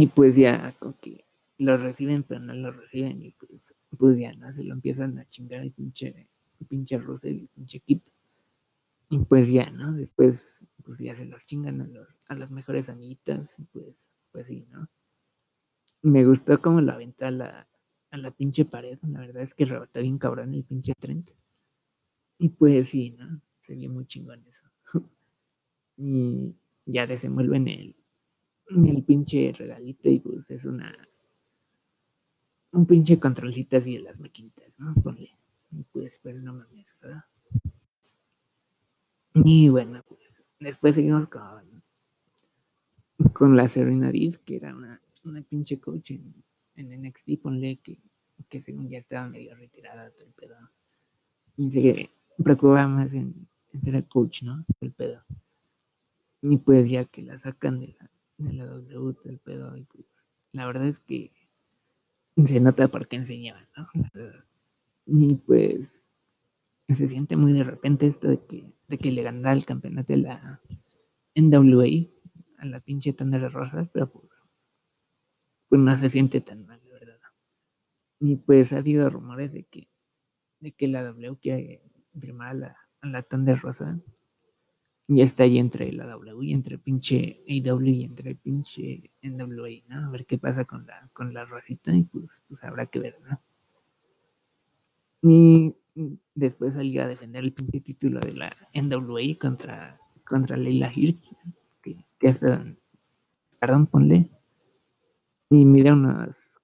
Y 0.00 0.06
pues 0.06 0.36
ya 0.36 0.74
como 0.78 0.96
que 0.98 1.24
lo 1.58 1.76
reciben, 1.76 2.22
pero 2.22 2.40
no 2.40 2.54
lo 2.54 2.72
reciben 2.72 3.22
y 3.22 3.32
pues, 3.32 3.50
pues 3.98 4.18
ya, 4.18 4.32
¿no? 4.34 4.52
Se 4.52 4.64
lo 4.64 4.72
empiezan 4.72 5.18
a 5.18 5.28
chingar 5.28 5.60
el 5.60 5.72
pinche, 5.72 6.28
el 6.58 6.66
pinche 6.66 6.96
Russell, 6.98 7.40
el 7.40 7.48
pinche 7.48 7.80
Kip. 7.80 8.02
Y 9.10 9.18
pues 9.18 9.50
ya, 9.50 9.70
¿no? 9.70 9.92
Después 9.92 10.64
pues 10.80 10.98
ya 10.98 11.14
se 11.14 11.26
los 11.26 11.44
chingan 11.44 11.80
a, 11.80 11.86
los, 11.86 12.08
a 12.28 12.34
las 12.34 12.50
mejores 12.50 12.88
amiguitas 12.88 13.56
pues, 13.72 14.08
pues 14.32 14.46
sí, 14.46 14.66
¿no? 14.70 14.88
Me 16.02 16.24
gustó 16.24 16.60
como 16.60 16.80
la 16.80 16.94
aventa 16.94 17.28
a 17.28 17.30
la, 17.30 17.68
a 18.10 18.16
la 18.16 18.30
pinche 18.30 18.64
pared, 18.64 18.98
la 19.02 19.20
verdad 19.20 19.42
es 19.42 19.54
que 19.54 19.66
rebotó 19.66 20.00
bien 20.00 20.18
cabrón 20.18 20.54
el 20.54 20.64
pinche 20.64 20.94
Trent. 20.98 21.30
Y 22.38 22.48
pues 22.48 22.88
sí, 22.88 23.10
¿no? 23.10 23.42
Sería 23.60 23.90
muy 23.90 24.06
chingón 24.06 24.42
eso. 24.48 24.62
y 25.98 26.54
ya 26.86 27.06
desenvuelven 27.06 27.68
el, 27.68 27.96
el 28.68 29.04
pinche 29.04 29.52
regalito 29.52 30.08
y 30.08 30.20
pues 30.20 30.50
es 30.50 30.64
una 30.64 30.96
un 32.72 32.86
pinche 32.86 33.18
controlcito 33.18 33.76
así 33.76 33.96
de 33.96 34.02
las 34.04 34.18
maquinitas, 34.18 34.78
¿no? 34.78 34.94
Ponle. 34.94 35.30
Y 35.72 35.82
pues, 35.92 36.18
pues 36.22 36.36
no 36.36 36.54
mames, 36.54 36.86
¿verdad? 37.00 37.24
Y 39.34 39.68
bueno, 39.68 40.02
pues 40.08 40.19
después 40.60 40.94
seguimos 40.94 41.28
con, 41.28 41.82
con 43.32 43.56
la 43.56 43.68
Serena 43.68 44.12
Deep, 44.12 44.44
que 44.44 44.56
era 44.56 44.74
una, 44.74 45.00
una 45.24 45.42
pinche 45.42 45.80
coach 45.80 46.12
en, 46.12 46.34
en 46.76 47.02
NXT, 47.02 47.42
ponle 47.42 47.78
que, 47.78 47.98
que 48.48 48.60
según 48.60 48.88
ya 48.88 48.98
estaba 48.98 49.28
medio 49.28 49.54
retirada 49.56 50.10
todo 50.10 50.24
el 50.24 50.32
pedo. 50.32 50.56
Y 51.56 51.70
se 51.70 52.10
preocupaba 52.42 52.86
más 52.86 53.12
en, 53.14 53.48
en 53.72 53.82
ser 53.82 53.96
el 53.96 54.06
coach, 54.06 54.42
¿no? 54.42 54.64
El 54.80 54.92
pedo. 54.92 55.22
Y 56.42 56.56
pues 56.58 56.88
ya 56.88 57.04
que 57.04 57.22
la 57.22 57.36
sacan 57.38 57.80
de 57.80 57.88
la, 57.88 58.10
de 58.38 58.52
la 58.54 58.66
W 58.66 59.16
del 59.24 59.38
pedo, 59.38 59.76
y 59.76 59.84
pues, 59.84 60.06
la 60.52 60.66
verdad 60.66 60.86
es 60.86 61.00
que 61.00 61.32
se 62.46 62.60
nota 62.60 62.88
por 62.88 63.08
qué 63.08 63.16
enseñaban, 63.16 63.66
¿no? 63.76 63.88
La 63.94 64.10
verdad. 64.14 64.44
Y 65.06 65.34
pues 65.34 66.09
se 66.94 67.08
siente 67.08 67.36
muy 67.36 67.52
de 67.52 67.64
repente 67.64 68.06
esto 68.06 68.28
de 68.28 68.44
que, 68.46 68.72
de 68.88 68.98
que 68.98 69.12
le 69.12 69.22
ganará 69.22 69.52
el 69.52 69.64
campeonato 69.64 70.12
de 70.12 70.18
la 70.20 70.60
NWA 71.34 72.08
a 72.58 72.64
la 72.66 72.80
pinche 72.80 73.12
Thunder 73.12 73.40
de 73.40 73.48
Rosas, 73.48 73.88
pero 73.92 74.10
pues, 74.10 74.28
pues 75.68 75.80
no 75.80 75.96
se 75.96 76.10
siente 76.10 76.40
tan 76.40 76.66
mal, 76.66 76.80
la 76.84 76.92
verdad. 76.92 77.18
Y 78.18 78.36
pues 78.36 78.72
ha 78.72 78.78
habido 78.78 79.08
rumores 79.08 79.52
de 79.52 79.64
que, 79.64 79.88
de 80.60 80.72
que 80.72 80.88
la 80.88 81.02
W 81.04 81.38
quiere 81.40 81.82
firmar 82.18 82.48
a 82.48 82.54
la, 82.54 82.76
a 83.00 83.06
la 83.06 83.22
Thunder 83.22 83.58
Rosa. 83.58 83.98
Y 85.08 85.22
está 85.22 85.42
ahí 85.42 85.58
entre 85.58 85.90
la 85.92 86.06
W 86.06 86.46
y 86.46 86.52
entre 86.52 86.78
pinche 86.78 87.42
AW 87.48 87.86
y 87.86 88.04
entre 88.04 88.36
pinche 88.36 89.10
NWA, 89.22 89.82
¿no? 89.88 90.06
A 90.06 90.10
ver 90.10 90.24
qué 90.24 90.38
pasa 90.38 90.64
con 90.64 90.86
la, 90.86 91.10
con 91.12 91.34
la 91.34 91.44
rosita 91.44 91.92
y 91.92 92.04
pues, 92.04 92.42
pues 92.46 92.62
habrá 92.62 92.86
que 92.86 93.00
ver, 93.00 93.18
¿no? 93.20 93.40
Y 95.22 95.74
después 96.34 96.74
salió 96.74 97.02
a 97.02 97.06
defender 97.06 97.44
el 97.44 97.52
pinche 97.52 97.80
título 97.80 98.20
de 98.20 98.34
la 98.34 98.56
NWA 98.74 99.38
contra, 99.38 99.98
contra 100.26 100.56
Leila 100.56 100.90
Hirsch, 100.94 101.22
que, 101.82 102.04
que 102.18 102.28
es, 102.28 102.40
perdón, 103.58 103.86
ponle, 103.86 104.30
y 105.50 105.64
mide 105.64 105.92
unas 105.92 106.60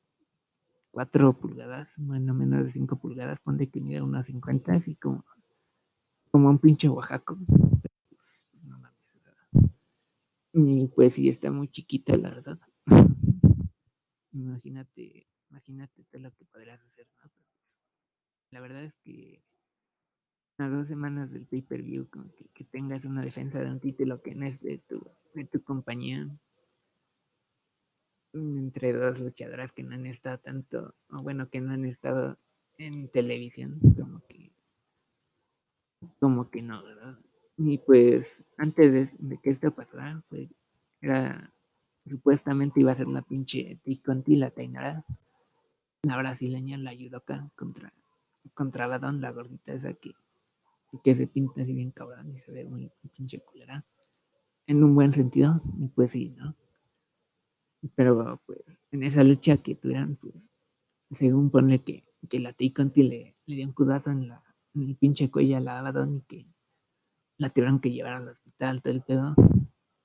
4 0.92 1.38
pulgadas, 1.38 1.94
bueno, 1.98 2.32
menos 2.32 2.64
de 2.64 2.70
5 2.70 2.96
pulgadas, 2.96 3.40
ponle 3.40 3.68
que 3.68 3.80
mide 3.80 4.00
unas 4.00 4.26
50, 4.26 4.72
así 4.72 4.94
como, 4.96 5.24
como 6.30 6.48
un 6.48 6.58
pinche 6.58 6.88
Oaxaco. 6.88 7.36
Pues, 8.08 8.48
no 8.62 8.78
mames, 8.78 8.96
y 10.52 10.86
pues 10.88 11.14
sí, 11.14 11.28
está 11.28 11.50
muy 11.50 11.68
chiquita, 11.68 12.16
la 12.16 12.30
verdad. 12.30 12.58
imagínate, 14.32 15.26
imagínate 15.50 16.06
lo 16.18 16.30
que 16.32 16.44
podrías 16.46 16.80
hacer. 16.80 17.06
La 18.56 18.62
verdad 18.62 18.84
es 18.84 18.96
que 19.04 19.42
a 20.56 20.66
dos 20.66 20.88
semanas 20.88 21.30
del 21.30 21.44
pay-per-view, 21.44 22.08
que, 22.08 22.48
que, 22.54 22.64
tengas 22.64 23.04
una 23.04 23.20
defensa 23.20 23.60
de 23.60 23.70
un 23.70 23.80
título 23.80 24.22
que 24.22 24.34
no 24.34 24.46
es 24.46 24.62
de 24.62 24.78
tu, 24.78 25.06
de 25.34 25.44
tu 25.44 25.62
compañía, 25.62 26.26
entre 28.32 28.94
dos 28.94 29.20
luchadoras 29.20 29.72
que 29.72 29.82
no 29.82 29.94
han 29.94 30.06
estado 30.06 30.38
tanto, 30.38 30.94
o 31.10 31.22
bueno, 31.22 31.50
que 31.50 31.60
no 31.60 31.74
han 31.74 31.84
estado 31.84 32.38
en 32.78 33.10
televisión, 33.10 33.78
como 33.94 34.26
que, 34.26 34.50
como 36.18 36.48
que 36.48 36.62
no, 36.62 36.82
¿verdad? 36.82 37.18
Y 37.58 37.76
pues 37.76 38.42
antes 38.56 39.18
de, 39.18 39.36
que 39.36 39.50
esto 39.50 39.70
pasara, 39.74 40.24
pues 40.30 40.48
era, 41.02 41.52
supuestamente 42.06 42.80
iba 42.80 42.92
a 42.92 42.96
ser 42.96 43.08
la 43.08 43.20
pinche 43.20 43.78
T-Conti, 43.84 44.36
la 44.36 44.50
Tainara, 44.50 45.04
la 46.04 46.16
brasileña, 46.16 46.78
la 46.78 46.94
judoka 46.94 47.50
contra 47.54 47.92
contra 48.54 48.86
la 48.86 49.30
gordita 49.32 49.72
esa 49.72 49.92
que, 49.94 50.14
que 51.02 51.14
se 51.14 51.26
pinta 51.26 51.62
así 51.62 51.74
bien 51.74 51.90
cabrón 51.90 52.34
y 52.34 52.38
se 52.38 52.52
ve 52.52 52.64
muy 52.64 52.90
pinche 53.14 53.40
culera. 53.40 53.84
En 54.66 54.82
un 54.82 54.94
buen 54.94 55.12
sentido, 55.12 55.60
y 55.78 55.88
pues 55.88 56.10
sí, 56.10 56.30
¿no? 56.30 56.56
Pero 57.94 58.40
pues 58.46 58.82
en 58.90 59.04
esa 59.04 59.22
lucha 59.22 59.58
que 59.58 59.76
tuvieran, 59.76 60.16
pues, 60.16 60.50
según 61.12 61.50
pone 61.50 61.82
que, 61.84 62.04
que 62.28 62.40
la 62.40 62.52
T 62.52 62.72
Conti 62.72 63.02
le, 63.04 63.36
le 63.46 63.56
dio 63.56 63.66
un 63.66 63.72
cudazo 63.72 64.10
en, 64.10 64.28
la, 64.28 64.42
el 64.74 64.96
pinche 64.96 65.30
cuello 65.30 65.56
a 65.56 65.60
la 65.60 65.78
Abaddon 65.78 66.16
y 66.16 66.20
que 66.22 66.46
la 67.38 67.50
tuvieron 67.50 67.80
que 67.80 67.90
llevar 67.90 68.14
al 68.14 68.28
hospital, 68.28 68.82
todo 68.82 68.94
el 68.94 69.02
pedo. 69.02 69.34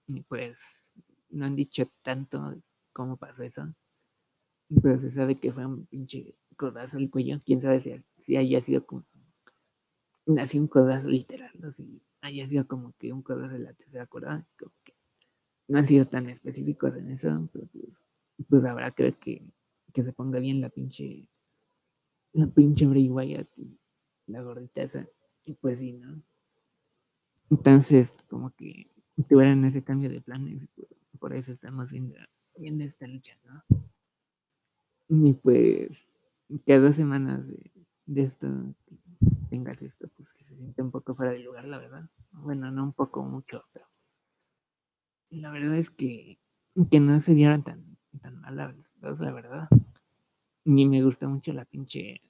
Y 0.07 0.21
pues 0.21 0.93
no 1.29 1.45
han 1.45 1.55
dicho 1.55 1.89
tanto 2.01 2.61
cómo 2.93 3.17
pasó 3.17 3.43
eso. 3.43 3.73
Pero 4.81 4.97
se 4.97 5.11
sabe 5.11 5.35
que 5.35 5.51
fue 5.51 5.65
un 5.65 5.85
pinche 5.85 6.35
codazo 6.55 6.97
al 6.97 7.09
cuello. 7.09 7.41
Quién 7.45 7.61
sabe 7.61 7.81
si 7.81 7.91
si 8.21 8.37
haya 8.37 8.61
sido 8.61 8.85
como 8.85 9.05
así 10.39 10.59
un 10.59 10.67
codazo 10.67 11.09
literal, 11.09 11.51
¿no? 11.59 11.71
si 11.71 12.01
haya 12.21 12.45
sido 12.47 12.67
como 12.67 12.93
que 12.97 13.11
un 13.11 13.21
codazo 13.21 13.53
de 13.53 13.59
la 13.59 13.73
tercera 13.73 14.05
cuerda, 14.05 14.45
como 14.57 14.71
que 14.83 14.93
no 15.67 15.79
han 15.79 15.87
sido 15.87 16.05
tan 16.05 16.29
específicos 16.29 16.95
en 16.95 17.11
eso, 17.11 17.49
pero 17.51 17.65
pues, 17.67 18.03
pues 18.49 18.65
habrá 18.65 18.93
ver 18.97 19.15
que, 19.15 19.43
que 19.93 20.03
se 20.03 20.13
ponga 20.13 20.39
bien 20.39 20.61
la 20.61 20.69
pinche 20.69 21.27
la 22.33 22.47
pinche 22.47 22.87
Bray 22.87 23.09
Wyatt 23.09 23.59
y 23.59 23.77
la 24.27 24.41
gordita 24.41 24.81
esa, 24.81 25.07
y 25.43 25.53
pues 25.53 25.79
sí, 25.79 25.93
¿no? 25.93 26.21
Entonces, 27.49 28.13
como 28.29 28.51
que 28.55 28.89
tuvieran 29.27 29.65
ese 29.65 29.83
cambio 29.83 30.09
de 30.09 30.21
planes, 30.21 30.67
por, 30.67 30.87
por 31.19 31.35
eso 31.35 31.51
estamos 31.51 31.91
viendo, 31.91 32.15
viendo 32.55 32.85
esta 32.85 33.07
lucha, 33.07 33.37
¿no? 33.43 33.63
Y 35.09 35.33
pues, 35.33 36.07
que 36.65 36.77
dos 36.77 36.95
semanas 36.95 37.45
de, 37.47 37.71
de 38.13 38.23
esto, 38.23 38.47
tengas 39.49 39.81
esto, 39.81 40.09
pues 40.15 40.29
se 40.29 40.43
siente 40.43 40.81
un 40.81 40.91
poco 40.91 41.15
fuera 41.15 41.31
de 41.31 41.39
lugar, 41.39 41.65
la 41.65 41.77
verdad. 41.77 42.09
Bueno, 42.31 42.69
no 42.71 42.83
un 42.83 42.93
poco, 42.93 43.23
mucho, 43.23 43.63
pero 43.71 43.85
la 45.29 45.49
verdad 45.51 45.77
es 45.77 45.89
que, 45.89 46.39
que 46.89 46.99
no 46.99 47.19
se 47.21 47.33
vieron 47.33 47.63
tan, 47.63 47.97
tan 48.21 48.41
mal, 48.41 48.55
la 48.55 48.67
verdad. 49.31 49.69
Ni 50.65 50.85
me 50.85 51.01
gusta 51.03 51.27
mucho 51.27 51.53
la 51.53 51.63
pinche 51.63 52.21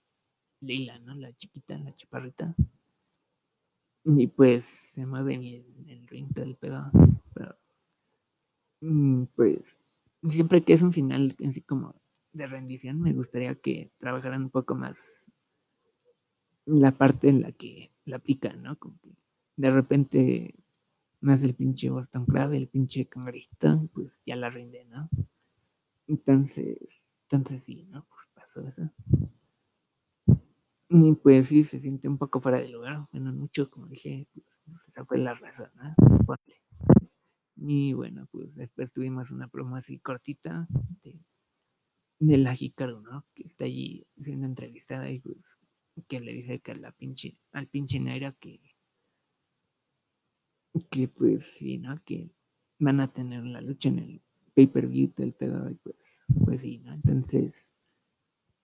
Leila, 0.61 0.99
¿no? 0.99 1.15
La 1.15 1.33
chiquita, 1.33 1.77
la 1.79 1.95
chaparrita. 1.95 2.55
Y 4.03 4.27
pues 4.27 4.65
se 4.65 5.05
mueve 5.05 5.37
bien 5.37 5.65
el 5.87 6.07
ring 6.07 6.29
del 6.29 6.55
pedo. 6.55 6.91
Pero, 7.33 7.57
mm, 8.81 9.23
pues, 9.35 9.79
siempre 10.23 10.63
que 10.63 10.73
es 10.73 10.81
un 10.83 10.93
final 10.93 11.35
así 11.47 11.61
como 11.61 11.95
de 12.33 12.47
rendición, 12.47 13.01
me 13.01 13.13
gustaría 13.13 13.55
que 13.55 13.91
trabajaran 13.97 14.43
un 14.43 14.49
poco 14.49 14.75
más 14.75 15.30
la 16.65 16.91
parte 16.91 17.29
en 17.29 17.41
la 17.41 17.51
que 17.51 17.89
la 18.05 18.19
pica, 18.19 18.53
¿no? 18.53 18.77
Como 18.77 18.99
que 19.01 19.11
de 19.57 19.71
repente 19.71 20.55
más 21.21 21.43
el 21.43 21.53
pinche 21.55 21.89
Boston 21.89 22.25
Crab, 22.25 22.53
el 22.53 22.67
pinche 22.67 23.07
cangrejito, 23.07 23.89
pues 23.93 24.21
ya 24.25 24.35
la 24.35 24.49
rinde, 24.49 24.85
¿no? 24.85 25.09
Entonces, 26.07 26.77
entonces 27.29 27.63
sí, 27.63 27.85
¿no? 27.89 28.05
Pues 28.09 28.27
pasó 28.33 28.61
eso. 28.67 28.89
Y 30.89 31.13
pues 31.15 31.47
sí, 31.47 31.63
se 31.63 31.79
siente 31.79 32.09
un 32.09 32.17
poco 32.17 32.41
fuera 32.41 32.57
de 32.59 32.67
lugar. 32.67 33.07
Bueno, 33.11 33.31
mucho, 33.31 33.69
como 33.71 33.87
dije, 33.87 34.27
pues, 34.33 34.45
pues 34.65 34.87
esa 34.89 35.05
fue 35.05 35.19
la 35.19 35.33
razón, 35.33 35.69
¿no? 35.75 35.95
Y 37.55 37.93
bueno, 37.93 38.27
pues 38.31 38.55
después 38.55 38.91
tuvimos 38.91 39.31
una 39.31 39.47
promo 39.47 39.75
así 39.75 39.99
cortita 39.99 40.67
de, 41.03 41.19
de 42.19 42.37
la 42.37 42.55
Hikaru, 42.59 43.01
¿no? 43.01 43.25
Que 43.35 43.43
está 43.47 43.65
allí 43.65 44.07
siendo 44.19 44.47
entrevistada 44.47 45.09
y 45.11 45.19
pues 45.19 45.37
que 46.07 46.19
le 46.19 46.33
dice 46.33 46.59
que 46.59 46.71
a 46.71 46.75
la 46.75 46.91
pinche, 46.91 47.37
al 47.51 47.67
pinche 47.67 47.99
Naira 47.99 48.31
que, 48.33 48.59
que 50.89 51.07
pues 51.07 51.45
sí, 51.53 51.77
¿no? 51.77 51.95
Que 52.05 52.31
van 52.79 52.99
a 52.99 53.11
tener 53.11 53.45
la 53.45 53.61
lucha 53.61 53.89
en 53.89 53.99
el 53.99 54.21
pay-per-view 54.53 55.13
del 55.15 55.33
pedo 55.33 55.69
y 55.69 55.75
pues, 55.75 55.95
pues 56.45 56.61
sí, 56.61 56.79
¿no? 56.79 56.93
Entonces, 56.93 57.73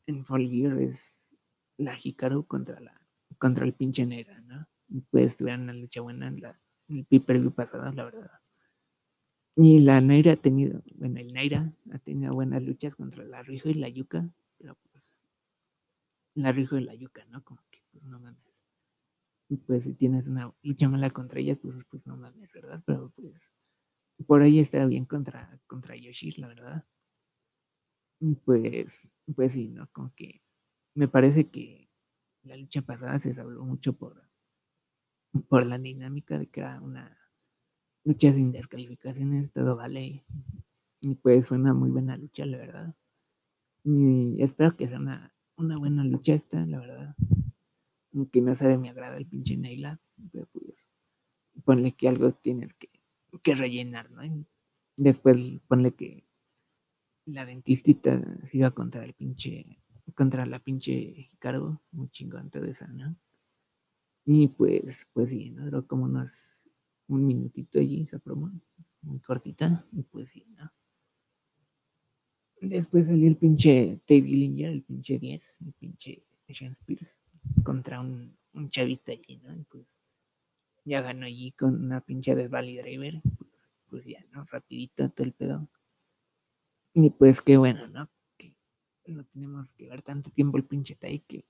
en 0.05 0.25
Fall 0.25 0.49
Gear 0.49 0.81
es 0.81 1.35
la 1.77 1.97
Hikaru 2.01 2.45
contra 2.45 2.79
la, 2.79 2.99
contra 3.37 3.65
el 3.65 3.73
pinche 3.73 4.05
Neira, 4.05 4.39
¿no? 4.41 4.67
pues 5.11 5.35
tuvieron 5.35 5.63
una 5.63 5.73
lucha 5.73 6.01
buena 6.01 6.27
en, 6.27 6.41
la, 6.41 6.59
en 6.87 6.97
el 6.97 7.05
pay-per-view 7.05 7.51
pasado, 7.51 7.91
la 7.91 8.05
verdad. 8.05 8.31
Y 9.55 9.79
la 9.79 9.99
Naira 10.01 10.33
ha 10.33 10.37
tenido, 10.37 10.81
bueno, 10.95 11.19
el 11.19 11.33
Naira 11.33 11.73
ha 11.91 11.99
tenido 11.99 12.33
buenas 12.33 12.63
luchas 12.63 12.95
contra 12.95 13.23
la 13.25 13.41
Rijo 13.43 13.69
y 13.69 13.73
la 13.73 13.89
Yuka, 13.89 14.29
pero 14.57 14.77
pues 14.91 15.16
la 16.37 16.51
Rijo 16.51 16.77
y 16.77 16.83
la 16.83 16.93
Yuka, 16.93 17.25
¿no? 17.25 17.43
Como 17.43 17.61
que, 17.71 17.79
pues 17.91 18.03
no 18.03 18.19
mames. 18.19 18.61
Y 19.49 19.57
pues 19.57 19.85
si 19.85 19.93
tienes 19.93 20.27
una 20.27 20.53
lucha 20.61 20.87
mala 20.87 21.09
contra 21.09 21.39
ellas, 21.39 21.57
pues, 21.59 21.75
pues 21.89 22.05
no 22.05 22.15
mames, 22.15 22.51
¿verdad? 22.53 22.83
Pero 22.85 23.11
pues 23.15 23.51
por 24.25 24.41
ahí 24.41 24.59
está 24.59 24.85
bien 24.85 25.05
contra, 25.05 25.59
contra 25.67 25.95
Yoshis, 25.95 26.37
la 26.37 26.47
verdad. 26.47 26.85
Y 28.19 28.35
pues, 28.35 29.07
pues 29.35 29.53
sí, 29.53 29.69
¿no? 29.69 29.89
Como 29.91 30.13
que 30.15 30.41
me 30.95 31.07
parece 31.07 31.49
que 31.49 31.89
la 32.43 32.57
lucha 32.57 32.81
pasada 32.81 33.19
se 33.19 33.39
habló 33.39 33.63
mucho 33.63 33.93
por, 33.93 34.21
por 35.49 35.65
la 35.65 35.77
dinámica 35.77 36.37
de 36.37 36.47
que 36.47 36.61
era 36.61 36.81
una 36.81 37.17
lucha 38.03 38.31
sin 38.33 38.51
descalificaciones, 38.51 39.51
todo 39.51 39.75
vale. 39.75 40.25
Y 41.01 41.15
pues 41.15 41.47
fue 41.47 41.57
una 41.57 41.73
muy 41.73 41.89
buena 41.89 42.17
lucha, 42.17 42.45
la 42.45 42.57
verdad. 42.57 42.95
Y 43.83 44.41
espero 44.41 44.75
que 44.75 44.87
sea 44.87 44.99
una, 44.99 45.36
una 45.57 45.77
buena 45.77 46.03
lucha 46.03 46.33
esta, 46.33 46.65
la 46.65 46.79
verdad. 46.79 47.15
Aunque 48.13 48.41
no 48.41 48.55
sea 48.55 48.69
de 48.69 48.77
mi 48.77 48.89
agrado 48.89 49.17
el 49.17 49.25
pinche 49.25 49.57
Neila, 49.57 49.99
pero 50.31 50.47
pues 50.47 50.87
ponle 51.65 51.91
que 51.91 52.07
algo 52.07 52.31
tienes 52.31 52.73
que, 52.73 52.89
que 53.41 53.55
rellenar, 53.55 54.09
¿no? 54.11 54.21
después 54.95 55.59
ponle 55.67 55.93
que 55.93 56.27
la 57.25 57.45
dentistita 57.45 58.21
siga 58.45 58.71
contra 58.71 59.03
el 59.03 59.13
pinche, 59.13 59.79
contra 60.15 60.45
la 60.45 60.59
pinche 60.59 61.29
cargo, 61.39 61.81
muy 61.91 62.09
chingón 62.09 62.49
todo 62.49 62.65
eso, 62.65 62.87
¿no? 62.87 63.15
Y 64.25 64.47
pues, 64.49 65.07
pues 65.13 65.29
sí, 65.29 65.51
¿no? 65.51 65.65
Duró 65.65 65.87
como 65.87 66.05
unos, 66.05 66.69
un 67.07 67.25
minutito 67.25 67.79
allí 67.79 68.01
esa 68.01 68.19
promo, 68.19 68.51
muy 69.01 69.19
cortita, 69.19 69.85
y 69.91 70.03
pues 70.03 70.29
sí, 70.29 70.45
¿no? 70.57 70.71
Después 72.61 73.07
salió 73.07 73.27
el 73.27 73.37
pinche 73.37 73.99
Ted 74.05 74.23
Gillinger, 74.23 74.71
el 74.71 74.83
pinche 74.83 75.19
10, 75.19 75.57
el 75.65 75.73
pinche 75.73 76.23
Sean 76.49 76.71
Spears, 76.71 77.19
contra 77.63 78.01
un, 78.01 78.35
un 78.53 78.69
chavito 78.69 79.11
allí, 79.11 79.37
¿no? 79.43 79.53
Y 79.55 79.63
pues 79.63 79.85
ya 80.85 81.01
ganó 81.01 81.25
allí 81.25 81.51
con 81.51 81.83
una 81.83 82.01
pinche 82.01 82.33
de 82.33 82.47
Valley 82.47 82.77
Driver, 82.77 83.21
pues, 83.21 83.71
pues 83.89 84.05
ya, 84.05 84.25
¿no? 84.31 84.45
Rapidito 84.45 85.09
todo 85.09 85.27
el 85.27 85.33
pedo. 85.33 85.69
Y 86.93 87.09
pues 87.11 87.41
qué 87.41 87.57
bueno, 87.57 87.87
¿no? 87.87 88.09
Que 88.37 88.55
no 89.05 89.23
tenemos 89.25 89.71
que 89.73 89.87
ver 89.89 90.01
tanto 90.01 90.31
tiempo 90.31 90.57
el 90.57 90.65
pinche 90.65 90.95
Tai 90.95 91.19
que, 91.19 91.45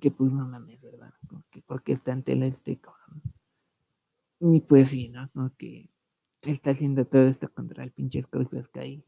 que 0.00 0.10
pues 0.10 0.32
no 0.32 0.46
mames, 0.46 0.80
¿verdad? 0.80 1.12
Que 1.50 1.62
porque 1.62 1.92
está 1.92 2.12
en 2.12 2.22
tele 2.22 2.48
este 2.48 2.78
cabrón. 2.78 3.22
Y 4.40 4.60
pues 4.60 4.90
sí, 4.90 5.08
¿no? 5.08 5.30
Como 5.32 5.54
que 5.56 5.90
está 6.42 6.70
haciendo 6.70 7.06
todo 7.06 7.26
esto 7.26 7.52
contra 7.52 7.82
el 7.82 7.92
pinche 7.92 8.20
Scorpio 8.22 8.62
Sky, 8.62 9.02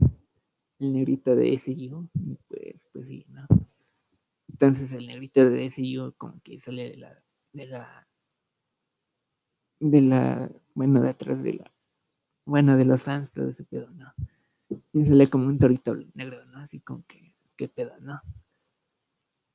el 0.79 0.93
negrito 0.93 1.35
de 1.35 1.55
SU, 1.55 2.09
y 2.15 2.37
pues, 2.49 2.75
pues 2.93 3.09
sí, 3.09 3.25
¿no? 3.29 3.47
Entonces 4.49 4.93
el 4.93 5.07
negrito 5.07 5.49
de 5.49 5.67
SU 5.67 6.15
como 6.17 6.41
que 6.43 6.59
sale 6.59 6.91
de 6.91 6.97
la, 6.97 7.23
de 7.53 7.67
la, 7.67 8.09
de 9.81 10.03
la, 10.03 10.51
bueno, 10.75 11.01
de 11.03 11.11
atrás 11.11 11.43
de 11.43 11.55
la, 11.55 11.73
bueno, 12.47 12.77
de 12.77 12.85
los 12.85 13.03
fans, 13.03 13.33
todo 13.33 13.49
ese 13.49 13.65
pedo, 13.65 13.91
¿no? 13.91 14.13
Y 14.93 15.05
sale 15.05 15.29
como 15.29 15.47
un 15.47 15.59
torito 15.59 15.95
negro, 16.15 16.45
¿no? 16.47 16.59
Así 16.59 16.81
como 16.81 17.05
que, 17.07 17.35
qué 17.57 17.69
pedo, 17.69 17.93
¿no? 18.01 18.21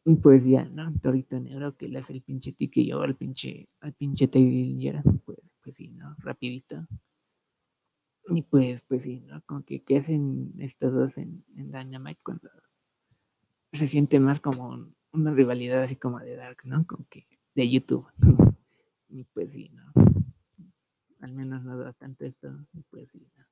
Y 0.05 0.15
pues 0.15 0.45
ya, 0.45 0.65
¿no? 0.65 0.91
Torito 0.99 1.39
negro 1.39 1.77
que 1.77 1.87
le 1.87 1.99
hace 1.99 2.13
el 2.13 2.21
pinche 2.21 2.55
yo 2.57 3.01
al 3.01 3.15
pinche, 3.15 3.69
al 3.81 3.93
pinche 3.93 4.27
Taylor, 4.27 5.03
pues, 5.25 5.39
pues 5.63 5.75
sí, 5.75 5.89
¿no? 5.89 6.15
Rapidito. 6.19 6.87
Y 8.29 8.43
pues, 8.43 8.81
pues 8.83 9.03
sí, 9.03 9.21
¿no? 9.21 9.41
Como 9.45 9.63
que, 9.63 9.83
¿qué 9.83 9.97
hacen 9.97 10.53
estos 10.59 10.93
dos 10.93 11.17
en, 11.17 11.43
en 11.55 11.71
Dynamite 11.71 12.21
cuando 12.23 12.49
se 13.73 13.87
siente 13.87 14.19
más 14.19 14.39
como 14.39 14.87
una 15.13 15.31
rivalidad 15.33 15.83
así 15.83 15.95
como 15.95 16.19
de 16.19 16.35
Dark, 16.35 16.59
¿no? 16.63 16.85
Como 16.85 17.05
que 17.09 17.25
de 17.55 17.69
YouTube. 17.69 18.07
y 19.09 19.23
pues 19.25 19.53
sí, 19.53 19.69
¿no? 19.69 19.91
Al 21.19 21.33
menos 21.33 21.63
no 21.63 21.77
da 21.77 21.93
tanto 21.93 22.25
esto. 22.25 22.49
Y 22.73 22.81
pues 22.83 23.11
sí, 23.11 23.27
¿no? 23.37 23.45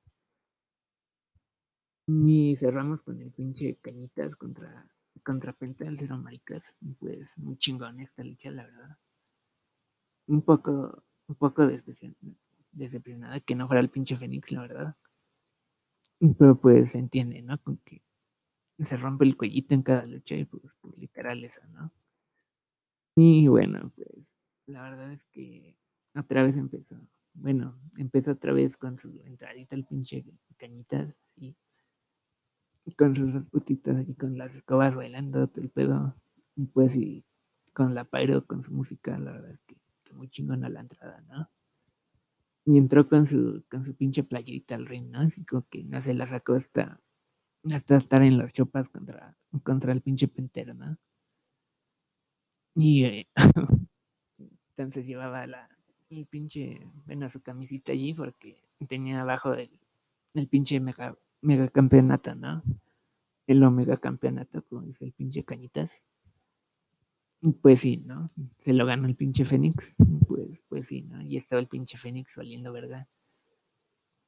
Y 2.12 2.56
cerramos 2.56 3.02
con 3.02 3.20
el 3.20 3.30
pinche 3.30 3.76
Cañitas 3.76 4.34
contra, 4.34 4.88
contra 5.22 5.52
Penta 5.52 5.84
del 5.84 5.98
Cero 5.98 6.18
Maricas. 6.18 6.74
Pues 6.98 7.38
muy 7.38 7.56
chingón 7.56 8.00
esta 8.00 8.24
lucha, 8.24 8.50
la 8.50 8.64
verdad. 8.64 8.98
Un 10.26 10.42
poco, 10.42 11.04
un 11.28 11.34
poco 11.36 11.66
decepcionada 12.72 13.40
que 13.40 13.54
no 13.54 13.66
fuera 13.66 13.80
el 13.80 13.90
pinche 13.90 14.16
Fénix, 14.16 14.52
la 14.52 14.62
verdad. 14.62 14.96
Pero 16.38 16.60
pues 16.60 16.92
se 16.92 16.98
entiende, 16.98 17.42
¿no? 17.42 17.58
Con 17.62 17.78
que 17.78 18.02
se 18.78 18.96
rompe 18.96 19.24
el 19.24 19.36
cuellito 19.36 19.74
en 19.74 19.82
cada 19.82 20.06
lucha 20.06 20.36
y 20.36 20.44
pues, 20.44 20.76
pues 20.80 20.96
literal 20.98 21.42
eso, 21.44 21.60
¿no? 21.68 21.92
Y 23.16 23.48
bueno, 23.48 23.90
pues 23.94 24.34
la 24.66 24.82
verdad 24.82 25.12
es 25.12 25.24
que 25.24 25.76
otra 26.14 26.42
vez 26.42 26.56
empezó. 26.56 26.96
Bueno, 27.34 27.78
empezó 27.96 28.32
otra 28.32 28.52
vez 28.52 28.76
con 28.76 28.98
su 28.98 29.20
entradita 29.24 29.76
el 29.76 29.84
pinche 29.84 30.24
cañitas, 30.58 31.14
así 31.36 31.56
con 32.96 33.14
sus 33.14 33.46
putitas 33.46 33.98
aquí 33.98 34.14
con 34.14 34.36
las 34.36 34.54
escobas 34.54 34.94
bailando 34.94 35.46
todo 35.48 35.62
el 35.62 35.70
pedo. 35.70 36.14
Y 36.56 36.66
pues 36.66 36.96
y 36.96 37.24
con 37.72 37.94
la 37.94 38.04
pyro, 38.04 38.46
con 38.46 38.62
su 38.62 38.72
música, 38.72 39.18
la 39.18 39.32
verdad 39.32 39.50
es 39.52 39.62
que, 39.62 39.76
muy 40.12 40.28
chingona 40.28 40.68
la 40.68 40.80
entrada, 40.80 41.20
¿no? 41.28 41.48
Y 42.66 42.78
entró 42.78 43.08
con 43.08 43.26
su, 43.26 43.64
con 43.70 43.84
su 43.84 43.94
pinche 43.94 44.22
playerita 44.22 44.74
al 44.74 44.86
ring, 44.86 45.10
¿no? 45.10 45.20
Así 45.20 45.44
como 45.44 45.66
que 45.68 45.82
no 45.84 46.00
se 46.02 46.14
la 46.14 46.26
sacó 46.26 46.54
hasta, 46.54 47.00
hasta 47.72 47.96
estar 47.96 48.22
en 48.22 48.38
las 48.38 48.52
chopas 48.52 48.88
contra, 48.88 49.36
contra 49.62 49.92
el 49.92 50.02
pinche 50.02 50.28
pentero, 50.28 50.74
¿no? 50.74 50.98
Y 52.74 53.04
eh, 53.04 53.28
entonces 54.76 55.06
llevaba 55.06 55.46
la, 55.46 55.68
el 56.10 56.26
pinche, 56.26 56.86
bueno, 57.06 57.28
su 57.28 57.40
camisita 57.40 57.92
allí 57.92 58.14
porque 58.14 58.62
tenía 58.88 59.20
abajo 59.20 59.52
del, 59.52 59.70
el 60.34 60.48
pinche 60.48 60.80
mega, 60.80 61.16
mega 61.40 61.68
campeonato, 61.68 62.34
¿no? 62.34 62.62
El 63.46 63.62
omega 63.64 63.96
campeonato, 63.96 64.62
como 64.62 64.82
dice 64.82 65.04
el 65.04 65.12
pinche 65.12 65.44
Cañitas. 65.44 66.02
Pues 67.62 67.80
sí, 67.80 68.02
¿no? 68.04 68.30
Se 68.58 68.72
lo 68.72 68.84
ganó 68.84 69.06
el 69.06 69.16
pinche 69.16 69.44
Fénix. 69.44 69.96
Pues, 70.28 70.60
pues 70.68 70.88
sí, 70.88 71.02
¿no? 71.02 71.22
Y 71.22 71.36
estaba 71.36 71.60
el 71.60 71.68
pinche 71.68 71.96
Fénix 71.96 72.36
valiendo 72.36 72.72
verga 72.72 73.08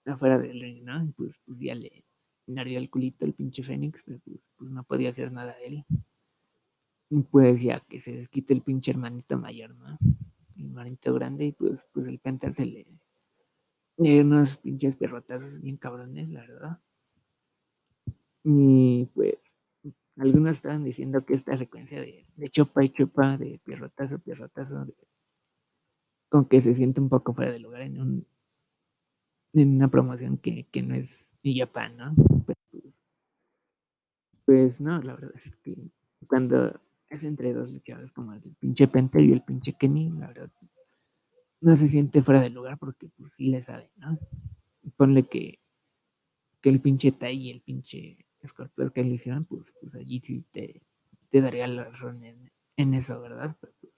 afuera 0.06 0.38
del 0.38 0.60
ring, 0.60 0.82
¿no? 0.82 1.04
Y 1.04 1.12
pues, 1.12 1.40
pues 1.44 1.58
ya 1.60 1.74
le 1.74 2.04
nardió 2.46 2.78
el 2.78 2.90
culito 2.90 3.24
el 3.26 3.34
pinche 3.34 3.62
Fénix, 3.62 4.02
pero 4.02 4.18
pues, 4.24 4.40
pues 4.56 4.70
no 4.70 4.82
podía 4.84 5.10
hacer 5.10 5.30
nada 5.30 5.54
de 5.56 5.66
él. 5.66 5.84
Y 7.10 7.22
pues 7.22 7.60
ya 7.60 7.80
que 7.80 8.00
se 8.00 8.16
desquite 8.16 8.54
el 8.54 8.62
pinche 8.62 8.90
hermanito 8.90 9.38
mayor, 9.38 9.74
¿no? 9.74 9.98
El 10.56 10.66
hermanito 10.66 11.12
grande, 11.14 11.46
y 11.46 11.52
pues, 11.52 11.86
pues 11.92 12.08
el 12.08 12.18
Panther 12.18 12.54
se 12.54 12.64
le, 12.64 12.86
le 13.98 14.10
dio 14.10 14.22
unos 14.22 14.56
pinches 14.56 14.96
perrotazos 14.96 15.60
bien 15.60 15.76
cabrones, 15.76 16.30
la 16.30 16.40
verdad. 16.40 16.80
Y 18.44 19.06
pues 19.14 19.36
algunos 20.16 20.56
estaban 20.56 20.84
diciendo 20.84 21.24
que 21.24 21.34
esta 21.34 21.56
secuencia 21.56 22.00
de, 22.00 22.26
de 22.36 22.48
chopa 22.48 22.84
y 22.84 22.90
chopa, 22.90 23.38
de 23.38 23.60
pierrotazo, 23.64 24.18
pierrotazo, 24.18 24.86
con 26.28 26.46
que 26.46 26.60
se 26.60 26.74
siente 26.74 27.00
un 27.00 27.08
poco 27.08 27.34
fuera 27.34 27.52
de 27.52 27.58
lugar 27.58 27.82
en 27.82 28.00
un 28.00 28.26
en 29.54 29.76
una 29.76 29.88
promoción 29.88 30.38
que, 30.38 30.66
no 30.82 30.94
es 30.94 31.30
New 31.42 31.54
Japan, 31.56 31.96
¿no? 31.96 32.14
Pues, 32.46 32.58
pues, 34.44 34.80
no, 34.80 35.00
la 35.02 35.14
verdad 35.14 35.32
es 35.34 35.54
que 35.56 35.76
cuando 36.26 36.80
es 37.10 37.24
entre 37.24 37.52
dos 37.52 37.72
luchadores 37.72 38.12
como 38.12 38.32
el 38.32 38.40
pinche 38.58 38.88
Penta 38.88 39.20
y 39.20 39.32
el 39.32 39.42
pinche 39.42 39.74
Kenny, 39.74 40.10
la 40.10 40.28
verdad 40.28 40.50
no 41.60 41.76
se 41.76 41.86
siente 41.86 42.22
fuera 42.22 42.40
de 42.40 42.50
lugar 42.50 42.78
porque 42.78 43.08
pues 43.08 43.34
sí 43.34 43.48
le 43.48 43.62
sabe, 43.62 43.90
¿no? 43.96 44.18
Ponle 44.96 45.28
que, 45.28 45.60
que 46.60 46.70
el 46.70 46.80
pinche 46.80 47.12
Tai 47.12 47.36
y 47.36 47.50
el 47.50 47.60
pinche 47.60 48.21
Scorpio 48.46 48.92
que 48.92 49.04
le 49.04 49.10
hicieron, 49.10 49.44
pues, 49.44 49.74
pues 49.80 49.94
allí 49.94 50.20
sí 50.24 50.44
te, 50.50 50.82
daría 51.30 51.66
la 51.66 51.84
razón 51.84 52.22
en, 52.24 52.94
eso, 52.94 53.20
¿verdad? 53.20 53.56
Pero 53.60 53.72
pues, 53.80 53.92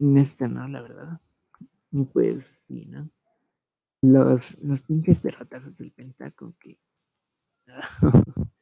en 0.00 0.16
este 0.16 0.48
no, 0.48 0.66
la 0.68 0.82
verdad. 0.82 1.20
Y 1.92 2.04
pues, 2.04 2.60
sí, 2.66 2.86
¿no? 2.86 3.10
Los, 4.02 4.58
los 4.62 4.82
pinches 4.82 5.20
perrotazos 5.20 5.76
del 5.76 5.92
pentaco 5.92 6.54
que 6.58 6.78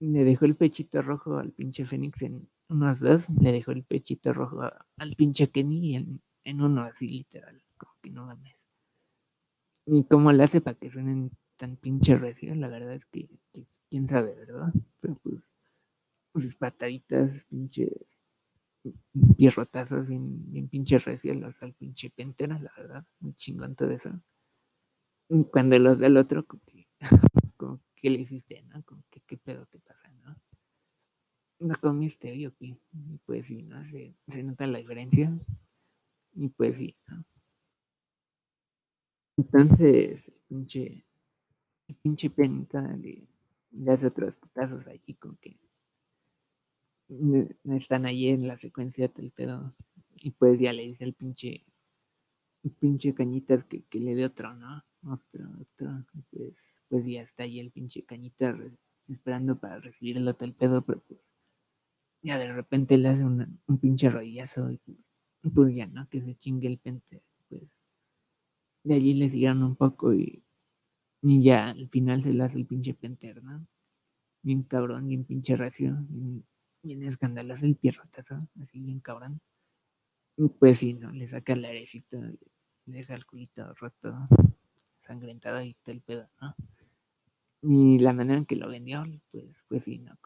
le 0.00 0.24
dejó 0.24 0.44
el 0.44 0.56
pechito 0.56 1.00
rojo 1.02 1.38
al 1.38 1.52
pinche 1.52 1.84
Fénix 1.84 2.22
en 2.22 2.48
unos 2.68 3.00
dos, 3.00 3.28
le 3.40 3.52
dejó 3.52 3.72
el 3.72 3.84
pechito 3.84 4.32
rojo 4.32 4.62
al 4.96 5.16
pinche 5.16 5.48
Kenny 5.50 5.96
en, 5.96 6.22
en 6.44 6.60
uno 6.60 6.82
así 6.82 7.08
literal, 7.08 7.62
como 7.76 7.92
que 8.02 8.10
no 8.10 8.26
mames. 8.26 8.66
Y 9.86 10.04
cómo 10.04 10.32
le 10.32 10.42
hace 10.42 10.60
para 10.60 10.76
que 10.76 10.90
suenen 10.90 11.30
tan 11.58 11.76
pinche 11.76 12.16
recios, 12.16 12.56
la 12.56 12.68
verdad 12.68 12.94
es 12.94 13.04
que, 13.04 13.28
quién 13.90 14.08
sabe, 14.08 14.34
¿verdad? 14.34 14.72
Pero 15.00 15.16
pues, 15.22 15.52
sus 16.34 16.56
pataditas 16.56 17.44
pinches 17.44 17.90
pierrotazos 19.36 20.06
bien, 20.06 20.50
bien 20.50 20.68
pinches 20.68 21.04
recios 21.04 21.42
hasta 21.42 21.66
el 21.66 21.74
pinche 21.74 22.10
pentera, 22.10 22.58
la 22.58 22.72
verdad, 22.76 23.06
muy 23.20 23.34
chingón 23.34 23.74
todo 23.74 23.90
eso. 23.90 24.10
Y 25.28 25.44
cuando 25.44 25.78
los 25.78 25.98
del 25.98 26.16
otro, 26.16 26.46
como 26.46 26.62
que, 26.64 26.88
como, 27.58 27.80
¿qué 27.96 28.08
le 28.08 28.20
hiciste, 28.20 28.62
no? 28.62 28.82
Como 28.84 29.02
que, 29.10 29.20
¿qué 29.26 29.36
pedo 29.36 29.66
te 29.66 29.78
pasa, 29.80 30.08
no? 30.22 30.40
¿No 31.60 31.74
comiste 31.74 32.30
hoy 32.30 32.46
o 32.46 32.54
qué? 32.54 32.78
Y 32.92 33.18
pues 33.26 33.46
sí, 33.46 33.62
¿no? 33.62 33.84
Se, 33.84 34.14
se 34.28 34.42
nota 34.44 34.66
la 34.66 34.78
diferencia. 34.78 35.36
Y 36.34 36.48
pues 36.48 36.76
sí, 36.78 36.96
¿no? 37.08 37.24
Entonces, 39.36 40.32
pinche, 40.48 41.04
pinche 41.94 42.30
penita 42.30 42.80
le, 42.96 43.26
hace 43.90 44.06
otros 44.06 44.36
putazos 44.36 44.86
allí 44.86 45.14
con 45.14 45.36
que 45.36 45.58
están 47.64 48.06
ahí 48.06 48.28
en 48.28 48.46
la 48.46 48.56
secuencia 48.56 49.08
del 49.08 49.30
pedo. 49.30 49.74
Y 50.16 50.32
pues 50.32 50.60
ya 50.60 50.72
le 50.72 50.82
dice 50.82 51.04
al 51.04 51.14
pinche, 51.14 51.64
pinche 52.80 53.14
cañitas 53.14 53.64
que, 53.64 53.84
que 53.84 54.00
le 54.00 54.14
dé 54.14 54.24
otro, 54.24 54.54
¿no? 54.54 54.84
Otro, 55.04 55.48
otro. 55.60 56.04
Pues, 56.30 56.82
pues 56.88 57.06
ya 57.06 57.22
está 57.22 57.44
ahí 57.44 57.60
el 57.60 57.70
pinche 57.70 58.04
cañita 58.04 58.56
esperando 59.08 59.58
para 59.58 59.80
recibir 59.80 60.16
el 60.16 60.28
otro 60.28 60.46
el 60.46 60.54
pedo, 60.54 60.84
pero 60.84 61.00
pues 61.06 61.20
ya 62.20 62.36
de 62.38 62.52
repente 62.52 62.98
le 62.98 63.08
hace 63.08 63.24
un 63.24 63.78
pinche 63.80 64.10
rodillazo 64.10 64.70
y 64.70 64.78
pues, 64.78 64.98
pues, 65.54 65.74
ya, 65.74 65.86
¿no? 65.86 66.08
Que 66.08 66.20
se 66.20 66.34
chingue 66.36 66.68
el 66.68 66.78
pente. 66.78 67.22
Pues 67.48 67.84
de 68.84 68.94
allí 68.94 69.14
le 69.14 69.28
siguieron 69.28 69.62
un 69.62 69.76
poco 69.76 70.14
y, 70.14 70.42
y 71.22 71.42
ya 71.42 71.70
al 71.70 71.88
final 71.88 72.22
se 72.22 72.32
le 72.32 72.44
hace 72.44 72.58
el 72.58 72.66
pinche 72.66 72.94
penter, 72.94 73.42
¿no? 73.42 73.66
Bien 74.42 74.62
cabrón, 74.62 75.08
bien 75.08 75.24
pinche 75.24 75.56
racio, 75.56 75.96
bien, 76.82 77.02
escandaloso 77.02 77.66
el 77.66 77.76
pierrotazo, 77.76 78.48
así 78.60 78.82
bien 78.82 79.00
cabrón. 79.00 79.40
Y 80.36 80.48
pues 80.48 80.78
sí, 80.78 80.94
¿no? 80.94 81.10
Le 81.10 81.26
saca 81.26 81.54
el 81.54 81.64
airecito, 81.64 82.18
le 82.86 82.96
deja 82.98 83.14
el 83.14 83.26
culito 83.26 83.74
roto, 83.74 84.28
sangrentado 85.00 85.60
y 85.62 85.74
todo 85.74 85.92
el 85.94 86.02
pedo, 86.02 86.28
¿no? 86.40 86.54
Y 87.62 87.98
la 87.98 88.12
manera 88.12 88.38
en 88.38 88.46
que 88.46 88.56
lo 88.56 88.68
vendió, 88.68 89.04
pues, 89.32 89.46
pues 89.68 89.84
sí, 89.84 89.98
¿no? 89.98 90.16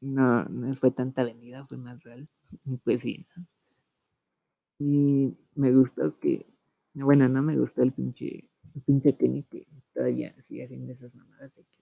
No, 0.00 0.44
no 0.44 0.74
fue 0.76 0.90
tanta 0.90 1.24
vendida, 1.24 1.66
fue 1.66 1.76
más 1.76 2.02
real. 2.02 2.28
Y 2.64 2.76
pues 2.78 3.02
sí, 3.02 3.26
¿no? 3.36 3.46
Y 4.78 5.36
me 5.54 5.72
gustó 5.72 6.18
que, 6.18 6.46
bueno, 6.94 7.28
no 7.28 7.42
me 7.42 7.58
gustó 7.58 7.82
el 7.82 7.92
pinche, 7.92 8.47
pinche 8.84 9.16
Kenny 9.16 9.42
que 9.44 9.66
todavía 9.92 10.34
sigue 10.42 10.64
haciendo 10.64 10.92
esas 10.92 11.14
mamadas 11.14 11.54
de 11.54 11.64
que 11.64 11.78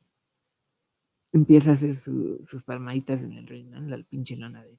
empieza 1.33 1.71
a 1.71 1.75
hacer 1.75 1.95
sus 1.95 2.65
palmaditas 2.65 3.23
en 3.23 3.33
el 3.33 3.47
ring, 3.47 3.71
¿no? 3.71 3.81
La 3.81 4.03
pinche 4.03 4.37
lona 4.37 4.65
de. 4.65 4.79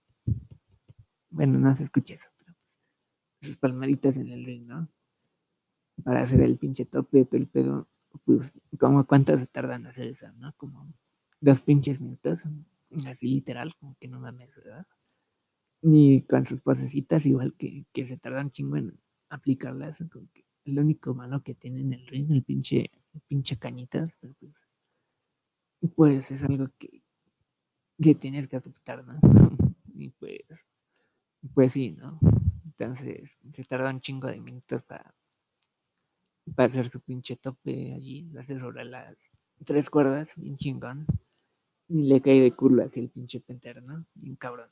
Bueno, 1.30 1.60
no 1.60 1.76
se 1.76 1.84
escucha 1.84 2.16
eso, 2.16 2.30
pero 2.38 2.53
pues, 2.53 2.78
sus 3.41 3.58
palmaditas 3.58 4.18
en 4.18 4.30
el 4.30 4.45
ring, 4.45 4.66
¿no? 4.66 4.89
Para 6.03 6.24
hacer 6.24 6.41
el 6.41 6.58
pinche 6.58 6.86
tope, 6.86 7.26
todo 7.26 7.38
el 7.38 7.47
pedo. 7.47 7.88
Pues, 8.26 8.60
como 8.80 9.05
cuánto 9.05 9.38
se 9.38 9.47
tardan 9.47 9.82
en 9.82 9.88
hacer 9.88 10.08
eso, 10.08 10.32
¿no? 10.34 10.53
Como 10.58 10.91
dos 11.39 11.62
pinches 11.62 12.01
minutos, 12.01 12.43
así 13.05 13.28
literal, 13.28 13.76
como 13.80 13.95
que 13.99 14.08
no 14.08 14.20
mames, 14.20 14.55
¿verdad? 14.55 14.88
Ni 15.82 16.24
con 16.24 16.45
sus 16.45 16.62
posecitas, 16.62 17.26
igual 17.26 17.53
que, 17.55 17.86
que 17.93 18.05
se 18.05 18.18
tardan 18.18 18.51
chingo 18.51 18.78
en 18.78 18.99
aplicarlas, 19.30 20.03
como 20.12 20.28
que 20.34 20.45
es 20.68 20.74
lo 20.74 20.82
único 20.82 21.13
malo 21.13 21.41
que 21.41 21.55
tiene 21.55 21.82
en 21.82 21.93
el 21.93 22.05
ring, 22.07 22.32
el 22.32 22.43
pinche, 22.43 22.91
el 23.13 23.22
pinche 23.22 23.57
cañitas, 23.57 24.18
pero 24.20 24.34
pues 24.39 24.53
pues 25.95 26.32
es 26.32 26.43
algo 26.43 26.68
que, 26.78 27.03
que 28.01 28.15
tienes 28.15 28.47
que 28.47 28.57
aceptar, 28.57 29.05
¿no? 29.05 29.15
y 29.93 30.09
pues, 30.09 30.41
pues 31.53 31.72
sí, 31.72 31.91
¿no? 31.91 32.20
Entonces 32.65 33.38
se 33.53 33.63
tarda 33.63 33.91
un 33.91 34.01
chingo 34.01 34.28
de 34.28 34.41
minutos 34.41 34.84
para, 34.84 35.15
para 36.55 36.68
hacer 36.68 36.89
su 36.89 36.99
pinche 36.99 37.38
tope 37.38 37.93
allí, 37.93 38.24
lo 38.32 38.41
hace 38.41 38.59
sobre 38.59 38.84
las 38.86 39.15
tres 39.65 39.89
cuerdas, 39.89 40.34
bien 40.36 40.57
chingón. 40.57 41.05
Y 41.89 42.03
le 42.03 42.22
cae 42.22 42.41
de 42.41 42.51
culo 42.51 42.84
así 42.84 42.99
el 42.99 43.09
pinche 43.09 43.39
penter, 43.39 43.82
¿no? 43.82 44.05
Bien 44.15 44.36
cabrón. 44.36 44.70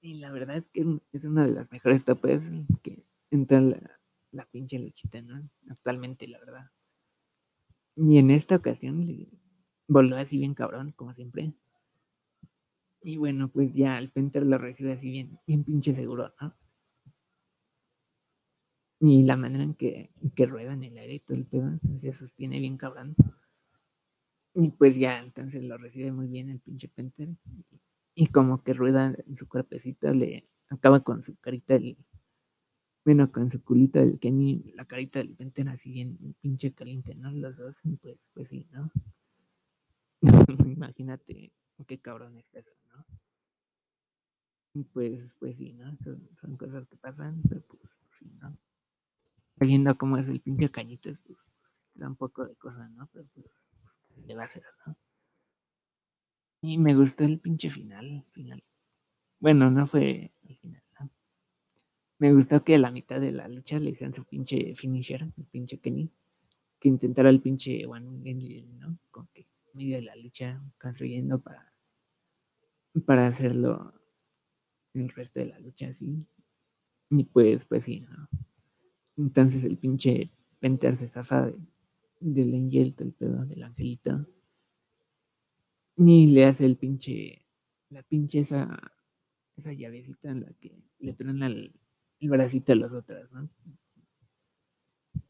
Y 0.00 0.14
la 0.14 0.30
verdad 0.30 0.56
es 0.56 0.68
que 0.68 0.98
es 1.12 1.24
una 1.26 1.46
de 1.46 1.52
las 1.52 1.70
mejores 1.70 2.06
topes 2.06 2.50
que 2.82 3.04
entra 3.30 3.60
la, 3.60 4.46
pinche 4.46 4.78
lechita, 4.78 5.20
¿no? 5.22 5.48
Actualmente, 5.68 6.26
la 6.28 6.38
verdad. 6.38 6.70
Y 7.96 8.18
en 8.18 8.30
esta 8.30 8.56
ocasión 8.56 9.06
le 9.06 9.28
voló 9.88 10.16
así 10.16 10.38
bien 10.38 10.54
cabrón, 10.54 10.92
como 10.92 11.14
siempre. 11.14 11.52
Y 13.02 13.16
bueno, 13.16 13.48
pues 13.48 13.72
ya 13.72 13.98
el 13.98 14.10
Penter 14.10 14.44
lo 14.44 14.58
recibe 14.58 14.92
así 14.92 15.10
bien, 15.10 15.38
bien 15.46 15.64
pinche 15.64 15.94
seguro, 15.94 16.32
¿no? 16.40 16.54
Y 19.00 19.22
la 19.22 19.36
manera 19.36 19.64
en 19.64 19.74
que, 19.74 20.10
que 20.36 20.44
rueda 20.44 20.74
en 20.74 20.84
el 20.84 20.98
aire 20.98 21.14
y 21.14 21.20
todo 21.20 21.38
el 21.38 21.46
pedo, 21.46 21.78
se 21.96 22.12
sostiene 22.12 22.58
bien 22.58 22.76
cabrón. 22.76 23.16
Y 24.54 24.70
pues 24.70 24.96
ya, 24.96 25.18
entonces 25.18 25.62
lo 25.64 25.78
recibe 25.78 26.12
muy 26.12 26.26
bien 26.26 26.50
el 26.50 26.60
pinche 26.60 26.88
Penter. 26.88 27.30
Y 28.14 28.26
como 28.26 28.62
que 28.62 28.74
rueda 28.74 29.14
en 29.26 29.36
su 29.36 29.48
cuerpecito, 29.48 30.12
le 30.12 30.44
acaba 30.68 31.00
con 31.00 31.22
su 31.22 31.36
carita 31.36 31.76
el, 31.76 31.96
bueno, 33.04 33.32
con 33.32 33.50
su 33.50 33.62
culita 33.62 34.00
del 34.00 34.18
Kenny, 34.18 34.72
la 34.74 34.84
carita 34.84 35.20
del 35.20 35.34
Penten 35.34 35.68
así 35.68 35.90
bien 35.90 36.36
pinche 36.40 36.72
caliente, 36.72 37.14
¿no? 37.14 37.30
Los 37.30 37.56
dos, 37.56 37.76
pues, 38.02 38.18
pues 38.34 38.48
sí, 38.48 38.68
¿no? 38.72 38.90
Imagínate 40.66 41.52
qué 41.86 41.98
cabrón 41.98 42.36
es 42.36 42.52
eso, 42.54 42.70
¿no? 42.92 43.06
Pues, 44.92 45.34
pues 45.38 45.56
sí, 45.56 45.72
¿no? 45.72 45.96
Son, 46.40 46.56
cosas 46.56 46.86
que 46.86 46.96
pasan, 46.96 47.42
pero 47.48 47.62
pues 47.62 47.80
sí, 48.10 48.30
¿no? 48.38 48.56
Viendo 49.56 49.96
cómo 49.96 50.18
es 50.18 50.28
el 50.28 50.40
pinche 50.40 50.70
cañito, 50.70 51.10
pues, 51.26 51.38
da 51.94 52.06
un 52.06 52.16
poco 52.16 52.46
de 52.46 52.54
cosas, 52.56 52.90
¿no? 52.90 53.08
Pero 53.12 53.26
pues, 53.34 53.46
pues 54.08 54.26
le 54.26 54.34
va 54.34 54.42
a 54.42 54.44
hacer, 54.44 54.62
¿no? 54.86 54.96
Y 56.62 56.76
me 56.76 56.94
gustó 56.94 57.24
el 57.24 57.40
pinche 57.40 57.70
final, 57.70 58.26
final. 58.32 58.62
Bueno, 59.38 59.70
no 59.70 59.86
fue 59.86 60.34
el 60.42 60.58
final 60.58 60.82
me 62.20 62.34
gustó 62.34 62.62
que 62.62 62.74
a 62.74 62.78
la 62.78 62.90
mitad 62.90 63.18
de 63.18 63.32
la 63.32 63.48
lucha 63.48 63.78
le 63.78 63.90
hicieran 63.90 64.12
su 64.12 64.24
pinche 64.24 64.74
finisher, 64.76 65.22
el 65.22 65.44
pinche 65.46 65.78
Kenny, 65.78 66.10
que 66.78 66.88
intentara 66.90 67.30
el 67.30 67.40
pinche 67.40 67.86
One 67.86 68.34
¿no? 68.78 68.98
Con 69.10 69.26
que 69.32 69.46
medio 69.72 69.96
de 69.96 70.02
la 70.02 70.14
lucha 70.16 70.62
construyendo 70.78 71.40
para, 71.40 71.72
para 73.06 73.26
hacerlo 73.26 73.94
el 74.92 75.08
resto 75.08 75.40
de 75.40 75.46
la 75.46 75.58
lucha 75.60 75.88
así. 75.88 76.26
Y 77.08 77.24
pues, 77.24 77.64
pues 77.64 77.84
sí, 77.84 78.00
¿no? 78.00 78.28
Entonces 79.16 79.64
el 79.64 79.78
pinche 79.78 80.30
Penter 80.58 80.96
se 80.96 81.08
zafa 81.08 81.46
de, 81.46 81.58
del 82.20 82.54
Angel, 82.54 82.94
del 82.96 83.14
pedo, 83.14 83.46
del 83.46 83.62
angelito. 83.62 84.26
Ni 85.96 86.26
le 86.26 86.44
hace 86.44 86.66
el 86.66 86.76
pinche, 86.76 87.46
la 87.88 88.02
pinche 88.02 88.40
esa, 88.40 88.92
esa 89.56 89.72
llavecita 89.72 90.30
en 90.30 90.42
la 90.42 90.52
que 90.60 90.82
le 90.98 91.14
truena 91.14 91.46
el, 91.46 91.79
el 92.20 92.30
bracito 92.30 92.72
de 92.72 92.76
los 92.76 92.92
otros, 92.92 93.30
¿no? 93.32 93.48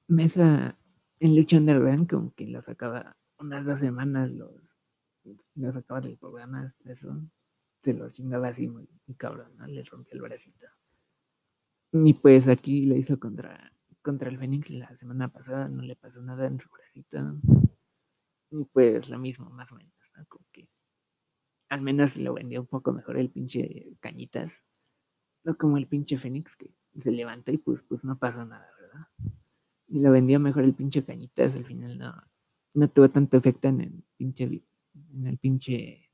Mesa 0.09 0.77
en 1.21 1.37
Lucha 1.37 1.59
Underground 1.59 2.09
como 2.11 2.35
que 2.35 2.47
lo 2.47 2.63
sacaba 2.63 3.17
unas 3.39 3.65
dos 3.65 3.79
semanas, 3.81 4.31
los, 4.31 4.81
lo 5.55 5.73
sacaba 5.73 6.01
del 6.01 6.19
programa, 6.19 6.67
eso, 6.85 7.23
se 7.83 7.95
lo 7.95 8.11
chingaba 8.11 8.49
así 8.49 8.69
muy, 8.69 8.89
cabrón, 9.17 9.57
¿no? 9.57 9.67
Le 9.67 9.83
rompió 9.85 10.15
el 10.15 10.23
bracito. 10.23 10.67
Y 11.93 12.15
pues 12.15 12.49
aquí 12.49 12.87
lo 12.87 12.97
hizo 12.97 13.19
contra, 13.19 13.73
contra 14.03 14.31
el 14.31 14.39
Fénix 14.39 14.71
la 14.71 14.95
semana 14.97 15.29
pasada, 15.29 15.69
no 15.69 15.83
le 15.83 15.97
pasó 15.97 16.21
nada 16.23 16.47
en 16.47 16.61
su 16.61 16.69
bracito. 16.71 17.19
Y 18.51 18.65
pues 18.65 19.09
lo 19.09 19.19
mismo, 19.19 19.49
más 19.51 19.71
o 19.73 19.77
menos, 19.77 19.95
¿no? 20.17 20.25
Como 20.27 20.45
que 20.53 20.69
al 21.69 21.83
menos 21.83 22.17
lo 22.17 22.35
vendió 22.35 22.61
un 22.61 22.67
poco 22.67 22.93
mejor 22.93 23.17
el 23.17 23.31
pinche 23.31 23.97
Cañitas. 24.01 24.65
No 25.45 25.57
como 25.57 25.79
el 25.79 25.87
pinche 25.87 26.17
Fénix 26.17 26.57
que 26.57 26.75
se 26.99 27.11
levantó 27.11 27.53
y 27.53 27.59
pues, 27.59 27.83
pues 27.83 28.05
no 28.05 28.19
pasó 28.19 28.45
nada, 28.45 28.69
¿verdad? 28.81 29.09
Y 29.89 30.01
lo 30.01 30.11
vendió 30.11 30.39
mejor 30.39 30.65
el 30.65 30.75
pinche 30.75 31.05
Cañitas, 31.05 31.57
al 31.57 31.65
final 31.65 31.99
no, 31.99 32.15
no 32.75 32.89
tuvo 32.89 33.11
tanto 33.11 33.37
efecto 33.37 33.69
en 33.69 33.81
el 33.81 34.05
pinche, 34.17 34.45
en 35.13 35.27
el 35.27 35.39
pinche 35.39 36.11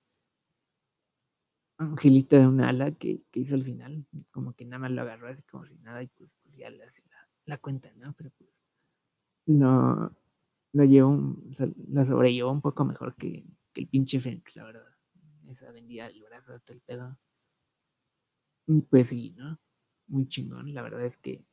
angelito 1.78 2.36
de 2.36 2.46
una 2.46 2.70
ala 2.70 2.92
que, 2.92 3.22
hizo 3.34 3.54
al 3.54 3.64
final, 3.64 4.06
como 4.30 4.54
que 4.54 4.64
nada 4.64 4.78
más 4.78 4.90
lo 4.92 5.02
agarró 5.02 5.28
así 5.28 5.42
como 5.42 5.66
si 5.66 5.76
nada 5.78 6.02
y 6.02 6.08
pues, 6.08 6.30
pues 6.42 6.56
ya 6.56 6.70
le 6.70 6.84
hace 6.84 7.02
la, 7.44 7.58
cuenta, 7.58 7.92
¿no? 7.96 8.14
Pero 8.16 8.30
pues 8.38 8.50
no, 9.46 10.16
lo 10.72 10.84
llevó, 10.84 11.36
lo 11.88 12.04
sobrellevó 12.04 12.50
un 12.50 12.62
poco 12.62 12.84
mejor 12.84 13.14
que, 13.16 13.44
que 13.72 13.82
el 13.82 13.88
pinche 13.88 14.20
Fénix, 14.20 14.56
la 14.56 14.64
verdad. 14.64 14.86
Esa 15.48 15.70
vendía 15.70 16.08
el 16.08 16.22
brazo, 16.24 16.58
todo 16.60 16.74
el 16.74 16.80
pedo. 16.80 17.18
Pues 18.90 19.08
sí, 19.08 19.34
¿no? 19.36 19.58
muy 20.08 20.28
chingón. 20.28 20.72
La 20.74 20.82
verdad 20.82 21.04
es 21.04 21.16
que 21.18 21.44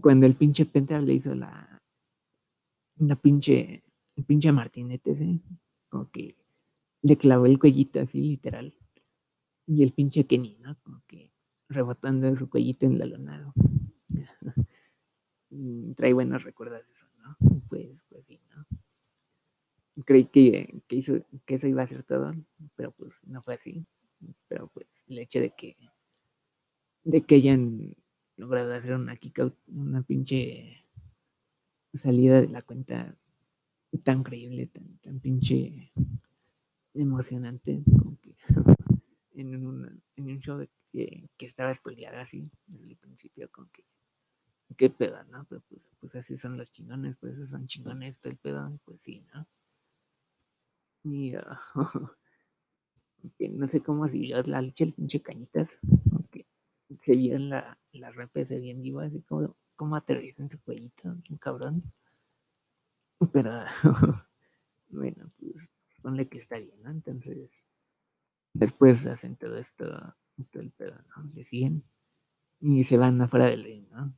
cuando 0.00 0.26
el 0.26 0.34
pinche 0.34 0.66
Penta 0.66 1.00
le 1.00 1.14
hizo 1.14 1.34
la 1.34 1.80
una 2.98 3.16
pinche 3.16 3.82
el 4.16 4.24
pinche 4.24 4.50
martinete 4.52 5.12
ese, 5.12 5.40
como 5.88 6.10
que 6.10 6.36
le 7.02 7.16
clavó 7.16 7.46
el 7.46 7.58
cuellito 7.58 8.00
así 8.00 8.20
literal. 8.20 8.74
Y 9.66 9.82
el 9.82 9.92
pinche 9.92 10.26
Kenny, 10.26 10.56
¿no? 10.60 10.76
Como 10.82 11.02
que 11.06 11.32
rebotando 11.68 12.34
su 12.36 12.48
cuellito 12.48 12.86
en 12.86 12.98
la 12.98 13.06
lona. 13.06 13.52
Mm, 15.48 15.92
trae 15.92 16.12
buenos 16.12 16.42
recuerdos 16.42 16.82
eso, 16.90 17.06
¿no? 17.18 17.36
Pues, 17.68 18.02
pues 18.08 18.26
sí, 18.26 18.40
¿no? 18.50 18.66
Creí 20.04 20.24
que, 20.24 20.82
que, 20.88 20.96
hizo, 20.96 21.24
que 21.46 21.54
eso 21.54 21.68
iba 21.68 21.82
a 21.82 21.86
ser 21.86 22.02
todo, 22.02 22.34
pero 22.74 22.90
pues 22.90 23.20
no 23.22 23.40
fue 23.42 23.54
así. 23.54 23.86
Pero 24.48 24.66
pues 24.66 24.88
el 25.06 25.20
hecho 25.20 25.38
de 25.38 25.54
que 25.54 25.76
de 27.06 27.22
que 27.22 27.36
hayan 27.36 27.94
logrado 28.36 28.74
hacer 28.74 28.92
una 28.94 29.16
kick 29.16 29.38
out, 29.38 29.56
una 29.68 30.02
pinche 30.02 30.82
salida 31.94 32.40
de 32.40 32.48
la 32.48 32.62
cuenta 32.62 33.16
tan 34.02 34.24
creíble, 34.24 34.66
tan, 34.66 35.20
pinche 35.20 35.92
emocionante, 36.94 37.82
como 37.84 38.18
que 38.20 38.34
en, 39.34 39.64
un, 39.66 40.02
en 40.16 40.24
un 40.24 40.40
show 40.40 40.66
que, 40.92 41.30
estaba 41.38 41.72
spoileada 41.72 42.22
así 42.22 42.50
desde 42.66 42.90
el 42.90 42.96
principio, 42.96 43.48
como 43.52 43.70
que 43.70 43.84
qué 44.76 44.90
pedo, 44.90 45.22
¿no? 45.30 45.46
Pero 45.48 45.62
pues, 45.68 45.88
pues 46.00 46.16
así 46.16 46.36
son 46.36 46.58
los 46.58 46.72
chingones, 46.72 47.16
pues 47.18 47.34
esos 47.34 47.50
son 47.50 47.68
chingones 47.68 48.18
todo 48.18 48.32
el 48.32 48.38
pedo, 48.38 48.80
pues 48.84 49.00
sí, 49.00 49.24
¿no? 49.32 49.46
Y 51.04 51.34
no 53.50 53.68
sé 53.68 53.80
cómo 53.80 54.08
si 54.08 54.26
yo 54.26 54.42
la 54.42 54.60
lucha 54.60 54.82
el 54.82 54.92
pinche 54.92 55.22
cañitas, 55.22 55.78
aunque 56.88 57.04
se 57.12 57.16
vio 57.16 57.36
en 57.36 57.50
la, 57.50 57.78
la 57.92 58.10
rep 58.10 58.36
se 58.44 58.60
bien 58.60 58.80
vivo, 58.80 59.00
así 59.00 59.22
como, 59.22 59.56
como 59.74 59.96
aterriza 59.96 60.42
en 60.42 60.50
su 60.50 60.60
cuellito, 60.60 61.08
un 61.08 61.38
cabrón. 61.38 61.82
Pero 63.32 63.50
bueno, 64.90 65.30
pues 65.38 65.70
ponle 66.02 66.28
que 66.28 66.38
está 66.38 66.58
bien, 66.58 66.82
¿no? 66.82 66.90
Entonces, 66.90 67.64
después 68.52 69.06
hacen 69.06 69.36
todo 69.36 69.56
esto, 69.58 69.86
todo 70.50 70.62
el 70.62 70.70
pedo, 70.70 70.96
¿no? 71.16 71.30
Le 71.34 71.44
siguen 71.44 71.82
y 72.60 72.84
se 72.84 72.96
van 72.96 73.20
afuera 73.20 73.46
del 73.46 73.64
ring, 73.64 73.88
¿no? 73.90 74.14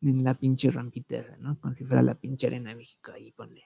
En 0.00 0.22
la 0.22 0.34
pinche 0.34 0.70
rampita 0.70 1.16
esa, 1.16 1.36
¿no? 1.38 1.58
Como 1.60 1.74
si 1.74 1.84
fuera 1.84 2.02
la 2.02 2.14
pinche 2.14 2.46
arena 2.46 2.74
México, 2.74 3.10
ahí 3.12 3.32
ponle. 3.32 3.64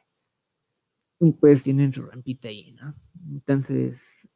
Y 1.20 1.32
pues 1.32 1.62
tienen 1.62 1.92
su 1.92 2.02
rampita 2.02 2.48
ahí, 2.48 2.72
¿no? 2.72 2.94
Entonces, 3.30 4.28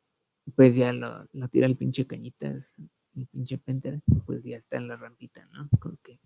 pues 0.54 0.76
ya 0.76 0.92
lo, 0.92 1.26
lo 1.32 1.48
tira 1.48 1.66
el 1.66 1.76
pinche 1.76 2.06
cañitas, 2.06 2.80
el 3.16 3.26
pinche 3.26 3.58
Penter, 3.58 4.00
pues 4.24 4.42
ya 4.44 4.56
está 4.56 4.76
en 4.76 4.88
la 4.88 4.96
rampita, 4.96 5.46
¿no? 5.46 5.68
Como 5.80 5.96
que 6.02 6.20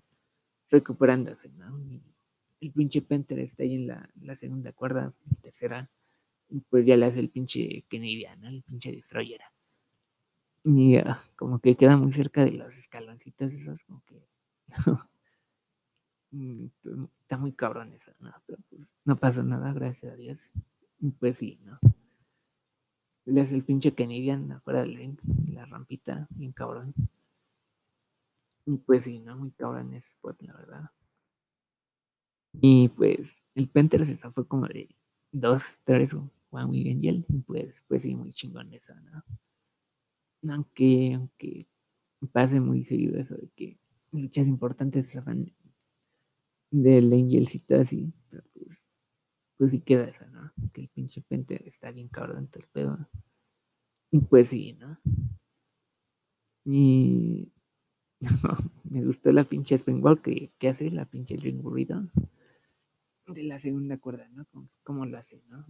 recuperándose, 0.68 1.48
¿no? 1.50 1.78
el 2.60 2.72
pinche 2.72 3.00
Penter 3.00 3.38
está 3.38 3.62
ahí 3.62 3.74
en 3.76 3.86
la, 3.86 4.36
segunda 4.36 4.72
cuerda, 4.72 5.14
tercera, 5.40 5.88
pues 6.68 6.84
ya 6.84 6.96
le 6.96 7.06
hace 7.06 7.20
el 7.20 7.30
pinche 7.30 7.84
Kennedy, 7.88 8.26
¿no? 8.38 8.48
El 8.48 8.62
pinche 8.62 8.92
Destroyer. 8.92 9.40
Y 10.64 10.96
ah, 10.96 11.22
como 11.36 11.58
que 11.60 11.74
queda 11.74 11.96
muy 11.96 12.12
cerca 12.12 12.44
de 12.44 12.52
los 12.52 12.76
escaloncitos 12.76 13.52
esos, 13.52 13.84
como 13.84 14.02
que... 14.04 14.22
Mm, 16.32 16.66
está 17.22 17.36
muy 17.36 17.52
cabrón 17.52 17.92
eso, 17.92 18.12
¿no? 18.20 18.32
Pero 18.46 18.62
pues 18.68 18.94
no 19.04 19.16
pasa 19.16 19.42
nada, 19.42 19.72
gracias 19.72 20.12
a 20.12 20.16
Dios. 20.16 20.52
Pues 21.18 21.38
sí, 21.38 21.58
¿no? 21.64 21.80
Le 23.26 23.40
hace 23.40 23.54
el 23.54 23.64
pinche 23.64 23.94
Canadian 23.94 24.50
afuera 24.52 24.80
del 24.80 24.96
ring, 24.96 25.18
la 25.46 25.66
rampita, 25.66 26.26
bien 26.30 26.52
cabrón. 26.52 26.94
Y 28.66 28.76
pues 28.78 29.04
sí, 29.04 29.18
¿no? 29.20 29.36
Muy 29.36 29.50
cabrón 29.52 29.94
ese 29.94 30.08
spot, 30.08 30.40
la 30.42 30.54
verdad. 30.54 30.90
Y 32.60 32.88
pues 32.88 33.42
el 33.54 33.68
Penter 33.68 34.04
se 34.04 34.16
fue 34.16 34.46
como 34.46 34.66
de 34.66 34.88
dos, 35.32 35.80
tres, 35.84 36.14
muy 36.50 36.82
bien 36.82 37.02
y 37.02 37.08
él, 37.08 37.24
pues, 37.46 37.84
pues 37.86 38.02
sí, 38.02 38.14
muy 38.14 38.32
chingón 38.32 38.72
eso, 38.72 38.94
¿no? 38.94 39.22
Aunque, 40.52 41.14
aunque 41.14 41.66
pase 42.32 42.60
muy 42.60 42.84
seguido 42.84 43.18
eso 43.18 43.36
de 43.36 43.48
que 43.54 43.78
luchas 44.12 44.48
importantes 44.48 45.06
se 45.06 45.14
zafan 45.14 45.52
del 46.70 47.12
Angelcito 47.12 47.76
así, 47.76 48.12
pero 48.28 48.42
pues, 48.54 48.82
pues 49.60 49.72
sí 49.72 49.80
queda 49.82 50.04
eso, 50.04 50.26
¿no? 50.28 50.50
Que 50.72 50.80
el 50.80 50.88
pinche 50.88 51.20
Penter 51.20 51.68
está 51.68 51.92
bien 51.92 52.08
cabrón 52.08 52.48
todo 52.48 52.62
el 52.62 52.68
pedo. 52.70 53.10
Y 54.10 54.20
pues 54.20 54.48
sí, 54.48 54.72
¿no? 54.72 54.98
Y 56.64 57.52
me 58.84 59.04
gustó 59.04 59.30
la 59.32 59.44
pinche 59.44 59.76
Springwall 59.76 60.22
que, 60.22 60.50
que 60.58 60.70
hace, 60.70 60.90
la 60.90 61.04
pinche 61.04 61.36
ring 61.36 61.62
de 63.26 63.42
la 63.42 63.58
segunda 63.58 63.98
cuerda, 63.98 64.30
¿no? 64.30 64.46
Como, 64.82 65.04
lo 65.04 65.18
hace, 65.18 65.42
¿no? 65.50 65.66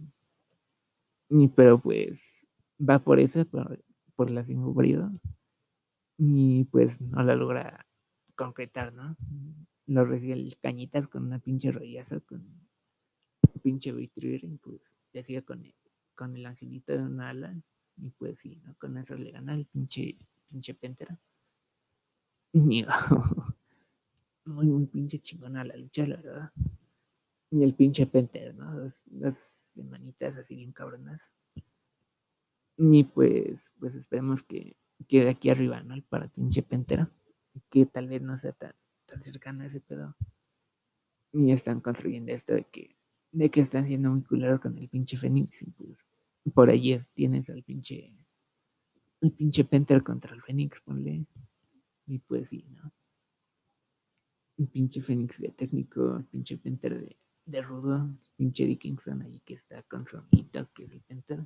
Y, 1.27 1.49
pero 1.49 1.77
pues 1.77 2.47
va 2.79 2.99
por 2.99 3.19
eso, 3.19 3.43
por, 3.43 3.83
por 4.15 4.29
la 4.29 4.45
sin 4.45 4.63
y 6.17 6.63
pues 6.63 7.01
no 7.01 7.23
la 7.23 7.35
logra 7.35 7.85
concretar, 8.37 8.93
¿no? 8.93 9.17
Lo 9.85 10.05
recibe 10.05 10.31
el 10.31 10.57
cañitas 10.61 11.09
con 11.09 11.25
una 11.25 11.39
pinche 11.39 11.73
rollazo, 11.73 12.21
con 12.25 12.70
pinche 13.61 13.91
Beatriz, 13.91 14.43
y 14.43 14.57
pues 14.57 14.95
decía 15.13 15.41
con 15.41 15.65
el, 15.65 15.73
con 16.15 16.35
el 16.35 16.45
angelito 16.45 16.93
de 16.93 17.03
una 17.03 17.29
ala, 17.29 17.55
y 17.97 18.09
pues 18.11 18.39
sí, 18.39 18.59
¿no? 18.63 18.75
Con 18.79 18.97
eso 18.97 19.15
le 19.15 19.31
gana 19.31 19.53
el 19.53 19.65
pinche, 19.65 20.17
pinche 20.49 20.73
Pentera. 20.73 21.17
muy, 24.45 24.67
muy 24.67 24.85
pinche 24.87 25.19
chingona 25.19 25.63
la 25.63 25.77
lucha, 25.77 26.05
la 26.05 26.17
verdad. 26.17 26.51
Y 27.51 27.63
el 27.63 27.73
pinche 27.73 28.05
Penter, 28.07 28.55
¿no? 28.55 28.73
Dos, 28.79 29.05
semanitas 29.73 30.37
así 30.37 30.55
bien 30.55 30.71
cabronas. 30.71 31.31
Y 32.77 33.03
pues, 33.03 33.73
pues 33.79 33.95
esperemos 33.95 34.43
que 34.43 34.75
quede 35.07 35.29
aquí 35.29 35.49
arriba, 35.49 35.81
¿no? 35.83 36.01
Para 36.09 36.25
el 36.25 36.31
pinche 36.31 36.63
Pentera. 36.63 37.09
Que 37.69 37.85
tal 37.85 38.07
vez 38.07 38.21
no 38.21 38.37
sea 38.37 38.53
tan, 38.53 38.73
tan 39.05 39.21
cercano 39.21 39.63
a 39.63 39.67
ese 39.67 39.81
pedo. 39.81 40.15
Y 41.33 41.51
están 41.51 41.79
construyendo 41.81 42.31
esto 42.31 42.53
de 42.53 42.63
que, 42.65 42.95
de 43.31 43.49
que 43.49 43.61
están 43.61 43.87
siendo 43.87 44.11
muy 44.11 44.23
culeros 44.23 44.59
con 44.59 44.77
el 44.77 44.89
pinche 44.89 45.17
Fénix. 45.17 45.61
Y 45.63 45.71
pues 45.71 45.97
por 46.53 46.69
ahí 46.69 46.97
tienes 47.13 47.49
al 47.49 47.63
pinche, 47.63 48.13
el 49.21 49.31
pinche 49.31 49.63
Penter 49.63 50.03
contra 50.03 50.33
el 50.33 50.41
Fénix, 50.41 50.81
ponle. 50.81 51.25
Y 52.07 52.19
pues 52.19 52.49
sí, 52.49 52.65
¿no? 52.69 52.91
Un 54.57 54.67
pinche 54.67 55.01
Fénix 55.01 55.39
de 55.39 55.49
técnico, 55.49 56.17
el 56.17 56.25
pinche 56.25 56.57
Penter 56.57 56.99
de, 56.99 57.17
de 57.45 57.61
rudo, 57.61 58.09
pinche 58.35 58.65
Dickinson 58.65 59.21
ahí 59.21 59.39
que 59.45 59.53
está 59.53 59.81
con 59.83 60.05
su 60.07 60.17
amiguito, 60.17 60.69
que 60.73 60.85
es 60.85 60.91
el 60.91 61.01
Penter. 61.01 61.45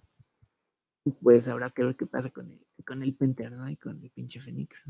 Y 1.05 1.11
pues 1.11 1.47
habrá 1.47 1.69
que 1.69 1.83
ver 1.83 1.95
qué 1.95 2.07
pasa 2.07 2.31
con 2.31 2.51
el, 2.51 2.65
con 2.85 3.03
el 3.03 3.13
Penter, 3.15 3.51
¿no? 3.51 3.69
Y 3.69 3.75
con 3.77 4.01
el 4.03 4.09
pinche 4.09 4.39
Fénix. 4.39 4.83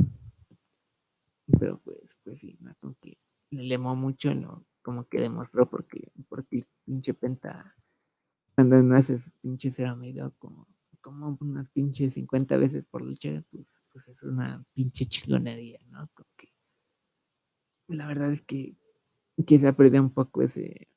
Pero 1.60 1.80
pues, 1.80 2.18
pues 2.24 2.39
sí, 2.39 2.58
¿no? 2.62 2.74
Como 2.80 2.96
que 3.02 3.18
le 3.52 3.64
lemó 3.64 3.96
mucho 3.96 4.34
lo, 4.34 4.66
como 4.86 5.08
que 5.08 5.20
demostró 5.20 5.68
porque, 5.68 6.12
porque 6.30 6.64
pinche 6.86 7.16
Penta 7.16 7.76
cuando 8.54 8.84
no 8.84 8.96
haces 8.96 9.34
pinches 9.42 9.80
era 9.80 9.96
medio 9.96 10.32
como, 10.38 10.68
como 11.02 11.36
unas 11.42 11.68
pinches 11.70 12.14
50 12.14 12.56
veces 12.58 12.86
por 12.86 13.02
lucha, 13.02 13.44
pues, 13.50 13.66
pues 13.92 14.08
es 14.10 14.22
una 14.22 14.64
pinche 14.76 15.08
chingonería, 15.08 15.80
¿no? 15.90 16.08
Como 16.14 16.30
que 16.38 16.50
la 17.88 18.06
verdad 18.06 18.30
es 18.30 18.44
que, 18.44 18.76
que 19.48 19.58
se 19.58 19.68
ha 19.68 19.76
un 19.76 20.12
poco 20.12 20.44
ese, 20.44 20.88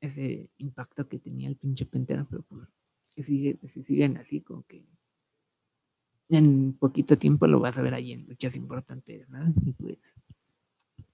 ese 0.00 0.48
impacto 0.58 1.08
que 1.08 1.18
tenía 1.18 1.48
el 1.48 1.56
pinche 1.56 1.86
Pentera, 1.86 2.24
pero 2.30 2.42
pues 2.44 2.68
que 3.16 3.24
sigue, 3.24 3.58
si 3.64 3.82
siguen 3.82 4.18
así, 4.18 4.40
como 4.40 4.62
que 4.62 4.86
en 6.28 6.74
poquito 6.74 7.18
tiempo 7.18 7.48
lo 7.48 7.58
vas 7.58 7.76
a 7.76 7.82
ver 7.82 7.94
ahí 7.94 8.12
en 8.12 8.28
luchas 8.28 8.54
importantes, 8.54 9.28
¿no? 9.28 9.52
Y 9.66 9.72
pues 9.72 9.98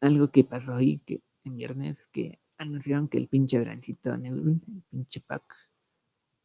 algo 0.01 0.31
que 0.31 0.45
pasó 0.45 0.75
ahí 0.75 0.99
que 0.99 1.23
en 1.47 1.57
viernes 1.57 2.09
que 2.09 2.41
anunciaron 2.59 3.09
que 3.09 3.19
el 3.19 3.29
pinche 3.29 3.59
Drancito 3.59 4.13
el 4.13 4.61
pinche 4.91 5.21
Pac, 5.21 5.43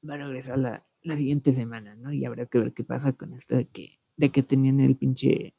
va 0.08 0.16
a 0.16 0.18
regresar 0.18 0.58
la, 0.58 0.86
la, 1.04 1.18
siguiente 1.18 1.52
semana, 1.54 1.96
¿no? 1.96 2.12
Y 2.12 2.26
habrá 2.26 2.46
que 2.46 2.60
ver 2.60 2.74
qué 2.74 2.84
pasa 2.84 3.14
con 3.14 3.34
esto 3.34 3.56
de 3.56 3.66
que, 3.66 4.00
de 4.18 4.32
que 4.32 4.44
tenían 4.44 4.80
el 4.80 4.96
pinche 4.96 5.54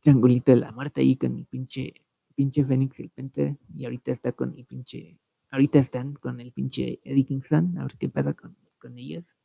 triangulito 0.00 0.52
de 0.52 0.58
la 0.58 0.72
muerte 0.72 1.00
ahí 1.00 1.16
con 1.16 1.36
el 1.36 1.46
pinche, 1.46 1.94
pinche 2.34 2.64
Fénix 2.64 3.00
el 3.00 3.10
Pente, 3.10 3.56
y 3.74 3.84
ahorita 3.84 4.12
está 4.12 4.32
con 4.32 4.54
el 4.56 4.64
pinche 4.64 5.18
ahorita 5.50 5.78
están 5.78 6.14
con 6.14 6.40
el 6.40 6.50
pinche 6.50 7.00
Eddie 7.04 7.26
Kingston, 7.26 7.78
a 7.78 7.82
ver 7.84 7.96
qué 7.98 8.08
pasa 8.08 8.32
con, 8.32 8.56
con 8.78 8.98
ellos. 8.98 9.36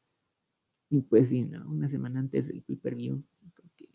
Y 0.89 1.01
pues 1.01 1.29
sí, 1.29 1.43
¿no? 1.43 1.69
Una 1.69 1.89
semana 1.89 2.21
antes 2.21 2.47
del 2.47 2.63
pay-per-view, 2.63 3.21
porque 3.55 3.89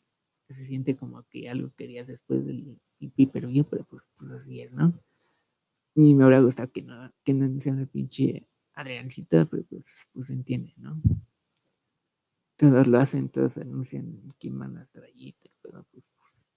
se 0.51 0.67
siente 0.67 0.95
como 0.95 1.23
que 1.31 1.49
algo 1.49 1.73
querías 1.75 2.07
después 2.07 2.45
del 2.45 2.79
pay-per-view, 3.11 3.65
pero 3.65 3.85
pues, 3.85 4.09
pues, 4.17 4.31
así 4.33 4.61
es, 4.61 4.73
¿no? 4.73 4.93
Y 5.95 6.15
me 6.15 6.25
hubiera 6.25 6.41
gustado 6.41 6.71
que 6.73 6.83
no, 6.83 7.13
que 7.25 7.35
no 7.35 7.61
sea 7.61 7.75
el 7.75 7.89
pinche 7.89 8.47
Adriancito, 8.75 9.47
pero 9.49 9.65
pues, 9.65 10.09
pues 10.13 10.27
se 10.27 10.33
entiende, 10.33 10.73
¿no? 10.77 11.01
Todos 12.57 12.87
lo 12.87 12.99
hacen, 12.99 13.29
todos 13.29 13.59
anuncian 13.59 14.33
quién 14.39 14.59
van 14.59 14.79
a 14.79 14.83
estar 14.83 15.03
allí, 15.05 15.37
pero 15.61 15.85
pues, 15.91 16.05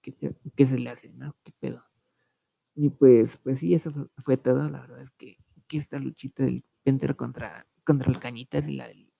¿qué, 0.00 0.12
se, 0.12 0.36
¿qué 0.54 0.66
se 0.66 0.78
le 0.78 0.90
hace, 0.90 1.10
no? 1.10 1.36
¿Qué 1.42 1.52
pedo? 1.58 1.84
Y 2.74 2.90
pues, 2.90 3.36
pues 3.38 3.58
sí, 3.58 3.74
eso 3.74 4.10
fue 4.18 4.36
todo. 4.36 4.68
La 4.68 4.80
verdad 4.80 5.00
es 5.00 5.10
que 5.10 5.38
que 5.66 5.78
esta 5.78 5.98
luchita 5.98 6.44
del 6.44 6.64
Penter 6.82 7.16
contra, 7.16 7.66
contra 7.84 8.10
el 8.10 8.20
Cañitas 8.20 8.68
y 8.68 8.76
la 8.76 8.88
del, 8.88 9.12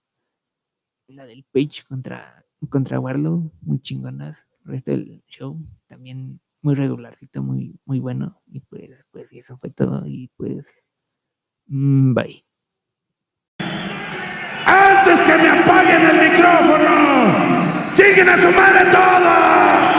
la 1.09 1.27
del 1.27 1.45
Page 1.45 1.85
contra, 1.89 2.45
contra 2.69 3.01
Warlow, 3.01 3.53
muy 3.63 3.81
chingonas. 3.81 4.47
El 4.65 4.73
resto 4.73 4.91
del 4.93 5.25
show 5.27 5.59
también 5.87 6.41
muy 6.67 6.75
regularcito, 6.75 7.45
muy, 7.45 7.79
muy 7.85 8.01
bueno. 8.01 8.43
Y 8.49 8.59
pues, 8.59 8.91
pues 9.13 9.33
eso 9.33 9.57
fue 9.57 9.71
todo. 9.71 10.03
Y 10.05 10.33
pues, 10.37 10.67
mm, 11.69 12.13
bye. 12.13 12.45
¡Antes 13.61 15.21
que 15.21 15.37
me 15.39 15.49
apaguen 15.49 16.03
el 16.11 16.29
micrófono! 16.29 17.95
¡Chinguen 17.95 18.29
a 18.29 18.43
su 18.43 18.51
madre 18.51 18.91
todos! 18.91 19.96